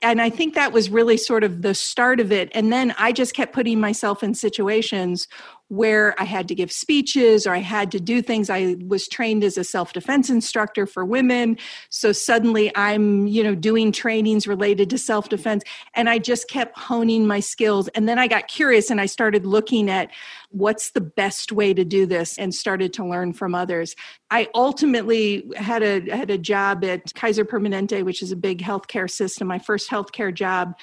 And 0.00 0.20
i 0.20 0.28
think 0.30 0.54
that 0.54 0.72
was 0.72 0.90
really 0.90 1.16
sort 1.16 1.44
of 1.44 1.62
the 1.62 1.74
start 1.74 2.20
of 2.20 2.32
it. 2.32 2.50
And 2.52 2.72
then 2.72 2.94
i 2.98 3.12
just 3.12 3.34
kept 3.34 3.52
putting 3.52 3.80
myself 3.80 4.22
in 4.22 4.34
situations 4.34 5.28
where 5.72 6.14
I 6.20 6.24
had 6.24 6.48
to 6.48 6.54
give 6.54 6.70
speeches 6.70 7.46
or 7.46 7.54
I 7.54 7.60
had 7.60 7.90
to 7.92 7.98
do 7.98 8.20
things. 8.20 8.50
I 8.50 8.76
was 8.86 9.08
trained 9.08 9.42
as 9.42 9.56
a 9.56 9.64
self-defense 9.64 10.28
instructor 10.28 10.84
for 10.84 11.02
women. 11.02 11.56
So 11.88 12.12
suddenly 12.12 12.70
I'm, 12.76 13.26
you 13.26 13.42
know, 13.42 13.54
doing 13.54 13.90
trainings 13.90 14.46
related 14.46 14.90
to 14.90 14.98
self-defense 14.98 15.62
and 15.94 16.10
I 16.10 16.18
just 16.18 16.46
kept 16.46 16.78
honing 16.78 17.26
my 17.26 17.40
skills. 17.40 17.88
And 17.94 18.06
then 18.06 18.18
I 18.18 18.28
got 18.28 18.48
curious 18.48 18.90
and 18.90 19.00
I 19.00 19.06
started 19.06 19.46
looking 19.46 19.88
at 19.88 20.10
what's 20.50 20.90
the 20.90 21.00
best 21.00 21.52
way 21.52 21.72
to 21.72 21.86
do 21.86 22.04
this 22.04 22.36
and 22.36 22.54
started 22.54 22.92
to 22.92 23.06
learn 23.06 23.32
from 23.32 23.54
others. 23.54 23.96
I 24.30 24.48
ultimately 24.54 25.50
had 25.56 25.82
a 25.82 26.14
had 26.14 26.28
a 26.28 26.36
job 26.36 26.84
at 26.84 27.14
Kaiser 27.14 27.46
Permanente, 27.46 28.04
which 28.04 28.20
is 28.20 28.30
a 28.30 28.36
big 28.36 28.60
healthcare 28.60 29.10
system, 29.10 29.48
my 29.48 29.58
first 29.58 29.88
healthcare 29.88 30.34
job, 30.34 30.74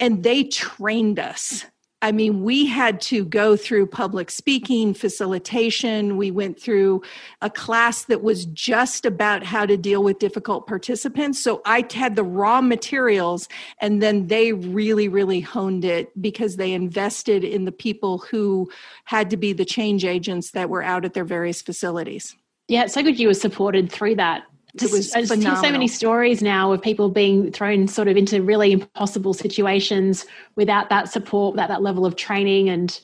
and 0.00 0.24
they 0.24 0.42
trained 0.42 1.20
us 1.20 1.64
I 2.02 2.10
mean, 2.10 2.42
we 2.42 2.66
had 2.66 3.00
to 3.02 3.24
go 3.24 3.56
through 3.56 3.86
public 3.86 4.28
speaking, 4.28 4.92
facilitation. 4.92 6.16
We 6.16 6.32
went 6.32 6.60
through 6.60 7.02
a 7.40 7.48
class 7.48 8.04
that 8.06 8.22
was 8.22 8.44
just 8.46 9.06
about 9.06 9.44
how 9.44 9.66
to 9.66 9.76
deal 9.76 10.02
with 10.02 10.18
difficult 10.18 10.66
participants. 10.66 11.42
So 11.42 11.62
I 11.64 11.86
had 11.92 12.16
the 12.16 12.24
raw 12.24 12.60
materials, 12.60 13.48
and 13.80 14.02
then 14.02 14.26
they 14.26 14.52
really, 14.52 15.06
really 15.06 15.40
honed 15.40 15.84
it 15.84 16.20
because 16.20 16.56
they 16.56 16.72
invested 16.72 17.44
in 17.44 17.66
the 17.66 17.72
people 17.72 18.18
who 18.18 18.68
had 19.04 19.30
to 19.30 19.36
be 19.36 19.52
the 19.52 19.64
change 19.64 20.04
agents 20.04 20.50
that 20.50 20.68
were 20.68 20.82
out 20.82 21.04
at 21.04 21.14
their 21.14 21.24
various 21.24 21.62
facilities. 21.62 22.34
Yeah, 22.66 22.86
so 22.86 23.02
good 23.02 23.18
you 23.18 23.28
were 23.28 23.34
supported 23.34 23.92
through 23.92 24.16
that 24.16 24.42
just, 24.76 25.14
I 25.14 25.20
just 25.20 25.34
hear 25.34 25.56
so 25.56 25.70
many 25.70 25.86
stories 25.86 26.42
now 26.42 26.72
of 26.72 26.80
people 26.80 27.10
being 27.10 27.52
thrown 27.52 27.88
sort 27.88 28.08
of 28.08 28.16
into 28.16 28.42
really 28.42 28.72
impossible 28.72 29.34
situations 29.34 30.24
without 30.56 30.88
that 30.88 31.10
support, 31.10 31.54
without 31.54 31.68
that 31.68 31.82
level 31.82 32.06
of 32.06 32.16
training, 32.16 32.70
and 32.70 32.98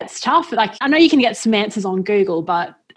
it's 0.00 0.20
tough. 0.20 0.50
Like 0.50 0.74
I 0.80 0.88
know 0.88 0.96
you 0.96 1.10
can 1.10 1.20
get 1.20 1.36
some 1.36 1.52
answers 1.52 1.84
on 1.84 2.02
Google, 2.02 2.40
but 2.40 2.74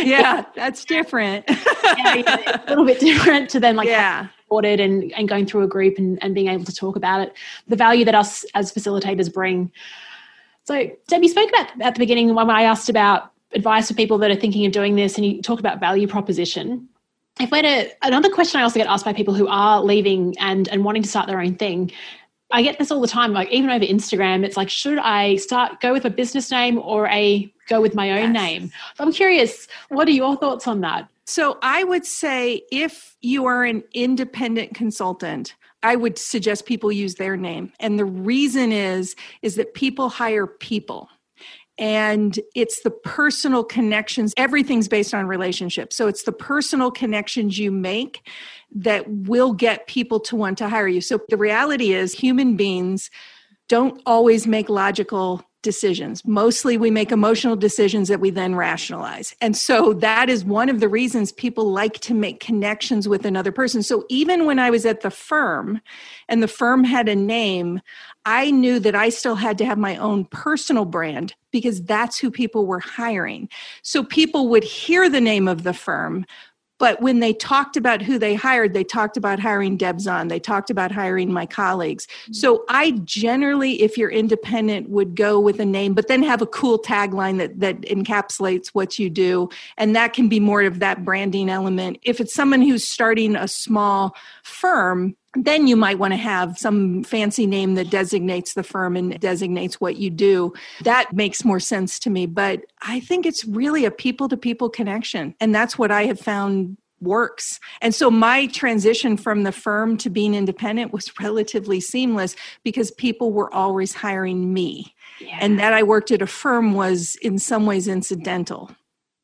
yeah, 0.00 0.44
that's 0.54 0.84
different. 0.84 1.44
yeah, 1.48 2.14
yeah, 2.14 2.62
a 2.66 2.68
little 2.68 2.84
bit 2.84 3.00
different 3.00 3.50
to 3.50 3.60
then 3.60 3.74
like 3.74 3.88
yeah. 3.88 4.28
supported 4.42 4.78
and 4.78 5.12
and 5.12 5.28
going 5.28 5.44
through 5.44 5.64
a 5.64 5.68
group 5.68 5.98
and 5.98 6.22
and 6.22 6.34
being 6.36 6.48
able 6.48 6.64
to 6.64 6.74
talk 6.74 6.94
about 6.94 7.20
it. 7.20 7.32
The 7.66 7.76
value 7.76 8.04
that 8.04 8.14
us 8.14 8.44
as 8.54 8.72
facilitators 8.72 9.32
bring. 9.32 9.72
So, 10.64 10.88
Deb, 11.08 11.22
you 11.22 11.28
spoke 11.28 11.48
about 11.48 11.80
at 11.80 11.94
the 11.94 11.98
beginning 11.98 12.32
when 12.34 12.48
I 12.48 12.62
asked 12.62 12.88
about 12.88 13.32
advice 13.52 13.88
for 13.88 13.94
people 13.94 14.18
that 14.18 14.30
are 14.30 14.36
thinking 14.36 14.66
of 14.66 14.72
doing 14.72 14.94
this 14.94 15.16
and 15.16 15.26
you 15.26 15.42
talk 15.42 15.58
about 15.58 15.80
value 15.80 16.06
proposition. 16.06 16.88
If 17.40 17.50
we're 17.50 17.62
to, 17.62 17.90
another 18.02 18.30
question 18.30 18.60
I 18.60 18.64
also 18.64 18.78
get 18.78 18.86
asked 18.86 19.04
by 19.04 19.12
people 19.12 19.34
who 19.34 19.46
are 19.48 19.82
leaving 19.82 20.34
and, 20.38 20.68
and 20.68 20.84
wanting 20.84 21.02
to 21.02 21.08
start 21.08 21.26
their 21.26 21.40
own 21.40 21.54
thing, 21.54 21.92
I 22.50 22.62
get 22.62 22.78
this 22.78 22.90
all 22.90 23.00
the 23.00 23.08
time, 23.08 23.32
like 23.32 23.50
even 23.50 23.70
over 23.70 23.84
Instagram, 23.84 24.44
it's 24.44 24.56
like, 24.56 24.70
should 24.70 24.98
I 24.98 25.36
start 25.36 25.80
go 25.80 25.92
with 25.92 26.04
a 26.04 26.10
business 26.10 26.50
name 26.50 26.78
or 26.78 27.06
a 27.08 27.52
go 27.68 27.80
with 27.80 27.94
my 27.94 28.10
own 28.22 28.32
yes. 28.34 28.42
name? 28.42 28.72
So 28.96 29.04
I'm 29.04 29.12
curious, 29.12 29.68
what 29.88 30.08
are 30.08 30.12
your 30.12 30.36
thoughts 30.36 30.66
on 30.66 30.80
that? 30.80 31.08
So 31.26 31.58
I 31.60 31.84
would 31.84 32.06
say 32.06 32.62
if 32.72 33.16
you 33.20 33.44
are 33.44 33.64
an 33.64 33.84
independent 33.92 34.74
consultant, 34.74 35.54
I 35.82 35.94
would 35.94 36.18
suggest 36.18 36.64
people 36.64 36.90
use 36.90 37.16
their 37.16 37.36
name. 37.36 37.70
And 37.80 37.98
the 37.98 38.04
reason 38.04 38.72
is 38.72 39.14
is 39.42 39.56
that 39.56 39.74
people 39.74 40.08
hire 40.08 40.46
people 40.46 41.08
and 41.78 42.40
it's 42.54 42.82
the 42.82 42.90
personal 42.90 43.64
connections 43.64 44.34
everything's 44.36 44.88
based 44.88 45.14
on 45.14 45.26
relationships 45.26 45.96
so 45.96 46.08
it's 46.08 46.24
the 46.24 46.32
personal 46.32 46.90
connections 46.90 47.58
you 47.58 47.70
make 47.70 48.26
that 48.74 49.08
will 49.08 49.52
get 49.52 49.86
people 49.86 50.20
to 50.20 50.36
want 50.36 50.58
to 50.58 50.68
hire 50.68 50.88
you 50.88 51.00
so 51.00 51.20
the 51.28 51.36
reality 51.36 51.92
is 51.92 52.12
human 52.12 52.56
beings 52.56 53.10
don't 53.68 54.00
always 54.06 54.46
make 54.46 54.68
logical 54.68 55.44
decisions. 55.62 56.24
Mostly 56.24 56.78
we 56.78 56.90
make 56.90 57.10
emotional 57.10 57.56
decisions 57.56 58.08
that 58.08 58.20
we 58.20 58.30
then 58.30 58.54
rationalize. 58.54 59.34
And 59.40 59.56
so 59.56 59.92
that 59.94 60.30
is 60.30 60.44
one 60.44 60.68
of 60.68 60.80
the 60.80 60.88
reasons 60.88 61.32
people 61.32 61.70
like 61.70 61.98
to 62.00 62.14
make 62.14 62.40
connections 62.40 63.08
with 63.08 63.26
another 63.26 63.50
person. 63.50 63.82
So 63.82 64.04
even 64.08 64.46
when 64.46 64.58
I 64.58 64.70
was 64.70 64.86
at 64.86 65.00
the 65.00 65.10
firm 65.10 65.80
and 66.28 66.42
the 66.42 66.48
firm 66.48 66.84
had 66.84 67.08
a 67.08 67.16
name, 67.16 67.80
I 68.24 68.50
knew 68.50 68.78
that 68.80 68.94
I 68.94 69.08
still 69.08 69.34
had 69.34 69.58
to 69.58 69.66
have 69.66 69.78
my 69.78 69.96
own 69.96 70.26
personal 70.26 70.84
brand 70.84 71.34
because 71.50 71.82
that's 71.82 72.18
who 72.18 72.30
people 72.30 72.66
were 72.66 72.80
hiring. 72.80 73.48
So 73.82 74.02
people 74.04 74.48
would 74.48 74.64
hear 74.64 75.08
the 75.08 75.20
name 75.20 75.48
of 75.48 75.62
the 75.62 75.74
firm, 75.74 76.26
but 76.78 77.02
when 77.02 77.18
they 77.18 77.32
talked 77.32 77.76
about 77.76 78.02
who 78.02 78.18
they 78.18 78.34
hired, 78.34 78.72
they 78.72 78.84
talked 78.84 79.16
about 79.16 79.40
hiring 79.40 79.76
Deb 79.76 80.00
Zahn. 80.00 80.28
They 80.28 80.38
talked 80.38 80.70
about 80.70 80.92
hiring 80.92 81.32
my 81.32 81.44
colleagues. 81.44 82.06
Mm-hmm. 82.06 82.32
So 82.34 82.64
I 82.68 82.92
generally, 83.04 83.82
if 83.82 83.98
you're 83.98 84.10
independent, 84.10 84.88
would 84.88 85.16
go 85.16 85.40
with 85.40 85.58
a 85.60 85.64
name, 85.64 85.94
but 85.94 86.06
then 86.06 86.22
have 86.22 86.40
a 86.40 86.46
cool 86.46 86.78
tagline 86.78 87.38
that 87.38 87.58
that 87.60 87.80
encapsulates 87.82 88.68
what 88.68 88.98
you 88.98 89.10
do. 89.10 89.48
And 89.76 89.94
that 89.96 90.12
can 90.12 90.28
be 90.28 90.40
more 90.40 90.62
of 90.62 90.78
that 90.78 91.04
branding 91.04 91.50
element. 91.50 91.98
If 92.02 92.20
it's 92.20 92.34
someone 92.34 92.62
who's 92.62 92.86
starting 92.86 93.34
a 93.34 93.48
small 93.48 94.14
firm, 94.44 95.16
then 95.44 95.66
you 95.66 95.76
might 95.76 95.98
want 95.98 96.12
to 96.12 96.18
have 96.18 96.58
some 96.58 97.04
fancy 97.04 97.46
name 97.46 97.74
that 97.74 97.90
designates 97.90 98.54
the 98.54 98.62
firm 98.62 98.96
and 98.96 99.18
designates 99.20 99.80
what 99.80 99.96
you 99.96 100.10
do. 100.10 100.52
That 100.82 101.12
makes 101.12 101.44
more 101.44 101.60
sense 101.60 101.98
to 102.00 102.10
me. 102.10 102.26
But 102.26 102.64
I 102.82 103.00
think 103.00 103.26
it's 103.26 103.44
really 103.44 103.84
a 103.84 103.90
people 103.90 104.28
to 104.28 104.36
people 104.36 104.68
connection. 104.68 105.34
And 105.40 105.54
that's 105.54 105.78
what 105.78 105.90
I 105.90 106.04
have 106.04 106.20
found 106.20 106.76
works. 107.00 107.60
And 107.80 107.94
so 107.94 108.10
my 108.10 108.46
transition 108.46 109.16
from 109.16 109.44
the 109.44 109.52
firm 109.52 109.96
to 109.98 110.10
being 110.10 110.34
independent 110.34 110.92
was 110.92 111.12
relatively 111.20 111.80
seamless 111.80 112.34
because 112.64 112.90
people 112.90 113.32
were 113.32 113.52
always 113.52 113.94
hiring 113.94 114.52
me. 114.52 114.94
Yeah. 115.20 115.38
And 115.40 115.58
that 115.58 115.72
I 115.72 115.82
worked 115.82 116.10
at 116.10 116.22
a 116.22 116.26
firm 116.26 116.74
was 116.74 117.16
in 117.22 117.38
some 117.38 117.66
ways 117.66 117.88
incidental. 117.88 118.70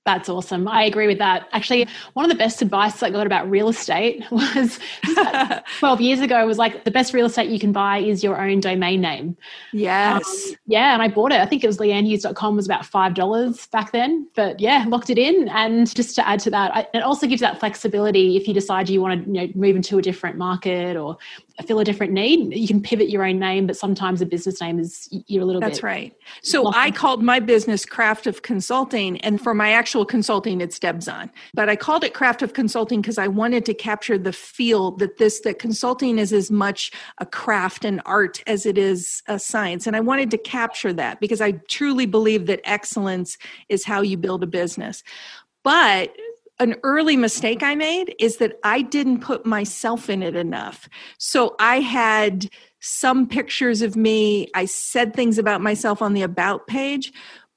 That's 0.05 0.29
awesome. 0.29 0.69
I 0.69 0.85
agree 0.85 1.07
with 1.07 1.17
that. 1.19 1.49
Actually, 1.53 1.89
one 2.13 2.27
of 2.27 2.31
the 2.31 2.37
best 2.37 2.61
advice 2.61 3.03
I 3.03 3.09
got 3.09 3.27
about 3.27 3.49
real 3.49 3.71
estate 3.71 4.23
was 4.31 4.79
12 5.79 6.01
years 6.03 6.21
ago 6.21 6.47
was 6.47 6.59
like 6.59 6.85
the 6.85 6.91
best 6.91 7.15
real 7.15 7.25
estate 7.27 7.49
you 7.49 7.59
can 7.59 7.73
buy 7.73 7.99
is 7.99 8.23
your 8.23 8.41
own 8.41 8.61
domain 8.61 9.01
name. 9.01 9.37
Yes. 9.73 10.23
Um, 10.51 10.57
yeah. 10.67 10.93
And 10.93 11.01
I 11.01 11.09
bought 11.09 11.33
it. 11.33 11.41
I 11.41 11.47
think 11.47 11.65
it 11.65 11.67
was 11.67 11.79
leannehughes.com 11.79 12.57
was 12.57 12.67
about 12.67 12.83
$5 12.83 13.71
back 13.71 13.93
then. 13.93 14.29
But 14.35 14.61
yeah, 14.61 14.85
locked 14.87 15.09
it 15.09 15.19
in. 15.19 15.49
And 15.49 15.93
just 15.95 16.15
to 16.17 16.29
add 16.29 16.41
to 16.41 16.51
that, 16.51 16.77
I, 16.77 16.87
it 16.93 17.03
also 17.03 17.27
gives 17.27 17.41
that 17.41 17.59
flexibility 17.59 18.37
if 18.37 18.47
you 18.47 18.53
decide 18.53 18.91
you 18.91 19.01
want 19.01 19.25
to 19.25 19.31
you 19.31 19.47
know, 19.47 19.53
move 19.55 19.75
into 19.75 19.97
a 19.97 20.03
different 20.03 20.37
market 20.37 20.97
or 20.97 21.17
fill 21.63 21.79
a 21.79 21.85
different 21.85 22.13
need. 22.13 22.55
You 22.55 22.67
can 22.67 22.83
pivot 22.83 23.09
your 23.09 23.25
own 23.25 23.39
name, 23.39 23.67
but 23.67 23.77
sometimes 23.77 24.21
a 24.21 24.27
business 24.27 24.61
name 24.61 24.79
is 24.79 25.09
you're 25.27 25.43
a 25.43 25.47
little 25.47 25.61
That's 25.61 25.79
bit. 25.79 25.83
That's 25.83 25.83
right. 25.85 26.17
So 26.43 26.73
I 26.75 26.91
called 26.91 27.23
my 27.23 27.39
business 27.39 27.87
Craft 27.87 28.27
of 28.27 28.43
Consulting, 28.43 29.21
and 29.21 29.41
for 29.41 29.55
my 29.55 29.71
actual 29.71 30.05
consulting, 30.05 30.61
it's 30.61 30.79
Deb 30.79 31.03
Zahn. 31.03 31.31
But 31.55 31.69
I 31.69 31.77
called 31.77 32.03
it 32.03 32.13
Craft 32.13 32.43
of 32.43 32.55
Consulting 32.55 33.01
because 33.01 33.19
I 33.19 33.29
wanted 33.29 33.65
to 33.67 33.75
capture 33.75 34.19
the 34.19 34.33
feel 34.33 34.93
that 34.93 35.19
this 35.19 35.41
that 35.41 35.59
consulting 35.61 36.19
is 36.19 36.33
as 36.33 36.51
much 36.51 36.91
a 37.19 37.27
craft 37.27 37.85
and 37.85 38.03
art 38.05 38.43
as 38.47 38.67
it 38.67 38.77
is 38.77 39.23
a 39.29 39.39
science, 39.39 39.87
and 39.87 39.95
I 39.95 40.01
wanted 40.01 40.31
to 40.33 40.39
capture 40.39 40.93
that 40.95 41.21
because 41.21 41.41
I 41.41 41.53
truly 41.69 42.07
believe 42.07 42.47
that 42.47 42.61
excellence 42.65 43.39
is 43.69 43.85
how 43.85 44.03
you 44.03 44.17
build 44.17 44.43
a 44.43 44.49
business. 44.49 45.05
But 45.63 46.15
an 46.61 46.77
early 46.83 47.17
mistake 47.17 47.63
I 47.63 47.75
made 47.75 48.15
is 48.19 48.37
that 48.37 48.59
I 48.63 48.83
didn't 48.83 49.21
put 49.21 49.45
myself 49.45 50.09
in 50.09 50.23
it 50.23 50.37
enough. 50.37 50.89
So 51.19 51.57
I 51.59 51.81
had 51.81 52.49
some 52.81 53.27
pictures 53.27 53.83
of 53.83 53.97
me, 53.97 54.49
I 54.55 54.67
said 54.67 55.15
things 55.15 55.39
about 55.39 55.61
myself 55.61 56.01
on 56.01 56.15
the 56.15 56.23
about 56.23 56.67
page, 56.67 57.13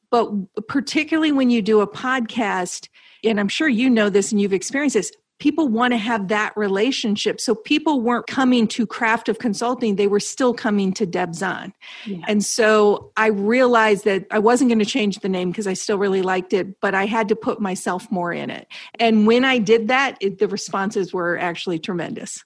but 0.10 0.32
particularly 0.68 1.32
when 1.32 1.50
you 1.50 1.62
do 1.62 1.82
a 1.82 1.88
podcast, 1.88 2.88
and 3.24 3.40
I'm 3.40 3.50
sure 3.50 3.68
you 3.68 3.90
know 3.90 4.10
this 4.10 4.32
and 4.32 4.42
you've 4.42 4.54
experienced 4.54 4.96
this, 4.96 5.12
people 5.40 5.68
want 5.68 5.94
to 5.94 5.98
have 5.98 6.30
that 6.30 6.56
relationship. 6.56 7.40
So 7.40 7.54
people 7.54 8.02
weren't 8.02 8.28
coming 8.28 8.68
to 8.70 8.88
Craft 8.88 9.30
of 9.30 9.40
Consulting, 9.40 9.96
they 9.96 10.08
were 10.08 10.20
still 10.20 10.54
coming 10.54 10.94
to 10.94 11.06
Deb 11.06 11.36
Zahn. 11.36 11.74
Yeah. 12.06 12.26
And 12.28 12.44
so 12.44 13.12
I 13.18 13.28
realized 13.28 14.06
that 14.06 14.26
I 14.32 14.40
wasn't 14.40 14.70
going 14.70 14.80
to 14.80 14.86
change 14.86 15.20
the 15.20 15.30
name 15.30 15.52
because 15.52 15.68
I 15.68 15.74
still 15.74 15.98
really 15.98 16.22
liked 16.22 16.54
it, 16.54 16.80
but 16.80 16.96
I 16.96 17.06
had 17.06 17.28
to 17.30 17.36
put 17.36 17.60
myself 17.60 18.12
more 18.12 18.34
in 18.34 18.50
it. 18.50 18.68
And 19.00 19.28
when 19.28 19.46
I 19.46 19.60
did 19.60 19.90
that, 19.90 20.18
it, 20.22 20.40
the 20.40 20.48
responses 20.48 21.14
were 21.14 21.38
actually 21.38 21.80
tremendous. 21.80 22.44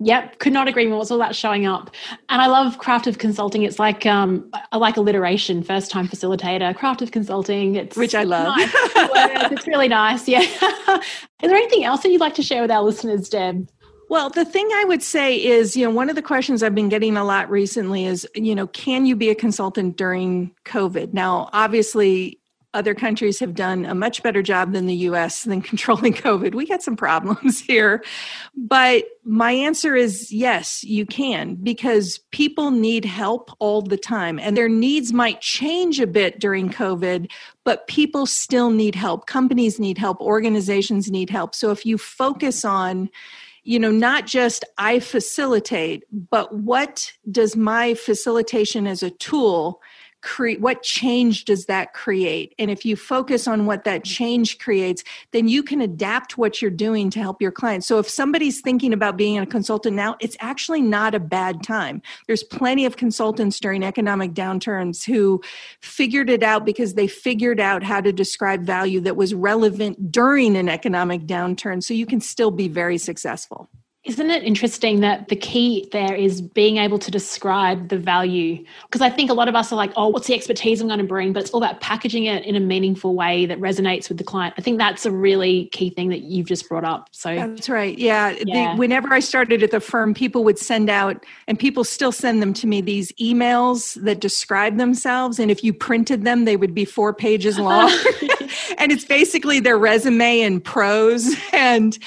Yep, 0.00 0.38
could 0.38 0.52
not 0.52 0.66
agree 0.66 0.86
more. 0.86 1.02
It's 1.02 1.10
all 1.10 1.20
about 1.20 1.36
showing 1.36 1.66
up, 1.66 1.90
and 2.28 2.42
I 2.42 2.48
love 2.48 2.78
craft 2.78 3.06
of 3.06 3.18
consulting. 3.18 3.62
It's 3.62 3.78
like 3.78 4.04
um, 4.06 4.50
I 4.72 4.76
like 4.76 4.96
alliteration. 4.96 5.62
First 5.62 5.90
time 5.90 6.08
facilitator, 6.08 6.74
craft 6.74 7.00
of 7.00 7.12
consulting. 7.12 7.76
It's 7.76 7.96
which 7.96 8.14
I 8.14 8.24
love. 8.24 8.56
Nice. 8.56 8.72
it's 9.52 9.66
really 9.66 9.88
nice. 9.88 10.28
Yeah. 10.28 10.40
Is 11.42 11.50
there 11.50 11.56
anything 11.56 11.84
else 11.84 12.02
that 12.02 12.10
you'd 12.10 12.20
like 12.20 12.34
to 12.34 12.42
share 12.42 12.62
with 12.62 12.70
our 12.70 12.82
listeners, 12.82 13.28
Deb? 13.28 13.68
Well, 14.10 14.30
the 14.30 14.44
thing 14.44 14.68
I 14.74 14.84
would 14.84 15.02
say 15.02 15.36
is, 15.36 15.76
you 15.76 15.84
know, 15.84 15.90
one 15.90 16.10
of 16.10 16.16
the 16.16 16.22
questions 16.22 16.62
I've 16.62 16.74
been 16.74 16.88
getting 16.88 17.16
a 17.16 17.24
lot 17.24 17.50
recently 17.50 18.04
is, 18.04 18.26
you 18.34 18.54
know, 18.54 18.66
can 18.66 19.06
you 19.06 19.16
be 19.16 19.30
a 19.30 19.34
consultant 19.34 19.96
during 19.96 20.52
COVID? 20.64 21.14
Now, 21.14 21.48
obviously, 21.52 22.38
other 22.74 22.94
countries 22.94 23.38
have 23.38 23.54
done 23.54 23.86
a 23.86 23.94
much 23.94 24.22
better 24.22 24.42
job 24.42 24.72
than 24.72 24.86
the 24.86 24.94
US 24.96 25.44
than 25.44 25.62
controlling 25.70 26.12
COVID. 26.12 26.54
We 26.54 26.66
got 26.66 26.82
some 26.82 26.96
problems 26.96 27.60
here. 27.66 28.04
But 28.56 29.04
my 29.24 29.52
answer 29.52 29.94
is 29.94 30.30
yes, 30.30 30.84
you 30.84 31.06
can, 31.06 31.54
because 31.54 32.18
people 32.30 32.70
need 32.70 33.04
help 33.04 33.50
all 33.60 33.80
the 33.80 33.96
time. 33.96 34.38
And 34.38 34.56
their 34.56 34.68
needs 34.68 35.12
might 35.12 35.40
change 35.40 36.00
a 36.00 36.06
bit 36.06 36.40
during 36.40 36.68
COVID, 36.68 37.30
but 37.62 37.86
people 37.86 38.26
still 38.26 38.70
need 38.70 38.94
help. 38.94 39.26
Companies 39.26 39.80
need 39.80 39.96
help, 39.96 40.20
organizations 40.20 41.10
need 41.10 41.30
help. 41.30 41.54
So 41.54 41.70
if 41.70 41.86
you 41.86 41.96
focus 41.96 42.64
on, 42.64 43.08
you 43.62 43.78
know, 43.78 43.90
not 43.90 44.26
just 44.26 44.64
I 44.76 45.00
facilitate, 45.00 46.04
but 46.12 46.54
what 46.54 47.12
does 47.30 47.56
my 47.56 47.94
facilitation 47.94 48.86
as 48.86 49.02
a 49.02 49.10
tool 49.10 49.80
create 50.24 50.60
what 50.60 50.82
change 50.82 51.44
does 51.44 51.66
that 51.66 51.92
create? 51.92 52.54
And 52.58 52.70
if 52.70 52.84
you 52.84 52.96
focus 52.96 53.46
on 53.46 53.66
what 53.66 53.84
that 53.84 54.02
change 54.02 54.58
creates 54.58 55.04
then 55.30 55.46
you 55.46 55.62
can 55.62 55.80
adapt 55.80 56.36
what 56.36 56.60
you're 56.60 56.70
doing 56.70 57.10
to 57.10 57.20
help 57.20 57.40
your 57.40 57.52
clients. 57.52 57.86
So 57.86 57.98
if 57.98 58.08
somebody's 58.08 58.60
thinking 58.60 58.92
about 58.92 59.16
being 59.16 59.38
a 59.38 59.46
consultant 59.46 59.94
now 59.94 60.16
it's 60.20 60.36
actually 60.40 60.82
not 60.82 61.14
a 61.14 61.20
bad 61.20 61.62
time. 61.62 62.02
There's 62.26 62.42
plenty 62.42 62.86
of 62.86 62.96
consultants 62.96 63.60
during 63.60 63.82
economic 63.82 64.32
downturns 64.32 65.04
who 65.04 65.42
figured 65.80 66.30
it 66.30 66.42
out 66.42 66.64
because 66.64 66.94
they 66.94 67.06
figured 67.06 67.60
out 67.60 67.82
how 67.82 68.00
to 68.00 68.12
describe 68.12 68.64
value 68.64 69.00
that 69.00 69.16
was 69.16 69.34
relevant 69.34 70.10
during 70.10 70.56
an 70.56 70.68
economic 70.68 71.22
downturn 71.26 71.82
so 71.82 71.94
you 71.94 72.06
can 72.06 72.20
still 72.20 72.50
be 72.50 72.68
very 72.68 72.98
successful 72.98 73.68
isn't 74.04 74.30
it 74.30 74.44
interesting 74.44 75.00
that 75.00 75.28
the 75.28 75.36
key 75.36 75.88
there 75.90 76.14
is 76.14 76.42
being 76.42 76.76
able 76.76 76.98
to 76.98 77.10
describe 77.10 77.88
the 77.88 77.96
value? 77.96 78.62
Because 78.82 79.00
I 79.00 79.08
think 79.08 79.30
a 79.30 79.34
lot 79.34 79.48
of 79.48 79.54
us 79.54 79.72
are 79.72 79.76
like, 79.76 79.92
oh, 79.96 80.08
what's 80.08 80.26
the 80.26 80.34
expertise 80.34 80.82
I'm 80.82 80.88
going 80.88 80.98
to 80.98 81.06
bring? 81.06 81.32
But 81.32 81.44
it's 81.44 81.50
all 81.52 81.62
about 81.62 81.80
packaging 81.80 82.24
it 82.24 82.44
in 82.44 82.54
a 82.54 82.60
meaningful 82.60 83.14
way 83.14 83.46
that 83.46 83.58
resonates 83.60 84.10
with 84.10 84.18
the 84.18 84.24
client. 84.24 84.54
I 84.58 84.60
think 84.60 84.76
that's 84.76 85.06
a 85.06 85.10
really 85.10 85.66
key 85.72 85.88
thing 85.88 86.10
that 86.10 86.20
you've 86.20 86.46
just 86.46 86.68
brought 86.68 86.84
up. 86.84 87.08
So 87.12 87.34
that's 87.34 87.70
right. 87.70 87.98
Yeah. 87.98 88.36
yeah. 88.44 88.74
The, 88.74 88.78
whenever 88.78 89.10
I 89.14 89.20
started 89.20 89.62
at 89.62 89.70
the 89.70 89.80
firm, 89.80 90.12
people 90.12 90.44
would 90.44 90.58
send 90.58 90.90
out, 90.90 91.24
and 91.46 91.58
people 91.58 91.82
still 91.82 92.12
send 92.12 92.42
them 92.42 92.52
to 92.54 92.66
me, 92.66 92.82
these 92.82 93.10
emails 93.12 93.94
that 94.02 94.20
describe 94.20 94.76
themselves. 94.76 95.38
And 95.38 95.50
if 95.50 95.64
you 95.64 95.72
printed 95.72 96.24
them, 96.24 96.44
they 96.44 96.56
would 96.56 96.74
be 96.74 96.84
four 96.84 97.14
pages 97.14 97.58
long. 97.58 97.90
and 98.78 98.92
it's 98.92 99.06
basically 99.06 99.60
their 99.60 99.78
resume 99.78 100.40
in 100.40 100.60
prose. 100.60 101.34
And 101.54 101.98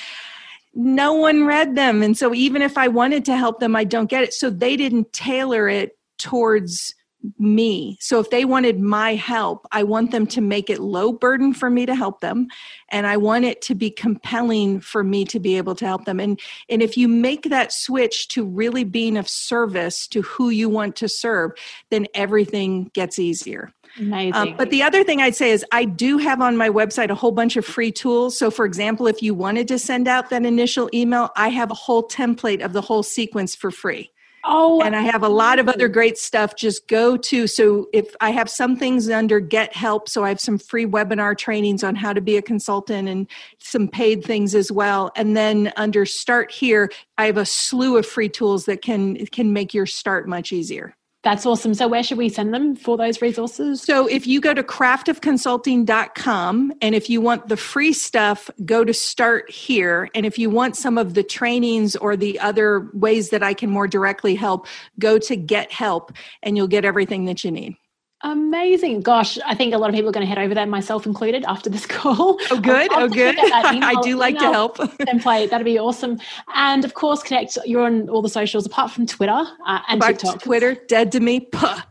no 0.78 1.14
one 1.14 1.46
read 1.46 1.76
them. 1.76 2.04
And 2.04 2.16
so 2.16 2.36
even 2.36 2.62
if 2.62 2.78
I 2.78 2.88
wanted 2.88 3.26
to 3.26 3.36
help 3.36 3.60
them, 3.60 3.76
I 3.76 3.84
don't 3.84 4.10
get 4.10 4.24
it. 4.24 4.34
So 4.34 4.52
they 4.52 4.78
didn't 4.78 5.12
tailor 5.12 5.68
it 5.68 5.98
towards 6.20 6.94
me. 7.40 7.98
So 8.00 8.20
if 8.20 8.30
they 8.30 8.46
wanted 8.46 8.80
my 8.80 9.16
help, 9.16 9.66
I 9.72 9.82
want 9.84 10.12
them 10.12 10.28
to 10.28 10.40
make 10.40 10.70
it 10.70 10.80
low 10.80 11.12
burden 11.12 11.52
for 11.52 11.70
me 11.70 11.88
to 11.88 11.96
help 11.96 12.22
them 12.22 12.48
and 12.90 13.08
I 13.08 13.18
want 13.18 13.44
it 13.44 13.62
to 13.64 13.76
be 13.76 13.90
compelling 13.90 14.80
for 14.80 15.04
me 15.04 15.26
to 15.26 15.40
be 15.40 15.58
able 15.58 15.74
to 15.76 15.86
help 15.86 16.06
them. 16.06 16.20
And 16.20 16.40
and 16.70 16.82
if 16.84 16.96
you 16.96 17.08
make 17.08 17.50
that 17.50 17.74
switch 17.74 18.28
to 18.30 18.46
really 18.46 18.84
being 18.84 19.18
of 19.18 19.28
service 19.28 20.08
to 20.10 20.22
who 20.22 20.50
you 20.50 20.70
want 20.70 20.96
to 20.98 21.10
serve, 21.10 21.52
then 21.90 22.06
everything 22.14 22.92
gets 22.94 23.18
easier. 23.18 23.74
Amazing. 24.00 24.34
Um, 24.34 24.56
but 24.58 24.70
the 24.70 24.84
other 24.84 25.04
thing 25.04 25.22
I'd 25.22 25.36
say 25.36 25.52
is 25.52 25.66
I 25.72 25.86
do 25.86 26.18
have 26.18 26.42
on 26.42 26.58
my 26.58 26.70
website 26.70 27.10
a 27.10 27.16
whole 27.16 27.32
bunch 27.32 27.58
of 27.58 27.66
free 27.66 27.92
tools. 27.92 28.38
So, 28.38 28.52
for 28.52 28.66
example, 28.66 29.08
if 29.08 29.22
you 29.22 29.34
wanted 29.34 29.68
to 29.70 29.80
send 29.80 30.08
out 30.08 30.30
that 30.30 30.46
initial 30.46 30.90
email, 30.94 31.32
I 31.36 31.50
have 31.50 31.72
a 31.72 31.76
whole 31.76 32.08
template 32.08 32.64
of 32.64 32.74
the 32.74 32.82
whole 32.82 33.04
sequence 33.04 33.56
for 33.56 33.72
free. 33.72 34.12
Oh, 34.50 34.82
and 34.82 34.96
I 34.96 35.02
have 35.02 35.24
a 35.24 35.30
lot 35.30 35.60
of 35.60 35.68
other 35.68 35.90
great 35.90 36.18
stuff. 36.18 36.56
Just 36.56 36.88
go 36.88 37.18
to 37.18 37.48
so 37.48 37.90
if 37.92 38.16
I 38.22 38.30
have 38.30 38.50
some 38.50 38.78
things 38.78 39.10
under 39.10 39.42
Get 39.42 39.76
Help, 39.76 40.08
so 40.08 40.24
I 40.24 40.30
have 40.30 40.40
some 40.40 40.58
free 40.58 40.86
webinar 40.86 41.38
trainings 41.38 41.84
on 41.84 41.96
how 41.96 42.14
to 42.14 42.22
be 42.22 42.38
a 42.38 42.42
consultant 42.42 43.10
and 43.10 43.28
some 43.60 43.90
paid 43.90 44.24
things 44.24 44.56
as 44.56 44.72
well. 44.72 45.12
And 45.18 45.36
then 45.36 45.74
under 45.76 46.06
Start 46.06 46.50
Here, 46.50 46.90
I 47.18 47.26
have 47.26 47.36
a 47.36 47.46
slew 47.46 47.98
of 47.98 48.06
free 48.06 48.30
tools 48.30 48.66
that 48.66 48.82
can 48.82 49.26
can 49.28 49.52
make 49.52 49.74
your 49.74 49.86
start 49.86 50.30
much 50.30 50.54
easier. 50.54 50.96
That's 51.28 51.46
awesome. 51.46 51.74
So, 51.74 51.90
where 51.90 52.04
should 52.04 52.18
we 52.18 52.30
send 52.30 52.54
them 52.54 52.74
for 52.74 52.96
those 52.96 53.22
resources? 53.22 53.82
So, 53.82 54.08
if 54.08 54.26
you 54.26 54.40
go 54.40 54.54
to 54.54 54.64
craftofconsulting.com, 54.64 56.74
and 56.82 56.96
if 56.96 57.10
you 57.10 57.20
want 57.20 57.50
the 57.50 57.58
free 57.58 57.92
stuff, 57.92 58.50
go 58.64 58.86
to 58.86 58.94
start 58.94 59.52
here. 59.52 60.08
And 60.16 60.26
if 60.26 60.40
you 60.40 60.50
want 60.50 60.78
some 60.78 60.98
of 60.98 61.16
the 61.16 61.24
trainings 61.24 61.98
or 61.98 62.16
the 62.16 62.40
other 62.40 62.90
ways 62.94 63.32
that 63.32 63.44
I 63.44 63.54
can 63.54 63.70
more 63.70 63.90
directly 63.90 64.36
help, 64.36 64.68
go 65.00 65.20
to 65.20 65.36
get 65.36 65.70
help 65.70 66.14
and 66.44 66.56
you'll 66.56 66.70
get 66.70 66.86
everything 66.86 67.26
that 67.26 67.44
you 67.44 67.52
need. 67.52 67.76
Amazing. 68.24 69.02
Gosh, 69.02 69.38
I 69.46 69.54
think 69.54 69.76
a 69.76 69.78
lot 69.78 69.90
of 69.90 69.96
people 69.96 70.10
are 70.10 70.12
going 70.12 70.26
to 70.26 70.30
head 70.30 70.40
over 70.44 70.56
there, 70.56 70.66
myself 70.66 71.06
included, 71.06 71.46
after 71.46 71.70
this 71.70 71.86
call. 71.98 72.40
Oh, 72.50 72.60
good. 72.60 72.90
oh, 72.92 73.08
good. 73.08 73.36
I 73.40 74.00
do 74.02 74.16
like 74.16 74.38
to 74.40 74.52
help. 74.52 74.78
template. 74.78 75.52
That'd 75.52 75.66
be 75.66 75.78
awesome. 75.78 76.20
And 76.54 76.84
of 76.84 76.96
course, 76.96 77.22
connect. 77.22 77.58
You're 77.66 77.86
on 77.86 78.10
all 78.10 78.22
the 78.22 78.30
socials 78.30 78.66
apart 78.66 78.92
from 78.92 79.06
Twitter 79.06 79.46
uh, 79.66 79.80
and 79.88 80.02
TikTok. 80.02 80.42
Twitter, 80.42 80.76
dead 80.88 81.12
to 81.12 81.20
me. 81.20 81.42
Puh. 81.42 81.82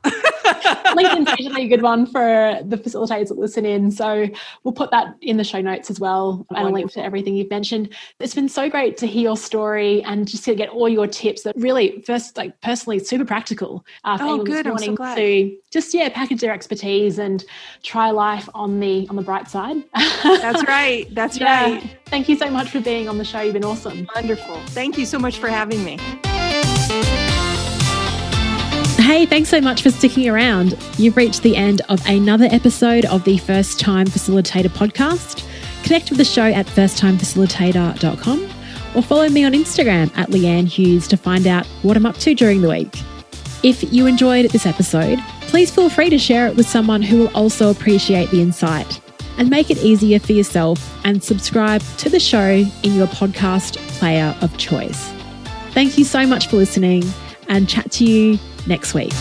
LinkedIn's 0.63 1.39
usually 1.39 1.65
a 1.65 1.69
good 1.69 1.83
one 1.83 2.07
for 2.07 2.59
the 2.65 2.77
facilitators 2.77 3.29
that 3.29 3.39
listen 3.39 3.65
in. 3.65 3.91
So 3.91 4.27
we'll 4.65 4.75
put 4.75 4.91
that 4.91 5.15
in 5.21 5.37
the 5.37 5.45
show 5.45 5.61
notes 5.61 5.91
as 5.91 6.01
well 6.01 6.47
and 6.51 6.69
a 6.69 6.71
link 6.71 6.93
to 6.93 7.03
everything 7.03 7.37
you've 7.37 7.51
mentioned. 7.51 7.95
It's 8.21 8.35
been 8.35 8.49
so 8.49 8.69
great 8.69 8.97
to 8.99 9.07
hear 9.07 9.23
your 9.23 9.37
story 9.37 10.03
and 10.05 10.27
just 10.27 10.45
to 10.45 10.55
get 10.55 10.69
all 10.71 10.89
your 10.89 11.07
tips 11.07 11.43
that 11.43 11.55
really, 11.57 12.03
first, 12.03 12.37
like 12.37 12.61
personally, 12.61 12.99
super 12.99 13.25
practical. 13.25 13.85
Uh, 14.05 14.19
oh, 14.21 14.45
good. 14.45 14.67
I'm 14.67 14.79
so 14.79 14.95
glad. 14.95 15.17
To 15.17 15.57
just, 15.71 15.95
yeah, 15.95 16.09
package 16.09 16.41
their 16.41 16.53
expertise 16.53 17.19
and 17.19 17.45
try 17.83 18.11
life 18.11 18.49
on 18.55 18.81
the 18.81 19.07
on 19.09 19.17
the 19.17 19.23
bright 19.23 19.49
side. 19.49 19.77
That's 20.23 20.67
right. 20.67 21.07
That's 21.15 21.37
yeah. 21.41 21.65
right. 21.65 21.97
Thank 22.07 22.29
you 22.29 22.37
so 22.37 22.51
much 22.51 22.71
for 22.71 22.81
being 22.81 23.09
on 23.09 23.19
the 23.19 23.25
show. 23.25 23.41
You've 23.41 23.55
been 23.55 23.65
awesome. 23.65 24.07
Wonderful. 24.15 24.61
Thank 24.69 24.99
you 24.99 25.07
so 25.07 25.19
much 25.19 25.39
for 25.39 25.49
having 25.49 25.85
me. 25.85 25.99
Hey, 29.07 29.25
thanks 29.25 29.51
so 29.51 29.61
much 29.61 29.83
for 29.83 29.91
sticking 29.91 30.29
around. 30.29 30.77
You've 30.99 31.17
reached 31.17 31.45
the 31.45 31.55
end 31.55 31.81
of 31.89 32.05
another 32.09 32.47
episode 32.51 33.05
of 33.05 33.23
the 33.23 33.39
First 33.39 33.79
Time 33.79 34.09
Facilitator 34.09 34.67
podcast. 34.67 35.47
Connect 35.85 36.11
with 36.11 36.19
the 36.19 36.25
show 36.25 36.43
at 36.43 36.67
firsttimefacilitator.com 36.67 38.51
or 38.97 39.03
follow 39.05 39.29
me 39.29 39.45
on 39.45 39.53
Instagram 39.53 40.11
at 40.19 40.31
Leanne 40.31 40.67
Hughes 40.67 41.07
to 41.07 41.17
find 41.17 41.47
out 41.47 41.65
what 41.83 41.97
I'm 41.97 42.05
up 42.05 42.17
to 42.17 42.35
during 42.35 42.63
the 42.63 42.69
week. 42.69 42.93
If 43.63 43.93
you 43.93 44.09
enjoyed 44.09 44.51
this 44.51 44.67
episode, 44.67 45.21
please 45.43 45.73
feel 45.73 45.89
free 45.89 46.11
to 46.11 46.19
share 46.19 46.49
it 46.49 46.57
with 46.57 46.69
someone 46.69 47.01
who 47.01 47.19
will 47.19 47.37
also 47.37 47.71
appreciate 47.71 48.33
the 48.33 48.43
insight 48.43 49.01
and 49.39 49.49
make 49.49 49.71
it 49.71 49.79
easier 49.79 50.19
for 50.19 50.33
yourself 50.33 50.99
and 51.05 51.23
subscribe 51.23 51.81
to 51.99 52.09
the 52.09 52.19
show 52.19 52.65
in 52.83 52.95
your 52.97 53.07
podcast 53.07 53.77
player 54.01 54.37
of 54.41 54.59
choice. 54.59 55.13
Thank 55.71 55.97
you 55.97 56.05
so 56.05 56.27
much 56.27 56.49
for 56.49 56.57
listening 56.57 57.05
and 57.49 57.69
chat 57.69 57.91
to 57.93 58.05
you 58.05 58.39
next 58.67 58.95
week. 58.95 59.13